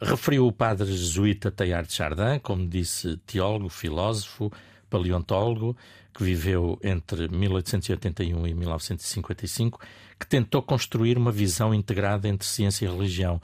Referiu 0.00 0.46
o 0.46 0.52
padre 0.52 0.86
jesuíta 0.86 1.50
Teilhard 1.50 1.88
de 1.88 1.94
Chardin, 1.94 2.38
como 2.42 2.66
disse, 2.66 3.16
teólogo, 3.26 3.68
filósofo, 3.68 4.52
paleontólogo, 4.90 5.76
que 6.12 6.22
viveu 6.22 6.78
entre 6.82 7.28
1881 7.28 8.46
e 8.46 8.54
1955, 8.54 9.80
que 10.18 10.26
tentou 10.26 10.62
construir 10.62 11.16
uma 11.16 11.32
visão 11.32 11.74
integrada 11.74 12.28
entre 12.28 12.46
ciência 12.46 12.86
e 12.86 12.88
religião 12.88 13.40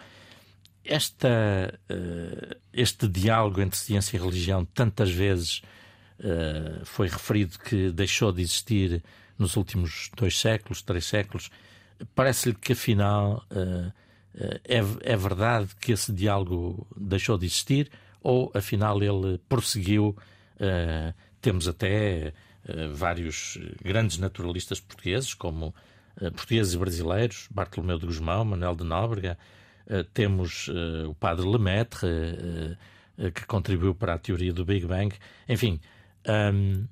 esta, 0.84 1.78
uh, 1.90 2.56
este 2.72 3.06
diálogo 3.06 3.60
entre 3.60 3.78
ciência 3.78 4.16
e 4.16 4.20
religião 4.20 4.64
tantas 4.64 5.10
vezes 5.10 5.62
uh, 6.18 6.84
foi 6.84 7.08
referido 7.08 7.58
que 7.58 7.90
deixou 7.90 8.32
de 8.32 8.42
existir 8.42 9.02
nos 9.38 9.56
últimos 9.56 10.10
dois 10.16 10.38
séculos, 10.38 10.82
três 10.82 11.06
séculos. 11.06 11.50
Parece-lhe 12.14 12.54
que 12.54 12.72
afinal 12.72 13.44
uh, 13.50 13.92
é, 14.64 14.78
é 15.02 15.16
verdade 15.16 15.68
que 15.80 15.92
esse 15.92 16.12
diálogo 16.12 16.86
deixou 16.96 17.36
de 17.36 17.46
existir 17.46 17.90
ou 18.22 18.50
afinal 18.54 19.02
ele 19.02 19.38
prosseguiu? 19.48 20.16
temos 21.40 21.66
até 21.66 22.34
vários 22.92 23.56
grandes 23.82 24.18
naturalistas 24.18 24.78
portugueses, 24.78 25.32
como 25.32 25.74
portugueses 26.36 26.74
e 26.74 26.78
brasileiros, 26.78 27.48
Bartolomeu 27.50 27.98
de 27.98 28.04
Gusmão, 28.04 28.44
Manuel 28.44 28.76
de 28.76 28.84
Nóbrega, 28.84 29.38
eh, 29.90 30.04
temos 30.14 30.68
uh, 30.68 31.10
o 31.10 31.14
padre 31.16 31.44
Lemaitre, 31.44 32.06
uh, 33.18 33.32
que 33.32 33.44
contribuiu 33.44 33.92
para 33.92 34.14
a 34.14 34.18
teoria 34.18 34.52
do 34.52 34.64
Big 34.64 34.86
Bang. 34.86 35.12
Enfim, 35.48 35.80
um, 36.54 36.86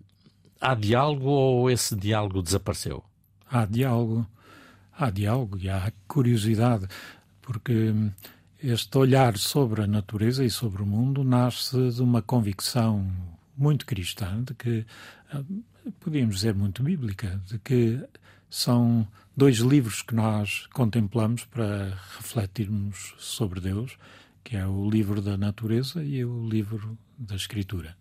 há 0.61 0.75
diálogo 0.75 1.29
ou 1.29 1.71
esse 1.71 1.95
diálogo 1.95 2.43
desapareceu? 2.43 3.05
Há 3.49 3.65
diálogo. 3.65 4.27
Há 4.99 5.11
diálogo 5.11 5.57
e 5.59 5.71
há 5.71 5.93
curiosidade, 6.09 6.89
porque 7.49 7.73
hum, 7.73 8.11
este 8.63 8.99
olhar 8.99 9.39
sobre 9.39 9.81
a 9.81 9.87
natureza 9.87 10.45
e 10.45 10.51
sobre 10.51 10.83
o 10.83 10.87
mundo 10.87 11.25
nasce 11.25 11.93
de 11.93 12.03
uma 12.03 12.21
convicção 12.21 13.11
muito 13.57 13.87
cristã, 13.87 14.45
de 14.45 14.53
que, 14.53 14.85
hum, 15.35 15.63
podíamos 15.99 16.35
dizer 16.37 16.55
muito 16.55 16.83
bíblica, 16.83 17.41
de 17.47 17.59
que 17.59 18.05
são 18.51 19.09
dois 19.35 19.61
livros 19.61 20.03
que 20.03 20.15
nós 20.15 20.67
contemplamos 20.75 21.47
para 21.47 21.99
refletirmos 22.19 23.15
sobre 23.17 23.61
Deus, 23.61 23.97
que 24.45 24.55
é 24.55 24.67
o 24.67 24.91
livro 24.91 25.23
da 25.23 25.39
natureza 25.39 26.05
e 26.05 26.23
o 26.23 26.47
livro 26.47 26.99
da 27.17 27.35
escritura. 27.35 27.97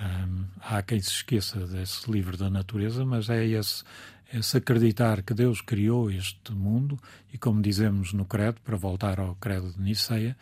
Um, 0.00 0.46
há 0.62 0.80
quem 0.80 0.98
se 1.00 1.10
esqueça 1.10 1.66
desse 1.66 2.10
livro 2.10 2.38
da 2.38 2.48
natureza, 2.48 3.04
mas 3.04 3.28
é 3.28 3.44
esse, 3.44 3.84
esse 4.32 4.58
acreditar 4.58 5.22
que 5.22 5.32
Deus 5.32 5.60
criou 5.60 6.10
este 6.10 6.52
mundo 6.52 6.98
e, 7.32 7.38
como 7.38 7.62
dizemos 7.62 8.12
no 8.12 8.24
Credo, 8.24 8.60
para 8.60 8.76
voltar 8.76 9.18
ao 9.18 9.34
Credo 9.36 9.72
de 9.72 9.80
Niceia, 9.80 10.36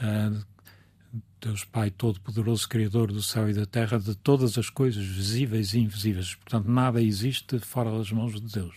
uh, 0.00 0.44
Deus 1.40 1.64
Pai 1.64 1.90
Todo-Poderoso, 1.90 2.68
Criador 2.68 3.12
do 3.12 3.22
céu 3.22 3.50
e 3.50 3.52
da 3.52 3.66
terra, 3.66 3.98
de 3.98 4.14
todas 4.14 4.56
as 4.56 4.70
coisas 4.70 5.04
visíveis 5.04 5.74
e 5.74 5.80
invisíveis. 5.80 6.36
Portanto, 6.36 6.70
nada 6.70 7.02
existe 7.02 7.58
fora 7.58 7.90
das 7.90 8.12
mãos 8.12 8.40
de 8.40 8.52
Deus. 8.52 8.76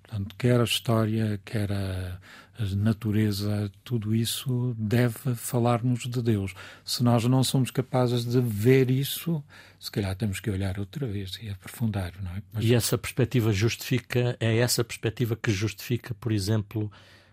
Portanto, 0.00 0.36
quer 0.38 0.60
a 0.60 0.64
história, 0.64 1.40
quer 1.44 1.72
a, 1.72 2.20
a 2.58 2.64
natureza, 2.76 3.70
tudo 3.82 4.14
isso 4.14 4.74
deve 4.78 5.34
falar-nos 5.34 6.08
de 6.08 6.22
Deus. 6.22 6.54
Se 6.84 7.02
nós 7.02 7.24
não 7.24 7.42
somos 7.42 7.70
capazes 7.70 8.24
de 8.24 8.40
ver 8.40 8.90
isso, 8.90 9.42
se 9.78 9.90
calhar 9.90 10.14
temos 10.14 10.38
que 10.38 10.50
olhar 10.50 10.78
outra 10.78 11.06
vez 11.06 11.38
e 11.42 11.50
aprofundar, 11.50 12.12
não 12.22 12.30
é? 12.30 12.42
Mas... 12.52 12.64
E 12.64 12.74
essa 12.74 12.96
perspectiva 12.96 13.52
justifica, 13.52 14.36
é 14.38 14.56
essa 14.58 14.84
perspectiva 14.84 15.34
que 15.34 15.50
justifica, 15.50 16.14
por 16.14 16.30
exemplo, 16.30 16.90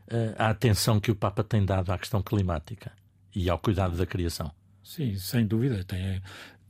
eh, 0.08 0.34
a 0.38 0.50
atenção 0.50 1.00
que 1.00 1.12
o 1.12 1.16
Papa 1.16 1.44
tem 1.44 1.64
dado 1.64 1.92
à 1.92 1.98
questão 1.98 2.22
climática 2.22 2.92
e 3.34 3.50
ao 3.50 3.60
cuidado 3.60 3.96
da 3.96 4.06
criação. 4.06 4.52
Sim, 4.84 5.16
sem 5.18 5.46
dúvida. 5.46 5.84
Tem, 5.84 6.22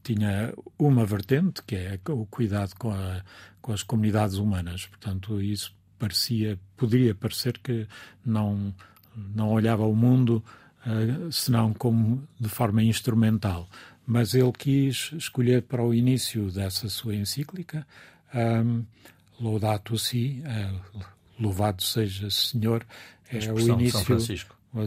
tinha 0.03 0.53
uma 0.77 1.05
vertente, 1.05 1.63
que 1.63 1.75
é 1.75 1.99
o 2.09 2.25
cuidado 2.25 2.75
com, 2.77 2.91
a, 2.91 3.23
com 3.61 3.71
as 3.71 3.81
comunidades 3.81 4.35
humanas. 4.35 4.87
Portanto, 4.87 5.41
isso 5.41 5.73
parecia, 6.01 6.59
poderia 6.75 7.13
parecer 7.13 7.59
que 7.59 7.87
não, 8.25 8.73
não 9.15 9.51
olhava 9.51 9.85
o 9.85 9.95
mundo 9.95 10.43
uh, 10.83 11.31
senão 11.31 11.73
como 11.75 12.27
de 12.39 12.49
forma 12.49 12.81
instrumental. 12.81 13.69
Mas 14.05 14.33
ele 14.33 14.51
quis 14.51 15.11
escolher 15.13 15.61
para 15.61 15.83
o 15.83 15.93
início 15.93 16.51
dessa 16.51 16.89
sua 16.89 17.15
encíclica 17.15 17.85
um, 18.33 18.83
Laudato 19.39 19.95
Si, 19.97 20.41
uh, 20.43 21.03
louvado 21.39 21.83
seja 21.83 22.31
Senhor, 22.31 22.83
é 23.31 23.51
o 23.51 23.59
início 23.59 24.17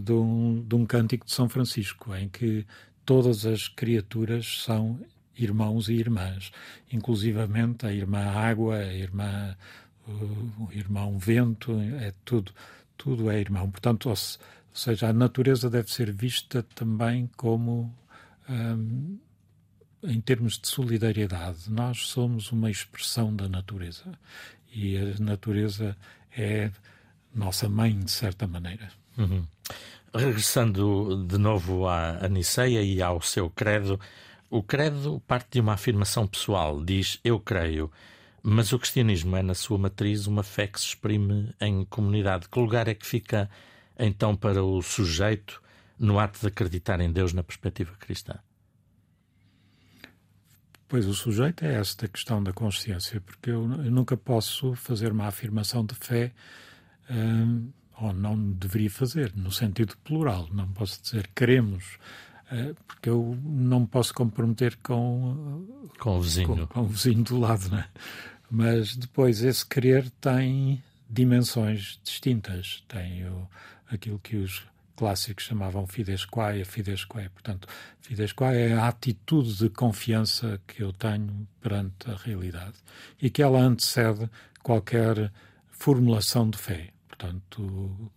de 0.02 0.12
um, 0.12 0.64
de 0.66 0.74
um 0.74 0.84
cântico 0.84 1.26
de 1.26 1.32
São 1.32 1.48
Francisco, 1.48 2.14
em 2.14 2.28
que 2.28 2.66
todas 3.04 3.46
as 3.46 3.68
criaturas 3.68 4.62
são 4.64 4.98
irmãos 5.36 5.88
e 5.88 5.94
irmãs, 5.94 6.50
inclusivamente 6.92 7.86
a 7.86 7.92
irmã 7.92 8.20
água, 8.20 8.76
a 8.76 8.94
irmã 8.94 9.56
o 10.06 10.68
irmão 10.72 11.18
vento, 11.18 11.72
é 12.00 12.12
tudo, 12.24 12.52
tudo 12.96 13.30
é 13.30 13.40
irmão. 13.40 13.70
Portanto, 13.70 14.08
ou, 14.10 14.16
seja, 14.72 15.08
a 15.08 15.12
natureza 15.12 15.70
deve 15.70 15.92
ser 15.92 16.12
vista 16.12 16.62
também 16.74 17.28
como 17.36 17.94
hum, 18.48 19.18
em 20.02 20.20
termos 20.20 20.58
de 20.58 20.68
solidariedade. 20.68 21.70
Nós 21.70 22.06
somos 22.06 22.52
uma 22.52 22.70
expressão 22.70 23.34
da 23.34 23.48
natureza 23.48 24.18
e 24.72 24.96
a 24.96 25.18
natureza 25.18 25.96
é 26.36 26.70
nossa 27.34 27.68
mãe, 27.68 27.98
de 27.98 28.10
certa 28.10 28.46
maneira. 28.46 28.90
Uhum. 29.16 29.44
Regressando 30.14 31.24
de 31.26 31.38
novo 31.38 31.88
à, 31.88 32.24
à 32.24 32.28
Niceia 32.28 32.82
e 32.82 33.02
ao 33.02 33.20
seu 33.20 33.50
credo, 33.50 33.98
o 34.48 34.62
credo 34.62 35.20
parte 35.26 35.48
de 35.52 35.60
uma 35.60 35.72
afirmação 35.72 36.26
pessoal, 36.26 36.82
diz 36.84 37.18
eu 37.24 37.40
creio, 37.40 37.90
mas 38.46 38.72
o 38.74 38.78
cristianismo 38.78 39.34
é, 39.36 39.42
na 39.42 39.54
sua 39.54 39.78
matriz, 39.78 40.26
uma 40.26 40.42
fé 40.42 40.66
que 40.66 40.78
se 40.78 40.88
exprime 40.88 41.54
em 41.58 41.82
comunidade. 41.86 42.46
Que 42.46 42.58
lugar 42.58 42.86
é 42.88 42.94
que 42.94 43.06
fica, 43.06 43.48
então, 43.98 44.36
para 44.36 44.62
o 44.62 44.82
sujeito 44.82 45.62
no 45.98 46.18
ato 46.18 46.38
de 46.38 46.48
acreditar 46.48 47.00
em 47.00 47.10
Deus 47.10 47.32
na 47.32 47.42
perspectiva 47.42 47.92
cristã? 47.98 48.38
Pois 50.86 51.06
o 51.06 51.14
sujeito 51.14 51.64
é 51.64 51.74
esta 51.74 52.06
questão 52.06 52.42
da 52.44 52.52
consciência, 52.52 53.18
porque 53.18 53.48
eu, 53.48 53.62
eu 53.62 53.90
nunca 53.90 54.14
posso 54.14 54.74
fazer 54.74 55.10
uma 55.10 55.26
afirmação 55.26 55.82
de 55.82 55.94
fé. 55.94 56.30
Hum, 57.10 57.70
ou 57.98 58.12
não 58.12 58.36
deveria 58.52 58.90
fazer, 58.90 59.32
no 59.34 59.50
sentido 59.50 59.96
plural. 60.04 60.48
Não 60.52 60.68
posso 60.68 61.00
dizer 61.00 61.30
queremos, 61.34 61.98
eh, 62.50 62.74
porque 62.86 63.08
eu 63.08 63.38
não 63.42 63.86
posso 63.86 64.12
comprometer 64.12 64.76
com, 64.82 65.88
com 65.98 66.18
o 66.18 66.20
vizinho. 66.20 66.48
Com, 66.48 66.66
com 66.66 66.80
o 66.80 66.86
vizinho 66.86 67.22
do 67.22 67.38
lado, 67.38 67.70
né? 67.70 67.86
Mas 68.56 68.94
depois 68.94 69.42
esse 69.42 69.66
querer 69.66 70.08
tem 70.20 70.80
dimensões 71.10 71.98
distintas. 72.04 72.84
Tem 72.86 73.26
o, 73.26 73.48
aquilo 73.90 74.20
que 74.20 74.36
os 74.36 74.64
clássicos 74.94 75.46
chamavam 75.46 75.88
fides 75.88 76.24
quae, 76.24 76.62
a 76.62 76.64
fides 76.64 77.04
quae. 77.04 77.28
Portanto, 77.30 77.66
fides 78.00 78.32
quae 78.32 78.56
é 78.56 78.74
a 78.74 78.86
atitude 78.86 79.56
de 79.56 79.68
confiança 79.68 80.60
que 80.68 80.84
eu 80.84 80.92
tenho 80.92 81.48
perante 81.60 82.08
a 82.08 82.14
realidade 82.14 82.76
e 83.20 83.28
que 83.28 83.42
ela 83.42 83.58
antecede 83.58 84.30
qualquer 84.62 85.32
formulação 85.68 86.48
de 86.48 86.56
fé. 86.56 86.90
Portanto, 87.08 88.12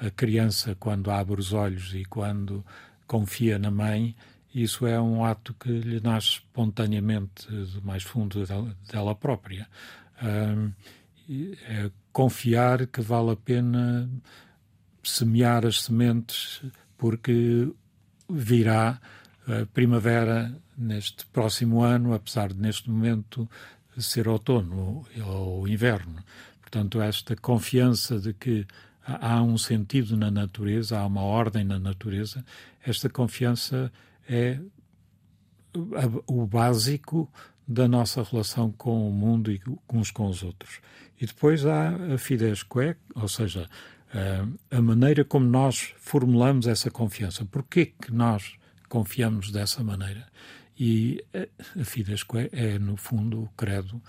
a 0.00 0.08
criança, 0.10 0.74
quando 0.76 1.10
abre 1.10 1.38
os 1.38 1.52
olhos 1.52 1.92
e 1.92 2.06
quando 2.06 2.64
confia 3.06 3.58
na 3.58 3.70
mãe, 3.70 4.16
isso 4.62 4.86
é 4.86 5.00
um 5.00 5.24
ato 5.24 5.54
que 5.54 5.68
lhe 5.68 6.00
nasce 6.00 6.28
espontaneamente 6.28 7.46
do 7.48 7.82
mais 7.82 8.02
fundo 8.02 8.44
dela 8.90 9.14
própria. 9.14 9.68
é 11.68 11.90
confiar 12.12 12.86
que 12.86 13.00
vale 13.00 13.30
a 13.30 13.36
pena 13.36 14.08
semear 15.02 15.64
as 15.66 15.82
sementes, 15.82 16.62
porque 16.96 17.70
virá 18.28 19.00
a 19.46 19.66
primavera 19.66 20.54
neste 20.76 21.24
próximo 21.26 21.82
ano, 21.82 22.12
apesar 22.12 22.52
de 22.52 22.60
neste 22.60 22.90
momento 22.90 23.48
ser 23.98 24.28
outono 24.28 25.06
ou 25.24 25.66
inverno. 25.66 26.22
Portanto, 26.60 27.00
esta 27.00 27.34
confiança 27.36 28.18
de 28.18 28.34
que 28.34 28.66
há 29.04 29.42
um 29.42 29.56
sentido 29.56 30.16
na 30.16 30.30
natureza, 30.30 30.98
há 30.98 31.06
uma 31.06 31.22
ordem 31.22 31.64
na 31.64 31.78
natureza, 31.78 32.44
esta 32.84 33.08
confiança 33.08 33.90
é 34.28 34.60
o 36.26 36.46
básico 36.46 37.30
da 37.66 37.86
nossa 37.86 38.22
relação 38.22 38.72
com 38.72 39.08
o 39.08 39.12
mundo 39.12 39.50
e 39.52 39.60
uns 39.92 40.10
com 40.10 40.28
os 40.28 40.42
outros. 40.42 40.80
E 41.20 41.26
depois 41.26 41.66
há 41.66 41.90
a 42.14 42.18
fides 42.18 42.62
quae, 42.62 42.96
ou 43.14 43.28
seja, 43.28 43.68
a 44.70 44.80
maneira 44.80 45.24
como 45.24 45.46
nós 45.46 45.94
formulamos 45.98 46.66
essa 46.66 46.90
confiança. 46.90 47.44
Porquê 47.44 47.86
que 47.86 48.12
nós 48.12 48.54
confiamos 48.88 49.50
dessa 49.50 49.84
maneira? 49.84 50.26
E 50.78 51.22
a 51.32 51.84
fides 51.84 52.22
quae 52.22 52.48
é, 52.52 52.78
no 52.78 52.96
fundo, 52.96 53.42
o 53.42 53.48
credo, 53.56 54.00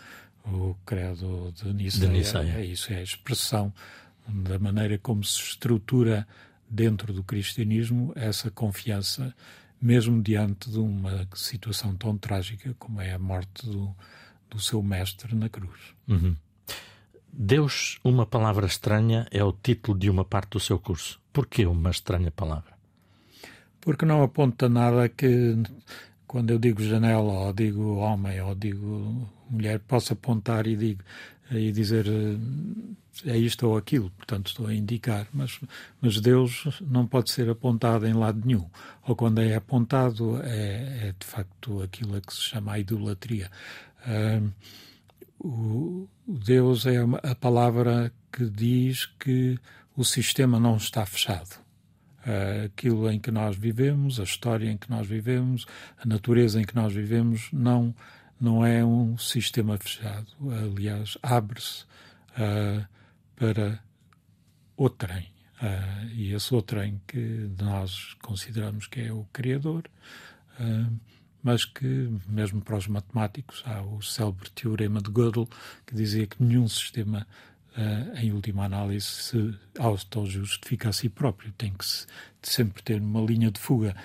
o 0.45 0.75
credo 0.85 1.51
de 1.51 1.73
Niceia. 1.73 2.07
De 2.07 2.13
Niceia. 2.13 2.53
É 2.57 2.65
isso, 2.65 2.93
é 2.93 2.97
a 2.97 3.03
expressão 3.03 3.73
da 4.27 4.59
maneira 4.59 4.97
como 4.97 5.23
se 5.23 5.39
estrutura 5.41 6.27
dentro 6.69 7.11
do 7.11 7.23
cristianismo 7.23 8.13
essa 8.15 8.51
confiança, 8.51 9.35
mesmo 9.81 10.21
diante 10.21 10.69
de 10.69 10.79
uma 10.79 11.27
situação 11.33 11.95
tão 11.95 12.17
trágica 12.17 12.75
como 12.77 13.01
é 13.01 13.13
a 13.13 13.19
morte 13.19 13.65
do, 13.65 13.95
do 14.49 14.59
seu 14.59 14.81
mestre 14.83 15.35
na 15.35 15.49
cruz. 15.49 15.79
Uhum. 16.07 16.35
Deus, 17.31 17.99
uma 18.03 18.25
palavra 18.25 18.65
estranha, 18.65 19.27
é 19.31 19.43
o 19.43 19.53
título 19.53 19.97
de 19.97 20.09
uma 20.09 20.25
parte 20.25 20.51
do 20.51 20.59
seu 20.59 20.79
curso. 20.79 21.21
Por 21.31 21.45
que 21.45 21.65
uma 21.65 21.91
estranha 21.91 22.31
palavra? 22.31 22.73
Porque 23.79 24.05
não 24.05 24.23
aponta 24.23 24.67
nada 24.67 25.07
que, 25.07 25.55
quando 26.27 26.51
eu 26.51 26.59
digo 26.59 26.83
janela, 26.83 27.31
ou 27.31 27.53
digo 27.53 27.95
homem, 27.97 28.41
ou 28.41 28.55
digo 28.55 29.29
mulher, 29.49 29.79
possa 29.79 30.13
apontar 30.13 30.67
e, 30.67 30.75
digo, 30.75 31.03
e 31.51 31.71
dizer 31.71 32.05
é 33.25 33.37
isto 33.37 33.67
ou 33.67 33.77
aquilo, 33.77 34.09
portanto 34.11 34.47
estou 34.47 34.67
a 34.67 34.73
indicar, 34.73 35.27
mas, 35.33 35.59
mas 36.01 36.19
Deus 36.21 36.81
não 36.81 37.05
pode 37.05 37.31
ser 37.31 37.49
apontado 37.49 38.07
em 38.07 38.13
lado 38.13 38.41
nenhum. 38.45 38.65
Ou 39.05 39.15
quando 39.15 39.39
é 39.39 39.55
apontado, 39.55 40.41
é, 40.43 41.09
é 41.09 41.15
de 41.17 41.25
facto 41.25 41.81
aquilo 41.81 42.15
a 42.15 42.21
que 42.21 42.33
se 42.33 42.41
chama 42.41 42.73
a 42.73 42.79
idolatria. 42.79 43.49
Uh, 44.07 44.51
o, 45.39 46.07
Deus 46.27 46.85
é 46.85 46.97
a 47.23 47.35
palavra 47.35 48.11
que 48.31 48.45
diz 48.45 49.05
que 49.05 49.57
o 49.95 50.05
sistema 50.05 50.59
não 50.59 50.77
está 50.77 51.05
fechado. 51.05 51.59
Uh, 52.19 52.65
aquilo 52.65 53.09
em 53.09 53.19
que 53.19 53.31
nós 53.31 53.57
vivemos, 53.57 54.19
a 54.19 54.23
história 54.23 54.69
em 54.69 54.77
que 54.77 54.89
nós 54.89 55.07
vivemos, 55.07 55.65
a 55.97 56.05
natureza 56.05 56.61
em 56.61 56.65
que 56.65 56.75
nós 56.75 56.93
vivemos, 56.93 57.49
não, 57.51 57.93
não 58.39 58.65
é 58.65 58.83
um 58.83 59.17
sistema 59.17 59.77
fechado. 59.77 60.27
Aliás, 60.51 61.17
abre-se 61.21 61.83
uh, 62.33 62.85
para 63.35 63.83
outrem. 64.77 65.27
Uh, 65.61 66.07
e 66.13 66.33
esse 66.33 66.53
outrem 66.53 67.01
que 67.05 67.49
nós 67.59 68.15
consideramos 68.21 68.87
que 68.87 69.01
é 69.01 69.11
o 69.11 69.25
Criador, 69.33 69.83
uh, 70.59 70.99
mas 71.43 71.65
que, 71.65 72.09
mesmo 72.27 72.61
para 72.61 72.77
os 72.77 72.87
matemáticos, 72.87 73.61
há 73.65 73.81
o 73.81 74.01
célebre 74.01 74.49
teorema 74.51 75.01
de 75.01 75.09
Gödel, 75.09 75.47
que 75.85 75.95
dizia 75.95 76.27
que 76.27 76.41
nenhum 76.41 76.67
sistema, 76.67 77.27
uh, 77.77 78.17
em 78.17 78.31
última 78.31 78.65
análise, 78.65 79.05
se 79.05 79.55
auto-justifica 79.77 80.89
a 80.89 80.93
si 80.93 81.09
próprio. 81.09 81.51
Tem 81.57 81.73
que 81.73 81.85
se, 81.85 82.07
sempre 82.41 82.81
ter 82.81 83.01
uma 83.01 83.21
linha 83.21 83.51
de 83.51 83.59
fuga, 83.59 83.95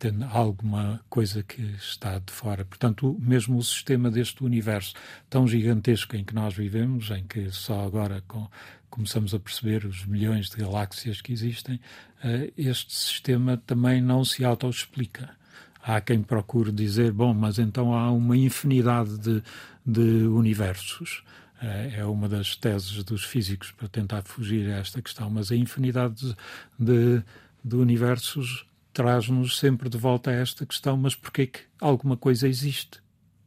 tendo 0.00 0.24
alguma 0.24 0.98
coisa 1.10 1.42
que 1.42 1.60
está 1.60 2.18
de 2.18 2.32
fora. 2.32 2.64
Portanto, 2.64 3.16
mesmo 3.20 3.58
o 3.58 3.62
sistema 3.62 4.10
deste 4.10 4.42
universo 4.42 4.94
tão 5.28 5.46
gigantesco 5.46 6.16
em 6.16 6.24
que 6.24 6.34
nós 6.34 6.54
vivemos, 6.54 7.10
em 7.10 7.22
que 7.22 7.50
só 7.50 7.84
agora 7.84 8.24
com, 8.26 8.48
começamos 8.88 9.34
a 9.34 9.38
perceber 9.38 9.84
os 9.84 10.06
milhões 10.06 10.48
de 10.48 10.56
galáxias 10.56 11.20
que 11.20 11.34
existem, 11.34 11.76
uh, 12.24 12.50
este 12.56 12.94
sistema 12.94 13.58
também 13.66 14.00
não 14.00 14.24
se 14.24 14.42
auto-explica 14.42 15.38
há 15.82 16.00
quem 16.00 16.22
procure 16.22 16.72
dizer, 16.72 17.12
bom, 17.12 17.34
mas 17.34 17.58
então 17.58 17.94
há 17.94 18.10
uma 18.10 18.36
infinidade 18.36 19.18
de, 19.18 19.42
de 19.84 20.26
universos. 20.26 21.22
Eh, 21.62 21.96
é 21.98 22.04
uma 22.04 22.28
das 22.28 22.56
teses 22.56 23.02
dos 23.04 23.24
físicos 23.24 23.70
para 23.70 23.88
tentar 23.88 24.22
fugir 24.22 24.70
a 24.70 24.78
esta 24.78 25.00
questão, 25.00 25.30
mas 25.30 25.50
a 25.50 25.56
infinidade 25.56 26.36
de, 26.78 27.22
de 27.64 27.76
universos 27.76 28.66
traz-nos 28.92 29.58
sempre 29.58 29.88
de 29.88 29.98
volta 29.98 30.30
a 30.30 30.34
esta 30.34 30.66
questão, 30.66 30.96
mas 30.96 31.14
porquê 31.14 31.46
que 31.46 31.60
alguma 31.80 32.16
coisa 32.16 32.48
existe 32.48 33.00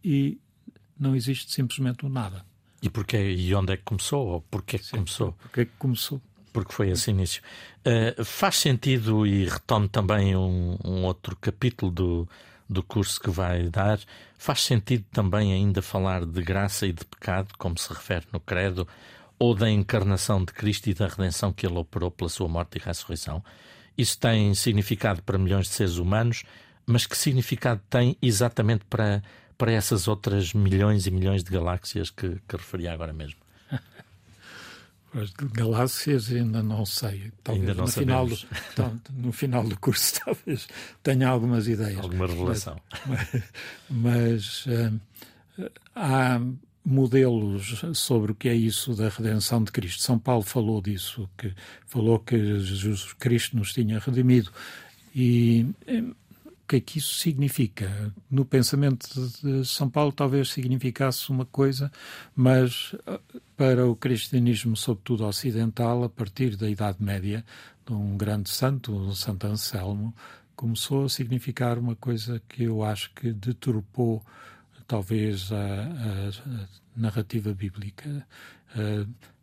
e 0.03 0.39
não 0.97 1.15
existe 1.15 1.51
simplesmente 1.51 2.05
o 2.05 2.09
nada? 2.09 2.45
E 2.81 2.89
porquê 2.89 3.31
e 3.31 3.53
onde 3.55 3.73
é 3.73 3.77
que 3.77 3.83
começou? 3.83 4.27
Ou 4.27 4.41
porquê 4.41 4.77
que 4.77 4.85
Sim, 4.85 4.97
começou? 4.97 5.31
Porquê 5.33 5.65
que 5.65 5.71
começou? 5.77 6.21
porque 6.53 6.71
foi 6.71 6.91
esse 6.91 7.09
início. 7.09 7.41
Uh, 7.79 8.23
faz 8.23 8.57
sentido, 8.57 9.25
e 9.25 9.45
retomo 9.45 9.89
também 9.89 10.35
um, 10.35 10.77
um, 10.85 11.03
outro 11.03 11.35
capítulo 11.35 11.91
do, 11.91 12.29
do 12.69 12.83
curso 12.83 13.19
que 13.19 13.31
vai 13.31 13.67
dar, 13.69 13.99
faz 14.37 14.61
sentido 14.61 15.03
também 15.11 15.51
ainda 15.51 15.81
falar 15.81 16.23
de 16.23 16.41
graça 16.41 16.85
e 16.85 16.93
de 16.93 17.03
pecado, 17.03 17.49
como 17.57 17.77
se 17.77 17.91
refere 17.91 18.25
no 18.31 18.39
Credo, 18.39 18.87
ou 19.39 19.55
da 19.55 19.69
encarnação 19.69 20.45
de 20.45 20.53
Cristo 20.53 20.89
e 20.89 20.93
da 20.93 21.07
redenção 21.07 21.51
que 21.51 21.65
ele 21.65 21.77
operou 21.77 22.11
pela 22.11 22.29
sua 22.29 22.47
morte 22.47 22.77
e 22.77 22.81
ressurreição. 22.81 23.43
Isso 23.97 24.17
tem 24.17 24.53
significado 24.53 25.21
para 25.21 25.37
milhões 25.37 25.67
de 25.67 25.73
seres 25.73 25.97
humanos, 25.97 26.43
mas 26.85 27.05
que 27.05 27.17
significado 27.17 27.81
tem 27.89 28.17
exatamente 28.21 28.85
para, 28.85 29.21
para 29.57 29.71
essas 29.71 30.07
outras 30.07 30.53
milhões 30.53 31.07
e 31.07 31.11
milhões 31.11 31.43
de 31.43 31.51
galáxias 31.51 32.09
que, 32.09 32.39
que 32.47 32.57
referi 32.57 32.87
agora 32.87 33.13
mesmo? 33.13 33.43
As 35.15 35.29
galáxias 35.31 36.31
ainda 36.31 36.63
não 36.63 36.85
sei. 36.87 37.31
Talvez 37.43 37.69
ainda 37.69 37.75
não 37.75 37.85
no 37.85 37.91
final, 37.91 38.27
do, 38.27 38.37
no 39.11 39.31
final 39.31 39.63
do 39.63 39.79
curso 39.79 40.19
talvez 40.25 40.67
tenha 41.03 41.29
algumas 41.29 41.67
ideias. 41.67 41.99
Alguma 41.99 42.25
revelação. 42.25 42.81
Mas, 43.05 43.43
mas 43.89 44.65
uh, 44.65 44.99
há 45.95 46.41
modelos 46.85 47.83
sobre 47.93 48.31
o 48.31 48.35
que 48.35 48.49
é 48.49 48.55
isso 48.55 48.93
da 48.93 49.09
redenção 49.09 49.63
de 49.63 49.71
Cristo. 49.71 50.01
São 50.01 50.19
Paulo 50.19 50.43
falou 50.43 50.81
disso, 50.81 51.29
que 51.37 51.53
falou 51.85 52.19
que 52.19 52.37
Jesus 52.59 53.13
Cristo 53.13 53.55
nos 53.55 53.73
tinha 53.73 53.99
redimido. 53.99 54.51
E 55.15 55.65
eh, 55.87 56.01
o 56.01 56.67
que 56.67 56.77
é 56.77 56.79
que 56.79 56.97
isso 56.97 57.15
significa? 57.15 58.13
No 58.29 58.45
pensamento 58.45 59.07
de 59.41 59.65
São 59.65 59.89
Paulo 59.89 60.11
talvez 60.11 60.49
significasse 60.49 61.29
uma 61.29 61.45
coisa, 61.45 61.91
mas 62.35 62.95
para 63.55 63.85
o 63.85 63.95
cristianismo, 63.95 64.75
sobretudo 64.75 65.25
ocidental, 65.25 66.03
a 66.03 66.09
partir 66.09 66.55
da 66.55 66.69
Idade 66.69 66.97
Média, 67.01 67.45
de 67.85 67.93
um 67.93 68.17
grande 68.17 68.49
santo, 68.49 68.93
o 68.93 69.15
Santo 69.15 69.45
Anselmo, 69.45 70.13
começou 70.55 71.05
a 71.05 71.09
significar 71.09 71.77
uma 71.77 71.95
coisa 71.95 72.41
que 72.47 72.63
eu 72.63 72.83
acho 72.83 73.11
que 73.13 73.31
deturpou 73.31 74.23
talvez 74.93 75.51
a, 75.51 75.55
a 75.55 76.67
narrativa 76.95 77.51
bíblica, 77.51 78.27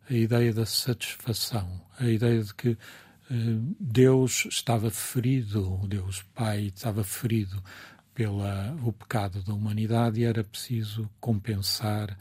a, 0.09 0.13
ideia 0.13 0.53
da 0.53 0.65
satisfação, 0.65 1.81
a 1.99 2.07
ideia 2.07 2.41
de 2.41 2.53
que 2.53 2.69
eh, 2.69 3.59
Deus 3.77 4.47
estava 4.49 4.89
ferido, 4.89 5.81
Deus 5.89 6.23
Pai 6.33 6.71
estava 6.73 7.03
ferido 7.03 7.61
pelo 8.13 8.93
pecado 8.93 9.43
da 9.43 9.53
humanidade 9.53 10.21
e 10.21 10.23
era 10.23 10.41
preciso 10.41 11.09
compensar 11.19 12.17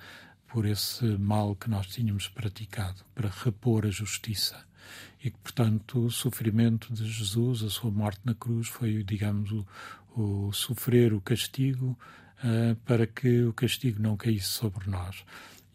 por 0.48 0.66
esse 0.66 1.04
mal 1.16 1.54
que 1.54 1.70
nós 1.70 1.86
tínhamos 1.86 2.26
praticado, 2.26 3.04
para 3.14 3.28
repor 3.28 3.86
a 3.86 3.90
justiça. 3.90 4.60
E 5.22 5.30
que, 5.30 5.38
portanto, 5.38 6.06
o 6.06 6.10
sofrimento 6.10 6.92
de 6.92 7.08
Jesus, 7.08 7.62
a 7.62 7.70
sua 7.70 7.92
morte 7.92 8.22
na 8.24 8.34
cruz, 8.34 8.66
foi, 8.66 9.04
digamos, 9.04 9.52
o, 9.52 9.64
o 10.16 10.52
sofrer 10.52 11.12
o 11.12 11.20
castigo 11.20 11.96
uh, 12.44 12.76
para 12.84 13.06
que 13.06 13.42
o 13.42 13.52
castigo 13.52 14.02
não 14.02 14.16
caísse 14.16 14.48
sobre 14.48 14.88
nós. 14.88 15.24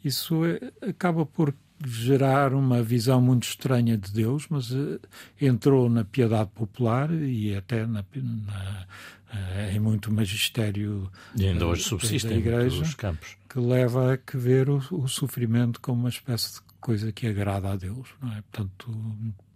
Isso 0.04 0.46
é, 0.46 0.90
acaba 0.90 1.26
por 1.26 1.54
gerar 1.84 2.54
uma 2.54 2.82
visão 2.82 3.20
muito 3.20 3.44
estranha 3.44 3.98
de 3.98 4.12
Deus, 4.12 4.48
mas 4.50 4.72
uh, 4.72 5.00
entrou 5.40 5.90
na 5.90 6.06
piedade 6.06 6.50
popular 6.52 7.12
e 7.12 7.56
até 7.56 7.86
na, 7.86 8.06
na, 8.16 8.86
uh, 9.34 9.76
em 9.76 9.80
muito 9.80 10.12
magistério 10.12 11.12
e 11.36 11.48
ainda 11.48 11.68
hoje 11.68 11.84
subsiste 11.84 12.30
da 12.30 12.36
igreja, 12.36 12.86
campos. 12.98 13.36
que 13.50 13.60
leva 13.60 14.14
a 14.14 14.18
que 14.18 14.38
ver 14.38 14.70
o, 14.70 14.82
o, 14.92 15.08
sofrimento 15.08 15.82
como 15.82 16.02
uma 16.02 16.10
espécie 16.10 16.56
de 16.56 16.62
coisa 16.80 17.12
que 17.12 17.28
agrada 17.28 17.72
a 17.72 17.76
Deus, 17.76 18.10
não 18.22 18.32
é? 18.32 18.42
Portanto, 18.52 18.92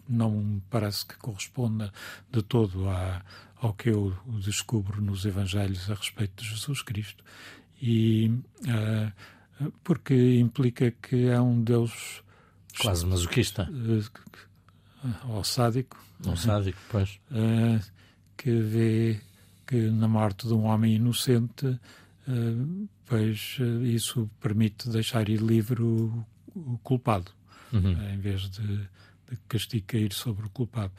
não 0.08 0.32
me 0.32 0.62
parece 0.70 1.06
que 1.06 1.16
corresponda 1.18 1.94
de 2.32 2.42
todo 2.42 2.90
a, 2.90 3.22
ao 3.62 3.74
que 3.74 3.90
eu 3.90 4.16
descubro 4.44 5.02
nos 5.02 5.26
Evangelhos 5.26 5.90
a 5.90 5.94
respeito 5.94 6.44
de 6.44 6.50
Jesus 6.50 6.82
Cristo. 6.82 7.24
E 7.82 8.32
uh, 8.68 9.72
porque 9.84 10.40
implica 10.40 10.92
que 10.92 11.28
é 11.28 11.40
um 11.40 11.62
Deus 11.62 12.24
quase 12.80 13.06
masoquista 13.06 13.70
uh, 13.70 15.30
ou 15.30 15.44
sádico, 15.44 16.02
ou 16.26 16.36
sádico, 16.36 16.80
pois, 16.90 17.20
uh, 17.32 17.84
que 18.38 18.52
vê 18.52 19.22
que 19.68 19.90
na 19.90 20.08
morte 20.08 20.48
de 20.48 20.54
um 20.54 20.66
homem 20.66 20.96
inocente, 20.96 21.80
pois 23.06 23.58
isso 23.84 24.28
permite 24.40 24.90
deixar 24.90 25.30
ir 25.30 25.40
livre 25.40 25.84
o, 25.84 26.26
o 26.56 26.80
culpado, 26.80 27.32
uhum. 27.72 27.92
em 28.12 28.18
vez 28.20 28.50
de, 28.50 28.66
de 28.66 29.38
castigo 29.48 29.86
cair 29.86 30.12
sobre 30.12 30.48
o 30.48 30.50
culpado. 30.50 30.92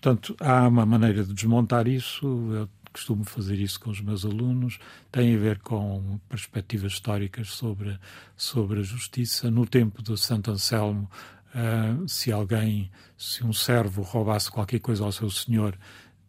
Portanto, 0.00 0.36
há 0.38 0.68
uma 0.68 0.86
maneira 0.86 1.24
de 1.24 1.34
desmontar 1.34 1.88
isso. 1.88 2.24
Eu 2.52 2.68
costumo 2.92 3.24
fazer 3.24 3.58
isso 3.58 3.80
com 3.80 3.90
os 3.90 4.00
meus 4.00 4.24
alunos. 4.24 4.78
Tem 5.10 5.34
a 5.34 5.38
ver 5.38 5.58
com 5.58 6.20
perspectivas 6.28 6.92
históricas 6.92 7.50
sobre, 7.50 7.98
sobre 8.36 8.78
a 8.78 8.82
justiça. 8.84 9.50
No 9.50 9.66
tempo 9.66 10.00
de 10.00 10.16
Santo 10.16 10.52
Anselmo, 10.52 11.10
uh, 11.52 12.08
se 12.08 12.30
alguém, 12.30 12.92
se 13.16 13.44
um 13.44 13.52
servo 13.52 14.02
roubasse 14.02 14.48
qualquer 14.48 14.78
coisa 14.78 15.02
ao 15.04 15.10
seu 15.10 15.28
senhor, 15.30 15.76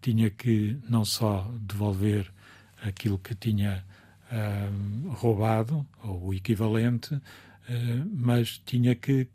tinha 0.02 0.32
que 0.32 0.76
não 0.90 1.06
só 1.06 1.48
devolver 1.62 2.34
aquilo 2.82 3.20
que 3.20 3.36
tinha 3.36 3.86
uh, 4.32 5.10
roubado, 5.10 5.86
ou 6.04 6.30
o 6.30 6.34
equivalente, 6.34 7.14
uh, 7.14 7.22
mas 8.16 8.60
tinha 8.66 8.96
que 8.96 9.28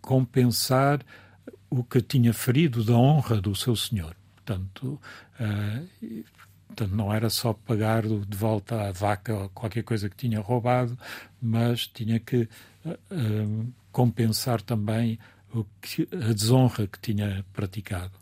compensar 0.00 1.00
o 1.70 1.82
que 1.82 2.00
tinha 2.00 2.32
ferido 2.32 2.84
da 2.84 2.94
honra 2.94 3.40
do 3.40 3.54
seu 3.54 3.74
senhor. 3.76 4.14
Portanto, 4.36 5.00
uh, 5.40 6.24
portanto, 6.66 6.94
não 6.94 7.12
era 7.12 7.28
só 7.30 7.52
pagar 7.52 8.02
de 8.02 8.36
volta 8.36 8.88
a 8.88 8.92
vaca 8.92 9.34
ou 9.34 9.48
qualquer 9.48 9.82
coisa 9.82 10.08
que 10.08 10.16
tinha 10.16 10.40
roubado, 10.40 10.96
mas 11.40 11.86
tinha 11.86 12.20
que 12.20 12.48
uh, 12.84 13.72
compensar 13.90 14.60
também 14.60 15.18
o 15.54 15.64
que, 15.80 16.08
a 16.12 16.32
desonra 16.32 16.86
que 16.86 16.98
tinha 17.00 17.44
praticado. 17.52 18.12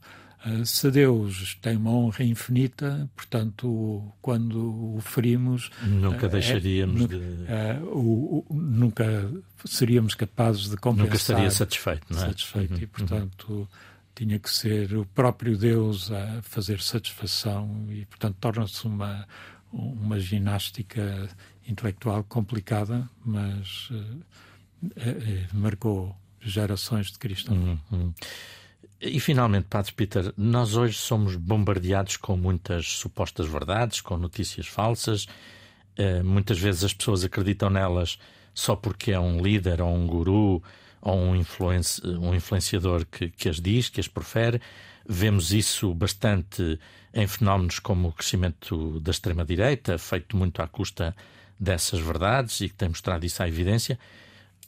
Uh, 0.47 0.65
se 0.67 0.91
Deus 0.91 1.57
tem 1.63 1.77
uma 1.77 1.91
honra 1.91 2.25
infinita, 2.25 3.09
portanto, 3.17 4.13
quando 4.21 4.97
o 4.97 5.01
ferimos. 5.01 5.71
Nunca 5.83 6.29
deixaríamos 6.29 7.03
é, 7.49 7.75
de. 7.75 7.83
O, 7.85 8.45
o, 8.49 8.55
nunca 8.55 9.31
seríamos 9.65 10.15
capazes 10.15 10.69
de 10.69 10.77
compensar. 10.77 11.07
Nunca 11.07 11.17
estaria 11.17 11.51
satisfeito, 11.51 12.07
não 12.11 12.19
é? 12.19 12.27
Satisfeito, 12.27 12.75
uhum, 12.75 12.81
e 12.81 12.87
portanto. 12.87 13.53
Uhum. 13.53 13.67
Tinha 14.17 14.39
que 14.39 14.49
ser 14.49 14.97
o 14.97 15.05
próprio 15.05 15.59
Deus 15.59 16.13
a 16.13 16.41
fazer 16.43 16.81
satisfação 16.81 17.85
e, 17.91 18.05
portanto, 18.05 18.37
torna-se 18.39 18.87
uma, 18.87 19.27
uma 19.73 20.21
ginástica 20.21 21.29
intelectual 21.67 22.23
complicada, 22.23 23.11
mas 23.25 23.91
uh, 23.91 24.23
marcou 25.53 26.17
gerações 26.41 27.11
de 27.11 27.19
cristãos. 27.19 27.79
Uhum. 27.91 28.15
E 29.07 29.21
finalmente, 29.21 29.67
Padre 29.69 29.93
Peter, 29.93 30.33
nós 30.35 30.77
hoje 30.77 30.97
somos 30.97 31.37
bombardeados 31.37 32.17
com 32.17 32.39
muitas 32.39 32.87
supostas 32.97 33.47
verdades, 33.47 34.01
com 34.01 34.17
notícias 34.17 34.67
falsas. 34.67 35.27
Uh, 35.99 36.25
muitas 36.25 36.59
vezes 36.59 36.85
as 36.85 36.95
pessoas 36.95 37.23
acreditam 37.23 37.69
nelas 37.69 38.19
só 38.55 38.75
porque 38.75 39.13
é 39.13 39.21
um 39.21 39.43
líder 39.43 39.83
ou 39.83 39.95
um 39.95 40.07
guru 40.07 40.63
ou 41.03 41.19
um, 41.19 41.35
um 42.19 42.35
influenciador 42.35 43.05
que, 43.05 43.29
que 43.29 43.47
as 43.47 43.61
diz, 43.61 43.91
que 43.91 44.01
as 44.01 44.09
profere. 44.09 44.59
Vemos 45.07 45.53
isso 45.53 45.93
bastante 45.93 46.81
em 47.13 47.27
fenómenos 47.27 47.79
como 47.81 48.09
o 48.09 48.13
crescimento 48.13 48.99
da 49.01 49.11
extrema-direita, 49.11 49.99
feito 49.99 50.35
muito 50.35 50.63
à 50.63 50.67
custa 50.67 51.15
dessas 51.61 52.01
verdades 52.01 52.63
e 52.63 52.71
que 52.71 52.75
tem 52.75 52.89
mostrado 52.89 53.27
isso 53.27 53.43
à 53.43 53.47
evidência. 53.47 53.99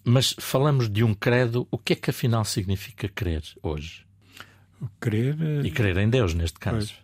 Mas 0.04 0.36
falamos 0.38 0.90
de 0.90 1.02
um 1.02 1.14
credo, 1.14 1.66
o 1.70 1.78
que 1.78 1.94
é 1.94 1.96
que 1.96 2.10
afinal 2.10 2.44
significa 2.44 3.08
crer 3.08 3.42
hoje? 3.62 4.05
Crer. 5.00 5.64
E 5.64 5.70
crer 5.70 5.96
em 5.98 6.08
Deus, 6.08 6.34
neste 6.34 6.58
caso. 6.58 6.76
Pois, 6.76 6.94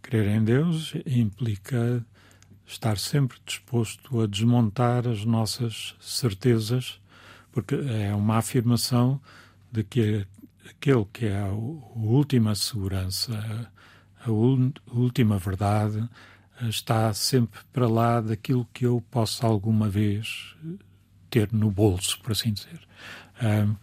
crer 0.00 0.28
em 0.28 0.42
Deus 0.42 0.94
implica 1.06 2.04
estar 2.66 2.98
sempre 2.98 3.38
disposto 3.44 4.20
a 4.20 4.26
desmontar 4.26 5.06
as 5.06 5.24
nossas 5.24 5.94
certezas, 6.00 7.00
porque 7.50 7.74
é 7.74 8.14
uma 8.14 8.38
afirmação 8.38 9.20
de 9.70 9.84
que 9.84 10.26
aquele 10.68 11.04
que 11.12 11.26
é 11.26 11.38
a 11.38 11.48
última 11.48 12.54
segurança, 12.54 13.70
a 14.24 14.30
última 14.30 15.38
verdade, 15.38 16.08
está 16.62 17.12
sempre 17.12 17.60
para 17.72 17.88
lá 17.88 18.20
daquilo 18.20 18.68
que 18.72 18.86
eu 18.86 19.02
posso 19.10 19.44
alguma 19.44 19.88
vez 19.88 20.54
ter 21.28 21.52
no 21.52 21.70
bolso, 21.70 22.20
por 22.20 22.32
assim 22.32 22.52
dizer. 22.52 22.80
Um, 23.42 23.76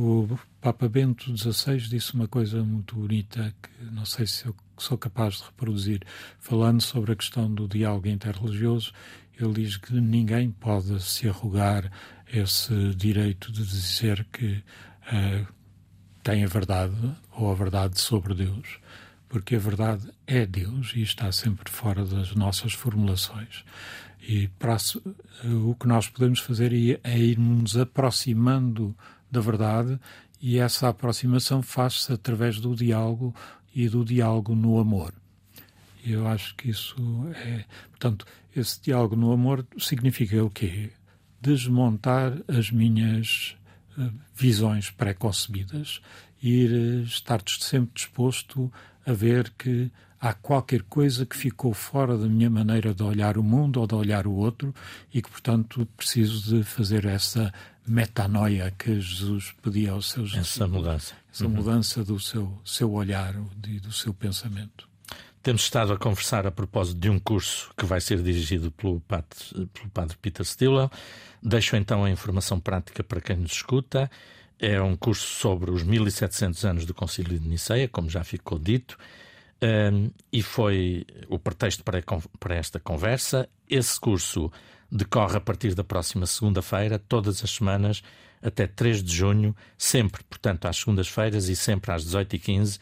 o 0.00 0.38
Papa 0.68 0.86
Bento 0.86 1.34
XVI 1.34 1.78
disse 1.78 2.12
uma 2.12 2.28
coisa 2.28 2.62
muito 2.62 2.94
bonita 2.94 3.54
que 3.62 3.84
não 3.90 4.04
sei 4.04 4.26
se 4.26 4.44
eu 4.44 4.54
sou 4.76 4.98
capaz 4.98 5.36
de 5.36 5.44
reproduzir, 5.44 6.02
falando 6.38 6.82
sobre 6.82 7.12
a 7.12 7.16
questão 7.16 7.50
do 7.50 7.66
diálogo 7.66 8.06
interreligioso. 8.06 8.92
Ele 9.40 9.62
diz 9.62 9.78
que 9.78 9.94
ninguém 9.94 10.50
pode 10.50 11.02
se 11.02 11.26
arrogar 11.26 11.90
esse 12.30 12.94
direito 12.94 13.50
de 13.50 13.64
dizer 13.64 14.26
que 14.30 14.62
uh, 15.10 15.46
tem 16.22 16.44
a 16.44 16.48
verdade 16.48 17.16
ou 17.32 17.50
a 17.50 17.54
verdade 17.54 17.98
sobre 17.98 18.34
Deus, 18.34 18.78
porque 19.26 19.56
a 19.56 19.58
verdade 19.58 20.06
é 20.26 20.44
Deus 20.44 20.92
e 20.94 21.00
está 21.00 21.32
sempre 21.32 21.72
fora 21.72 22.04
das 22.04 22.34
nossas 22.34 22.74
formulações. 22.74 23.64
E 24.20 24.48
para, 24.58 24.76
uh, 24.76 25.70
o 25.70 25.74
que 25.74 25.88
nós 25.88 26.08
podemos 26.08 26.40
fazer 26.40 26.74
é, 26.74 27.00
é 27.02 27.18
irmos 27.18 27.74
aproximando 27.74 28.94
da 29.30 29.40
verdade 29.40 29.98
e 30.40 30.58
essa 30.58 30.88
aproximação 30.88 31.62
faz-se 31.62 32.12
através 32.12 32.60
do 32.60 32.74
diálogo 32.74 33.34
e 33.74 33.88
do 33.88 34.04
diálogo 34.04 34.54
no 34.54 34.78
amor. 34.78 35.12
Eu 36.04 36.26
acho 36.26 36.54
que 36.54 36.70
isso 36.70 36.96
é. 37.34 37.64
Portanto, 37.90 38.24
esse 38.54 38.80
diálogo 38.80 39.16
no 39.16 39.32
amor 39.32 39.66
significa 39.78 40.42
o 40.42 40.50
quê? 40.50 40.90
Desmontar 41.40 42.32
as 42.48 42.70
minhas 42.70 43.56
uh, 43.96 44.10
visões 44.34 44.90
pré-concebidas, 44.90 46.00
ir 46.42 46.70
uh, 46.70 47.02
estar 47.02 47.42
sempre 47.58 47.92
disposto 47.94 48.72
a 49.04 49.12
ver 49.12 49.52
que 49.58 49.90
há 50.20 50.32
qualquer 50.32 50.82
coisa 50.82 51.24
que 51.24 51.36
ficou 51.36 51.72
fora 51.72 52.16
da 52.16 52.26
minha 52.26 52.50
maneira 52.50 52.92
de 52.92 53.02
olhar 53.02 53.38
o 53.38 53.42
mundo 53.42 53.80
ou 53.80 53.86
de 53.86 53.94
olhar 53.94 54.26
o 54.26 54.32
outro 54.32 54.74
e 55.12 55.22
que, 55.22 55.30
portanto, 55.30 55.86
preciso 55.96 56.56
de 56.56 56.64
fazer 56.64 57.04
essa 57.04 57.52
metanoia 57.88 58.72
que 58.76 59.00
Jesus 59.00 59.54
pedia 59.62 59.92
aos 59.92 60.10
seus 60.10 60.34
Essa 60.34 60.66
mudança. 60.66 61.14
Essa 61.32 61.44
uhum. 61.44 61.50
mudança 61.50 62.04
do 62.04 62.18
seu, 62.20 62.60
seu 62.64 62.92
olhar 62.92 63.34
e 63.66 63.80
do 63.80 63.92
seu 63.92 64.12
pensamento. 64.12 64.88
Temos 65.42 65.62
estado 65.62 65.92
a 65.92 65.96
conversar 65.96 66.46
a 66.46 66.50
propósito 66.50 66.98
de 66.98 67.08
um 67.08 67.18
curso 67.18 67.70
que 67.76 67.86
vai 67.86 68.00
ser 68.00 68.22
dirigido 68.22 68.70
pelo 68.72 69.00
padre, 69.00 69.28
pelo 69.72 69.88
padre 69.92 70.16
Peter 70.20 70.44
Stilwell. 70.44 70.90
Deixo 71.42 71.76
então 71.76 72.04
a 72.04 72.10
informação 72.10 72.58
prática 72.58 73.02
para 73.02 73.20
quem 73.20 73.36
nos 73.36 73.52
escuta. 73.52 74.10
É 74.58 74.80
um 74.82 74.96
curso 74.96 75.26
sobre 75.26 75.70
os 75.70 75.84
1700 75.84 76.64
anos 76.64 76.84
do 76.84 76.92
Concílio 76.92 77.38
de 77.38 77.48
Niceia, 77.48 77.88
como 77.88 78.10
já 78.10 78.24
ficou 78.24 78.58
dito, 78.58 78.98
um, 79.62 80.10
e 80.32 80.42
foi 80.42 81.06
o 81.28 81.38
pretexto 81.38 81.84
para, 81.84 82.02
para 82.38 82.56
esta 82.56 82.80
conversa. 82.80 83.48
Esse 83.70 83.98
curso 84.00 84.50
decorre 84.90 85.36
a 85.36 85.40
partir 85.40 85.74
da 85.74 85.84
próxima 85.84 86.26
segunda-feira, 86.26 86.98
todas 86.98 87.42
as 87.44 87.50
semanas, 87.50 88.02
até 88.42 88.66
3 88.66 89.02
de 89.02 89.14
junho, 89.14 89.54
sempre, 89.76 90.22
portanto, 90.24 90.66
às 90.66 90.76
segundas-feiras 90.76 91.48
e 91.48 91.56
sempre 91.56 91.92
às 91.92 92.04
18h15, 92.04 92.78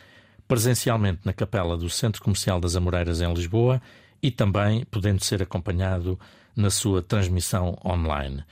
presencialmente 0.46 1.20
na 1.24 1.32
capela 1.32 1.76
do 1.76 1.90
Centro 1.90 2.22
Comercial 2.22 2.60
das 2.60 2.76
Amoreiras, 2.76 3.20
em 3.20 3.32
Lisboa, 3.32 3.80
e 4.22 4.30
também 4.30 4.84
podendo 4.84 5.22
ser 5.24 5.42
acompanhado 5.42 6.18
na 6.54 6.70
sua 6.70 7.02
transmissão 7.02 7.78
online. 7.84 8.42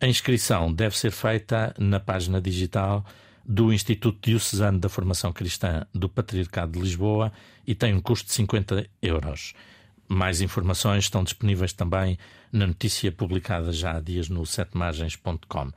A 0.00 0.06
inscrição 0.06 0.72
deve 0.72 0.96
ser 0.96 1.10
feita 1.10 1.74
na 1.78 1.98
página 1.98 2.40
digital 2.40 3.04
do 3.44 3.72
Instituto 3.72 4.18
Diocesano 4.20 4.78
da 4.78 4.88
Formação 4.88 5.32
Cristã 5.32 5.86
do 5.94 6.08
Patriarcado 6.08 6.72
de 6.72 6.80
Lisboa 6.80 7.32
e 7.66 7.74
tem 7.74 7.94
um 7.94 8.00
custo 8.00 8.26
de 8.26 8.34
50 8.34 8.86
euros. 9.00 9.54
Mais 10.08 10.40
informações 10.40 11.04
estão 11.04 11.24
disponíveis 11.24 11.72
também 11.72 12.18
na 12.56 12.66
notícia 12.66 13.12
publicada 13.12 13.72
já 13.72 13.96
há 13.96 14.00
dias 14.00 14.28
no 14.28 14.44
setemargens.com. 14.44 15.72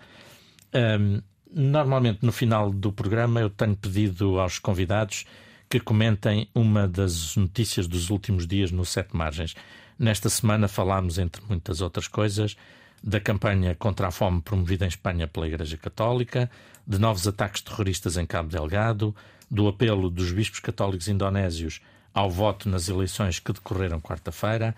Um, 0.74 1.22
Normalmente, 1.52 2.24
no 2.24 2.32
final 2.32 2.72
do 2.72 2.92
programa, 2.92 3.40
eu 3.40 3.50
tenho 3.50 3.76
pedido 3.76 4.40
aos 4.40 4.60
convidados 4.60 5.26
que 5.68 5.80
comentem 5.80 6.48
uma 6.54 6.88
das 6.88 7.36
notícias 7.36 7.88
dos 7.88 8.12
últimos 8.12 8.46
dias 8.46 8.72
no 8.72 8.86
Sete 8.86 9.16
Margens. 9.16 9.56
Nesta 9.98 10.30
semana 10.30 10.68
falámos, 10.68 11.18
entre 11.18 11.42
muitas 11.50 11.82
outras 11.82 12.08
coisas, 12.08 12.56
da 13.04 13.20
campanha 13.20 13.74
contra 13.74 14.08
a 14.08 14.12
fome 14.12 14.42
promovida 14.42 14.86
em 14.86 14.90
Espanha 14.90 15.28
pela 15.28 15.48
Igreja 15.48 15.76
Católica, 15.76 16.52
de 16.86 17.00
novos 17.00 17.28
ataques 17.28 17.62
terroristas 17.62 18.16
em 18.16 18.28
Cabo 18.28 18.50
Delgado, 18.50 19.16
do 19.50 19.68
apelo 19.68 20.10
dos 20.12 20.32
bispos 20.32 20.60
católicos 20.60 21.08
indonésios 21.08 21.82
ao 22.14 22.30
voto 22.30 22.70
nas 22.70 22.90
eleições 22.90 23.40
que 23.40 23.54
decorreram 23.54 24.00
quarta-feira, 24.00 24.76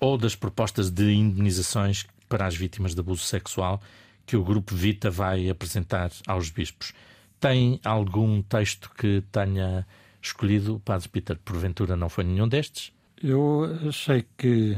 ou 0.00 0.18
das 0.18 0.34
propostas 0.34 0.90
de 0.90 1.12
indenizações 1.12 2.06
para 2.28 2.46
as 2.46 2.56
vítimas 2.56 2.94
de 2.94 3.00
abuso 3.00 3.22
sexual 3.22 3.80
que 4.26 4.36
o 4.36 4.44
Grupo 4.44 4.74
Vita 4.74 5.10
vai 5.10 5.48
apresentar 5.48 6.10
aos 6.26 6.50
bispos. 6.50 6.92
Tem 7.38 7.80
algum 7.84 8.42
texto 8.42 8.90
que 8.90 9.22
tenha 9.30 9.86
escolhido, 10.20 10.80
Padre 10.84 11.08
Peter? 11.08 11.38
Porventura 11.38 11.96
não 11.96 12.08
foi 12.08 12.24
nenhum 12.24 12.48
destes? 12.48 12.92
Eu 13.22 13.78
achei 13.88 14.26
que 14.36 14.76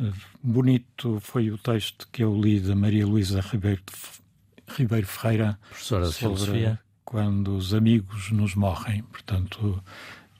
eh, 0.00 0.12
bonito 0.42 1.20
foi 1.20 1.50
o 1.50 1.58
texto 1.58 2.08
que 2.10 2.24
eu 2.24 2.34
li 2.40 2.60
da 2.60 2.74
Maria 2.74 3.06
Luísa 3.06 3.40
Ribeiro, 3.40 3.82
Ribeiro 4.68 5.06
Ferreira, 5.06 5.58
professora 5.68 6.08
de 6.08 6.14
filosofia, 6.14 6.80
quando 7.04 7.56
os 7.56 7.74
amigos 7.74 8.30
nos 8.30 8.54
morrem. 8.54 9.02
Portanto, 9.02 9.82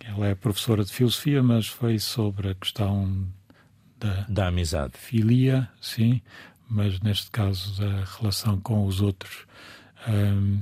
ela 0.01 0.27
é 0.27 0.35
professora 0.35 0.85
de 0.85 0.93
filosofia, 0.93 1.43
mas 1.43 1.67
foi 1.67 1.99
sobre 1.99 2.51
a 2.51 2.55
questão 2.55 3.29
da, 4.03 4.27
da 4.29 4.49
amizade. 4.49 4.95
Filia, 4.97 5.69
sim, 5.81 6.21
mas 6.69 7.01
neste 7.01 7.31
caso 7.31 7.81
da 7.81 8.05
relação 8.05 8.61
com 8.61 8.85
os 8.85 9.01
outros. 9.01 9.47
Um, 10.09 10.61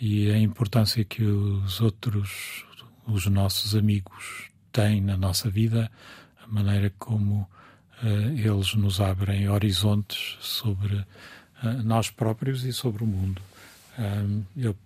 e 0.00 0.30
a 0.30 0.38
importância 0.38 1.02
que 1.04 1.22
os 1.22 1.80
outros, 1.80 2.66
os 3.06 3.26
nossos 3.26 3.74
amigos, 3.74 4.50
têm 4.70 5.00
na 5.00 5.16
nossa 5.16 5.48
vida, 5.48 5.90
a 6.42 6.46
maneira 6.46 6.92
como 6.98 7.48
uh, 8.02 8.28
eles 8.36 8.74
nos 8.74 9.00
abrem 9.00 9.48
horizontes 9.48 10.36
sobre 10.40 10.96
uh, 10.96 11.06
nós 11.82 12.10
próprios 12.10 12.64
e 12.64 12.72
sobre 12.72 13.04
o 13.04 13.06
mundo. 13.06 13.40
Um, 13.98 14.44
eu 14.56 14.76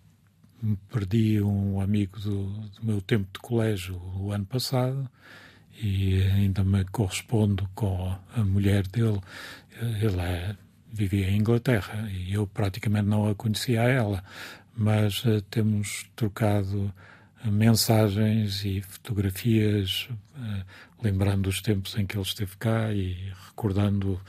perdi 0.91 1.41
um 1.41 1.81
amigo 1.81 2.21
do, 2.21 2.45
do, 2.47 2.85
meu 2.85 3.01
tempo 3.01 3.29
de 3.33 3.39
colégio 3.41 4.01
o 4.17 4.33
ano 4.33 4.45
passado 4.45 5.09
e 5.81 6.23
ainda 6.23 6.65
me 6.65 6.85
correspondo 6.85 7.69
com 7.75 8.17
a 8.35 8.45
mulher 8.45 8.87
dele. 8.87 9.21
Ele 9.81 10.21
é, 10.21 10.57
vivia 10.93 11.31
em 11.31 11.39
Inglaterra 11.39 12.09
e 12.11 12.35
eu 12.35 12.47
praticamente 12.47 13.07
não 13.07 13.29
a 13.29 13.35
conhecia 13.35 13.83
a 13.83 13.89
ela, 13.89 14.25
mas 14.77 15.25
uh, 15.25 15.41
temos 15.43 16.09
trocado 16.17 16.93
mensagens 17.45 18.65
e 18.65 18.81
fotografias, 18.83 20.09
uh, 20.37 20.65
lembrando 21.03 21.47
os 21.47 21.63
tempos 21.63 21.97
em 21.97 22.07
que 22.07 22.17
ele 22.17 22.23
esteve 22.23 22.57
cá 22.57 22.93
e 22.93 23.33
recordando 23.47 24.21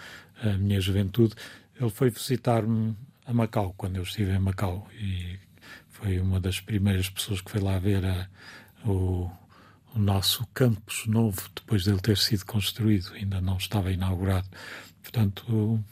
a 0.43 0.49
minha 0.49 0.79
juventude. 0.79 1.33
Ele 1.79 1.89
foi 1.89 2.09
visitar-me 2.09 2.95
a 3.25 3.33
Macau, 3.33 3.73
quando 3.77 3.97
eu 3.97 4.03
estive 4.03 4.31
em 4.31 4.39
Macau, 4.39 4.87
e 4.93 5.39
foi 5.87 6.19
uma 6.19 6.39
das 6.39 6.59
primeiras 6.59 7.09
pessoas 7.09 7.41
que 7.41 7.51
foi 7.51 7.61
lá 7.61 7.77
ver 7.79 8.05
a, 8.05 8.27
o, 8.85 9.29
o 9.95 9.99
nosso 9.99 10.45
campus 10.53 11.05
novo, 11.07 11.41
depois 11.55 11.85
dele 11.85 11.99
ter 11.99 12.17
sido 12.17 12.45
construído, 12.45 13.13
ainda 13.13 13.41
não 13.41 13.57
estava 13.57 13.91
inaugurado. 13.91 14.47
Portanto, 15.01 15.83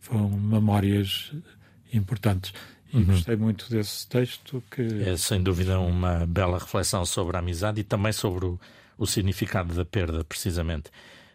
foram 0.00 0.28
memórias 0.30 1.32
importantes. 1.92 2.52
E 2.92 2.98
uhum. 2.98 3.04
gostei 3.04 3.36
muito 3.36 3.68
desse 3.70 4.06
texto 4.08 4.62
que... 4.70 4.82
É, 5.02 5.16
sem 5.16 5.42
dúvida, 5.42 5.80
uma 5.80 6.26
bela 6.26 6.58
reflexão 6.58 7.04
sobre 7.04 7.36
a 7.36 7.40
amizade 7.40 7.80
e 7.80 7.84
também 7.84 8.12
sobre 8.12 8.46
o, 8.46 8.60
o 8.98 9.06
significado 9.06 9.74
da 9.74 9.84
perda, 9.84 10.24
precisamente. 10.24 10.90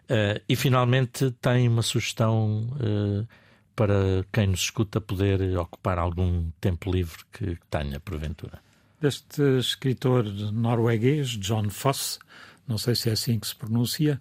Uh, 0.06 0.42
e, 0.48 0.56
finalmente, 0.56 1.32
tem 1.42 1.68
uma 1.68 1.82
sugestão 1.82 2.68
uh, 2.76 3.28
para 3.76 4.26
quem 4.32 4.48
nos 4.48 4.62
escuta 4.62 5.00
poder 5.00 5.58
ocupar 5.58 6.00
algum 6.00 6.50
tempo 6.60 6.92
livre 6.92 7.20
que 7.32 7.58
tenha, 7.70 8.00
porventura? 8.00 8.60
Deste 9.00 9.42
escritor 9.58 10.26
norueguês, 10.52 11.30
John 11.30 11.70
Foss, 11.70 12.20
não 12.68 12.78
sei 12.78 12.96
se 12.96 13.10
é 13.10 13.14
assim 13.14 13.40
que 13.40 13.48
se 13.48 13.56
pronuncia, 13.56 14.20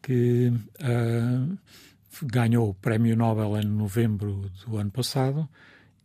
que 0.00 0.48
uh, 0.48 1.58
ganhou 2.22 2.70
o 2.70 2.74
Prémio 2.74 3.16
Nobel 3.16 3.60
em 3.60 3.64
novembro 3.64 4.50
do 4.64 4.76
ano 4.76 4.90
passado 4.90 5.48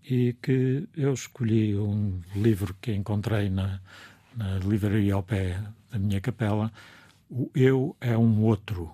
e 0.04 0.34
que 0.42 0.88
eu 0.96 1.14
escolhi 1.14 1.78
um 1.78 2.20
livro 2.36 2.76
que 2.82 2.94
encontrei 2.94 3.50
na, 3.50 3.80
na 4.36 4.58
livraria 4.60 5.14
ao 5.14 5.24
pé 5.24 5.62
da 5.92 6.00
minha 6.00 6.20
capela, 6.20 6.72
O 7.30 7.50
Eu 7.56 7.96
é 8.02 8.18
um 8.18 8.44
Outro, 8.44 8.92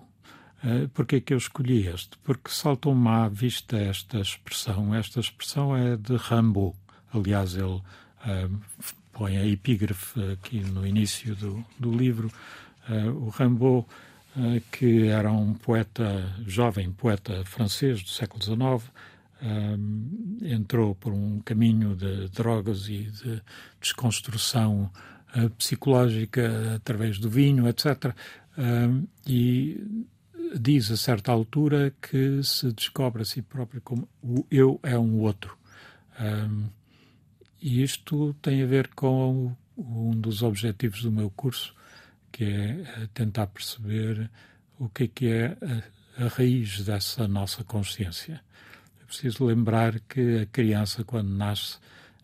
Uh, 0.64 0.88
Porquê 0.90 1.20
que 1.20 1.34
eu 1.34 1.38
escolhi 1.38 1.88
este? 1.88 2.16
Porque 2.18 2.48
saltou-me 2.48 3.08
à 3.08 3.26
vista 3.26 3.76
esta 3.76 4.20
expressão. 4.20 4.94
Esta 4.94 5.18
expressão 5.18 5.76
é 5.76 5.96
de 5.96 6.14
Rambo. 6.14 6.76
Aliás, 7.12 7.56
ele 7.56 7.64
uh, 7.64 8.60
põe 9.12 9.36
a 9.36 9.46
epígrafe 9.46 10.20
aqui 10.32 10.60
no 10.60 10.86
início 10.86 11.34
do, 11.36 11.64
do 11.78 11.92
livro. 11.92 12.30
Uh, 12.88 13.26
o 13.26 13.28
Rambo, 13.28 13.86
que 14.70 15.08
era 15.08 15.30
um 15.30 15.52
poeta, 15.52 16.34
jovem 16.46 16.90
poeta 16.90 17.44
francês 17.44 18.02
do 18.02 18.08
século 18.08 18.42
XIX, 18.42 18.90
entrou 20.42 20.94
por 20.94 21.12
um 21.12 21.40
caminho 21.40 21.94
de 21.94 22.28
drogas 22.28 22.88
e 22.88 23.02
de 23.02 23.42
desconstrução 23.78 24.90
psicológica 25.58 26.76
através 26.76 27.18
do 27.18 27.28
vinho, 27.28 27.68
etc. 27.68 28.14
e 29.26 30.08
diz 30.58 30.90
a 30.90 30.96
certa 30.96 31.32
altura 31.32 31.92
que 32.00 32.42
se 32.42 32.72
descobre 32.72 33.22
a 33.22 33.24
si 33.24 33.42
próprio 33.42 33.80
como 33.80 34.08
o 34.22 34.46
eu 34.50 34.78
é 34.82 34.98
um 34.98 35.18
outro. 35.20 35.56
E 37.62 37.82
isto 37.82 38.34
tem 38.42 38.62
a 38.62 38.66
ver 38.66 38.88
com 38.88 39.54
um 39.76 40.10
dos 40.10 40.42
objetivos 40.42 41.02
do 41.02 41.12
meu 41.12 41.30
curso, 41.30 41.74
que 42.30 42.44
é 42.44 43.08
tentar 43.14 43.46
perceber 43.46 44.30
o 44.78 44.88
que 44.88 45.04
é 45.04 45.08
que 45.08 45.26
é 45.28 45.56
a, 46.18 46.24
a 46.24 46.28
raiz 46.28 46.84
dessa 46.84 47.28
nossa 47.28 47.62
consciência. 47.62 48.42
É 49.00 49.04
preciso 49.04 49.44
lembrar 49.44 50.00
que 50.00 50.40
a 50.40 50.46
criança, 50.46 51.04
quando 51.04 51.28
nasce, 51.28 51.78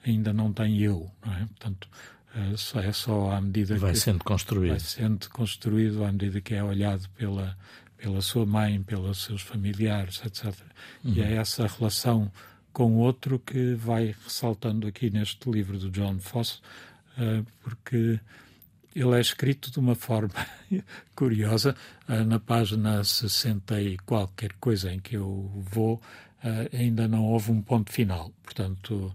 ainda 0.04 0.32
não 0.32 0.52
tem 0.52 0.80
eu, 0.80 1.10
não 1.24 1.32
é? 1.32 1.46
Portanto, 1.46 1.88
é 2.34 2.92
só 2.92 3.30
à 3.30 3.40
medida 3.40 3.78
vai 3.78 3.92
que 3.92 3.98
sendo 3.98 4.22
construído. 4.24 4.70
vai 4.70 4.80
sendo 4.80 5.28
construído 5.30 6.04
à 6.04 6.12
medida 6.12 6.40
que 6.40 6.54
é 6.54 6.62
olhado 6.62 7.08
pela 7.10 7.56
pela 7.98 8.22
sua 8.22 8.46
mãe, 8.46 8.80
pelos 8.82 9.24
seus 9.24 9.42
familiares, 9.42 10.22
etc. 10.24 10.54
Uhum. 11.04 11.14
E 11.14 11.20
é 11.20 11.34
essa 11.34 11.66
relação 11.66 12.30
com 12.72 12.96
outro 12.96 13.38
que 13.38 13.74
vai 13.74 14.14
ressaltando 14.24 14.86
aqui 14.86 15.10
neste 15.10 15.50
livro 15.50 15.78
do 15.78 15.90
John 15.90 16.18
Foss, 16.18 16.62
uh, 17.18 17.44
porque 17.62 18.20
ele 18.94 19.16
é 19.16 19.20
escrito 19.20 19.70
de 19.70 19.78
uma 19.78 19.94
forma 19.96 20.30
curiosa. 21.14 21.74
Uh, 22.08 22.24
na 22.24 22.38
página 22.38 23.02
60 23.02 23.80
e 23.80 23.98
qualquer 23.98 24.52
coisa 24.54 24.92
em 24.92 25.00
que 25.00 25.16
eu 25.16 25.50
vou, 25.56 25.94
uh, 25.96 26.76
ainda 26.76 27.08
não 27.08 27.24
houve 27.24 27.50
um 27.50 27.62
ponto 27.62 27.92
final. 27.92 28.32
Portanto, 28.42 29.14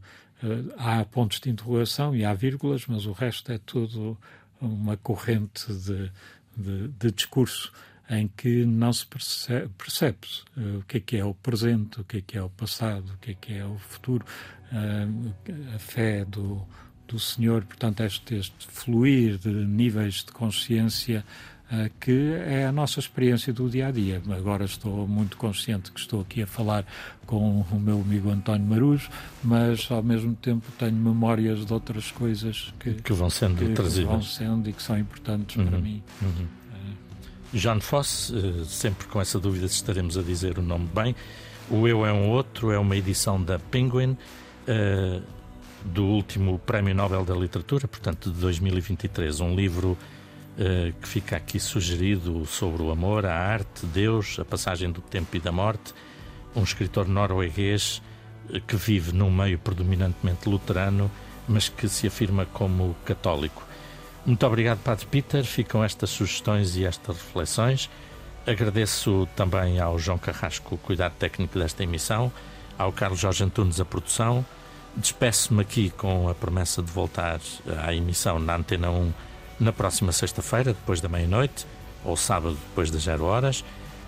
há 0.77 1.05
pontos 1.05 1.39
de 1.39 1.49
interrogação 1.49 2.13
e 2.13 2.25
há 2.25 2.33
vírgulas, 2.33 2.85
mas 2.85 3.05
o 3.05 3.13
resto 3.13 3.49
é 3.51 3.57
tudo 3.57 4.17
uma 4.59 4.97
corrente 4.97 5.71
de, 5.71 6.11
de, 6.57 6.87
de 6.89 7.11
discurso 7.11 7.71
em 8.09 8.27
que 8.27 8.65
não 8.65 8.91
se 8.91 9.05
percebe, 9.05 9.69
percebe 9.77 10.27
uh, 10.57 10.79
o 10.79 10.83
que 10.83 10.97
é 10.97 10.99
que 10.99 11.17
é 11.17 11.25
o 11.25 11.33
presente, 11.33 12.01
o 12.01 12.03
que 12.03 12.17
é 12.17 12.21
que 12.21 12.37
é 12.37 12.41
o 12.41 12.49
passado, 12.49 13.13
o 13.13 13.17
que 13.17 13.31
é 13.31 13.33
que 13.33 13.53
é 13.53 13.65
o 13.65 13.77
futuro, 13.77 14.25
uh, 14.71 15.75
a 15.75 15.79
fé 15.79 16.25
do, 16.25 16.61
do 17.07 17.19
Senhor, 17.19 17.63
portanto, 17.63 18.01
este, 18.01 18.35
este 18.35 18.67
fluir 18.67 19.37
de 19.37 19.49
níveis 19.49 20.15
de 20.15 20.31
consciência 20.33 21.23
uh, 21.71 21.89
que 21.99 22.33
é 22.45 22.65
a 22.65 22.73
nossa 22.73 22.99
experiência 22.99 23.53
do 23.53 23.69
dia 23.69 23.87
a 23.87 23.91
dia. 23.91 24.21
Agora 24.37 24.65
estou 24.65 25.07
muito 25.07 25.37
consciente 25.37 25.89
que 25.89 25.99
estou 25.99 26.21
aqui 26.21 26.43
a 26.43 26.47
falar 26.47 26.85
com 27.25 27.61
o 27.61 27.79
meu 27.79 28.01
amigo 28.01 28.29
António 28.29 28.67
Marujo, 28.67 29.09
mas 29.41 29.89
ao 29.89 30.03
mesmo 30.03 30.35
tempo 30.35 30.69
tenho 30.77 30.93
memórias 30.95 31.65
de 31.65 31.71
outras 31.71 32.11
coisas 32.11 32.73
que, 32.79 32.95
que 32.95 33.13
vão 33.13 33.29
sendo 33.29 33.65
que, 33.65 33.73
trazidas. 33.73 34.11
Vão 34.11 34.21
sendo 34.21 34.69
e 34.69 34.73
que 34.73 34.83
são 34.83 34.99
importantes 34.99 35.55
uhum, 35.55 35.67
para 35.67 35.79
mim. 35.79 36.03
Uhum. 36.21 36.62
John 37.53 37.79
Foss, 37.79 38.33
eh, 38.35 38.63
sempre 38.65 39.07
com 39.07 39.21
essa 39.21 39.39
dúvida 39.39 39.67
se 39.67 39.75
estaremos 39.75 40.17
a 40.17 40.23
dizer 40.23 40.57
o 40.57 40.61
nome 40.61 40.89
bem. 40.93 41.15
O 41.69 41.87
Eu 41.87 42.05
é 42.05 42.11
um 42.11 42.29
Outro 42.29 42.71
é 42.71 42.79
uma 42.79 42.95
edição 42.95 43.41
da 43.41 43.59
Penguin, 43.59 44.17
uh, 44.67 45.21
do 45.85 46.03
último 46.05 46.59
Prémio 46.59 46.95
Nobel 46.95 47.23
da 47.23 47.35
Literatura, 47.35 47.87
portanto 47.87 48.31
de 48.31 48.39
2023. 48.39 49.39
Um 49.39 49.55
livro 49.55 49.91
uh, 49.91 50.93
que 50.99 51.07
fica 51.07 51.37
aqui 51.37 51.59
sugerido 51.59 52.45
sobre 52.45 52.81
o 52.81 52.91
amor, 52.91 53.25
a 53.25 53.33
arte, 53.33 53.85
Deus, 53.85 54.39
a 54.39 54.45
passagem 54.45 54.91
do 54.91 54.99
tempo 54.99 55.37
e 55.37 55.39
da 55.39 55.51
morte. 55.51 55.93
Um 56.55 56.63
escritor 56.63 57.07
norueguês 57.07 58.01
que 58.67 58.75
vive 58.75 59.13
num 59.13 59.31
meio 59.31 59.57
predominantemente 59.59 60.49
luterano, 60.49 61.09
mas 61.47 61.69
que 61.69 61.87
se 61.87 62.07
afirma 62.07 62.45
como 62.47 62.95
católico. 63.05 63.63
Muito 64.25 64.45
obrigado, 64.47 64.79
Padre 64.79 65.05
Peter. 65.05 65.43
Ficam 65.43 65.83
estas 65.83 66.09
sugestões 66.09 66.77
e 66.77 66.85
estas 66.85 67.17
reflexões. 67.17 67.89
Agradeço 68.47 69.27
também 69.35 69.79
ao 69.79 69.99
João 69.99 70.17
Carrasco 70.17 70.75
o 70.75 70.77
cuidado 70.77 71.13
técnico 71.19 71.59
desta 71.59 71.83
emissão, 71.83 72.31
ao 72.77 72.91
Carlos 72.91 73.19
Jorge 73.19 73.43
Antunes 73.43 73.81
a 73.81 73.85
produção. 73.85 74.45
Despeço-me 74.95 75.61
aqui 75.61 75.89
com 75.89 76.29
a 76.29 76.35
promessa 76.35 76.81
de 76.81 76.89
voltar 76.89 77.39
à 77.85 77.93
emissão 77.93 78.39
na 78.39 78.55
Antena 78.55 78.89
1 78.91 79.13
na 79.59 79.73
próxima 79.73 80.11
sexta-feira, 80.11 80.73
depois 80.73 81.01
da 81.01 81.09
meia-noite, 81.09 81.65
ou 82.05 82.15
sábado, 82.15 82.57
depois 82.69 82.89
das 82.89 83.03
zero 83.03 83.25
horas. 83.25 83.63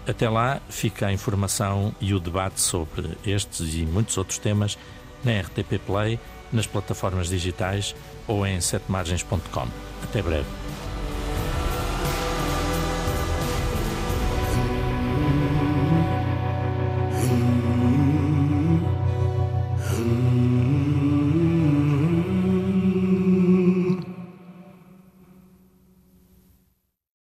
Até 0.07 0.29
lá 0.29 0.61
fica 0.69 1.07
a 1.07 1.13
informação 1.13 1.93
e 1.99 2.13
o 2.13 2.19
debate 2.19 2.61
sobre 2.61 3.17
estes 3.25 3.73
e 3.73 3.85
muitos 3.85 4.17
outros 4.17 4.37
temas 4.37 4.77
na 5.23 5.39
RTP 5.41 5.79
Play, 5.85 6.19
nas 6.53 6.67
plataformas 6.67 7.27
digitais 7.27 7.95
ou 8.27 8.45
em 8.45 8.59
setemargens.com. 8.61 9.67
Até 10.03 10.21
breve. 10.21 10.64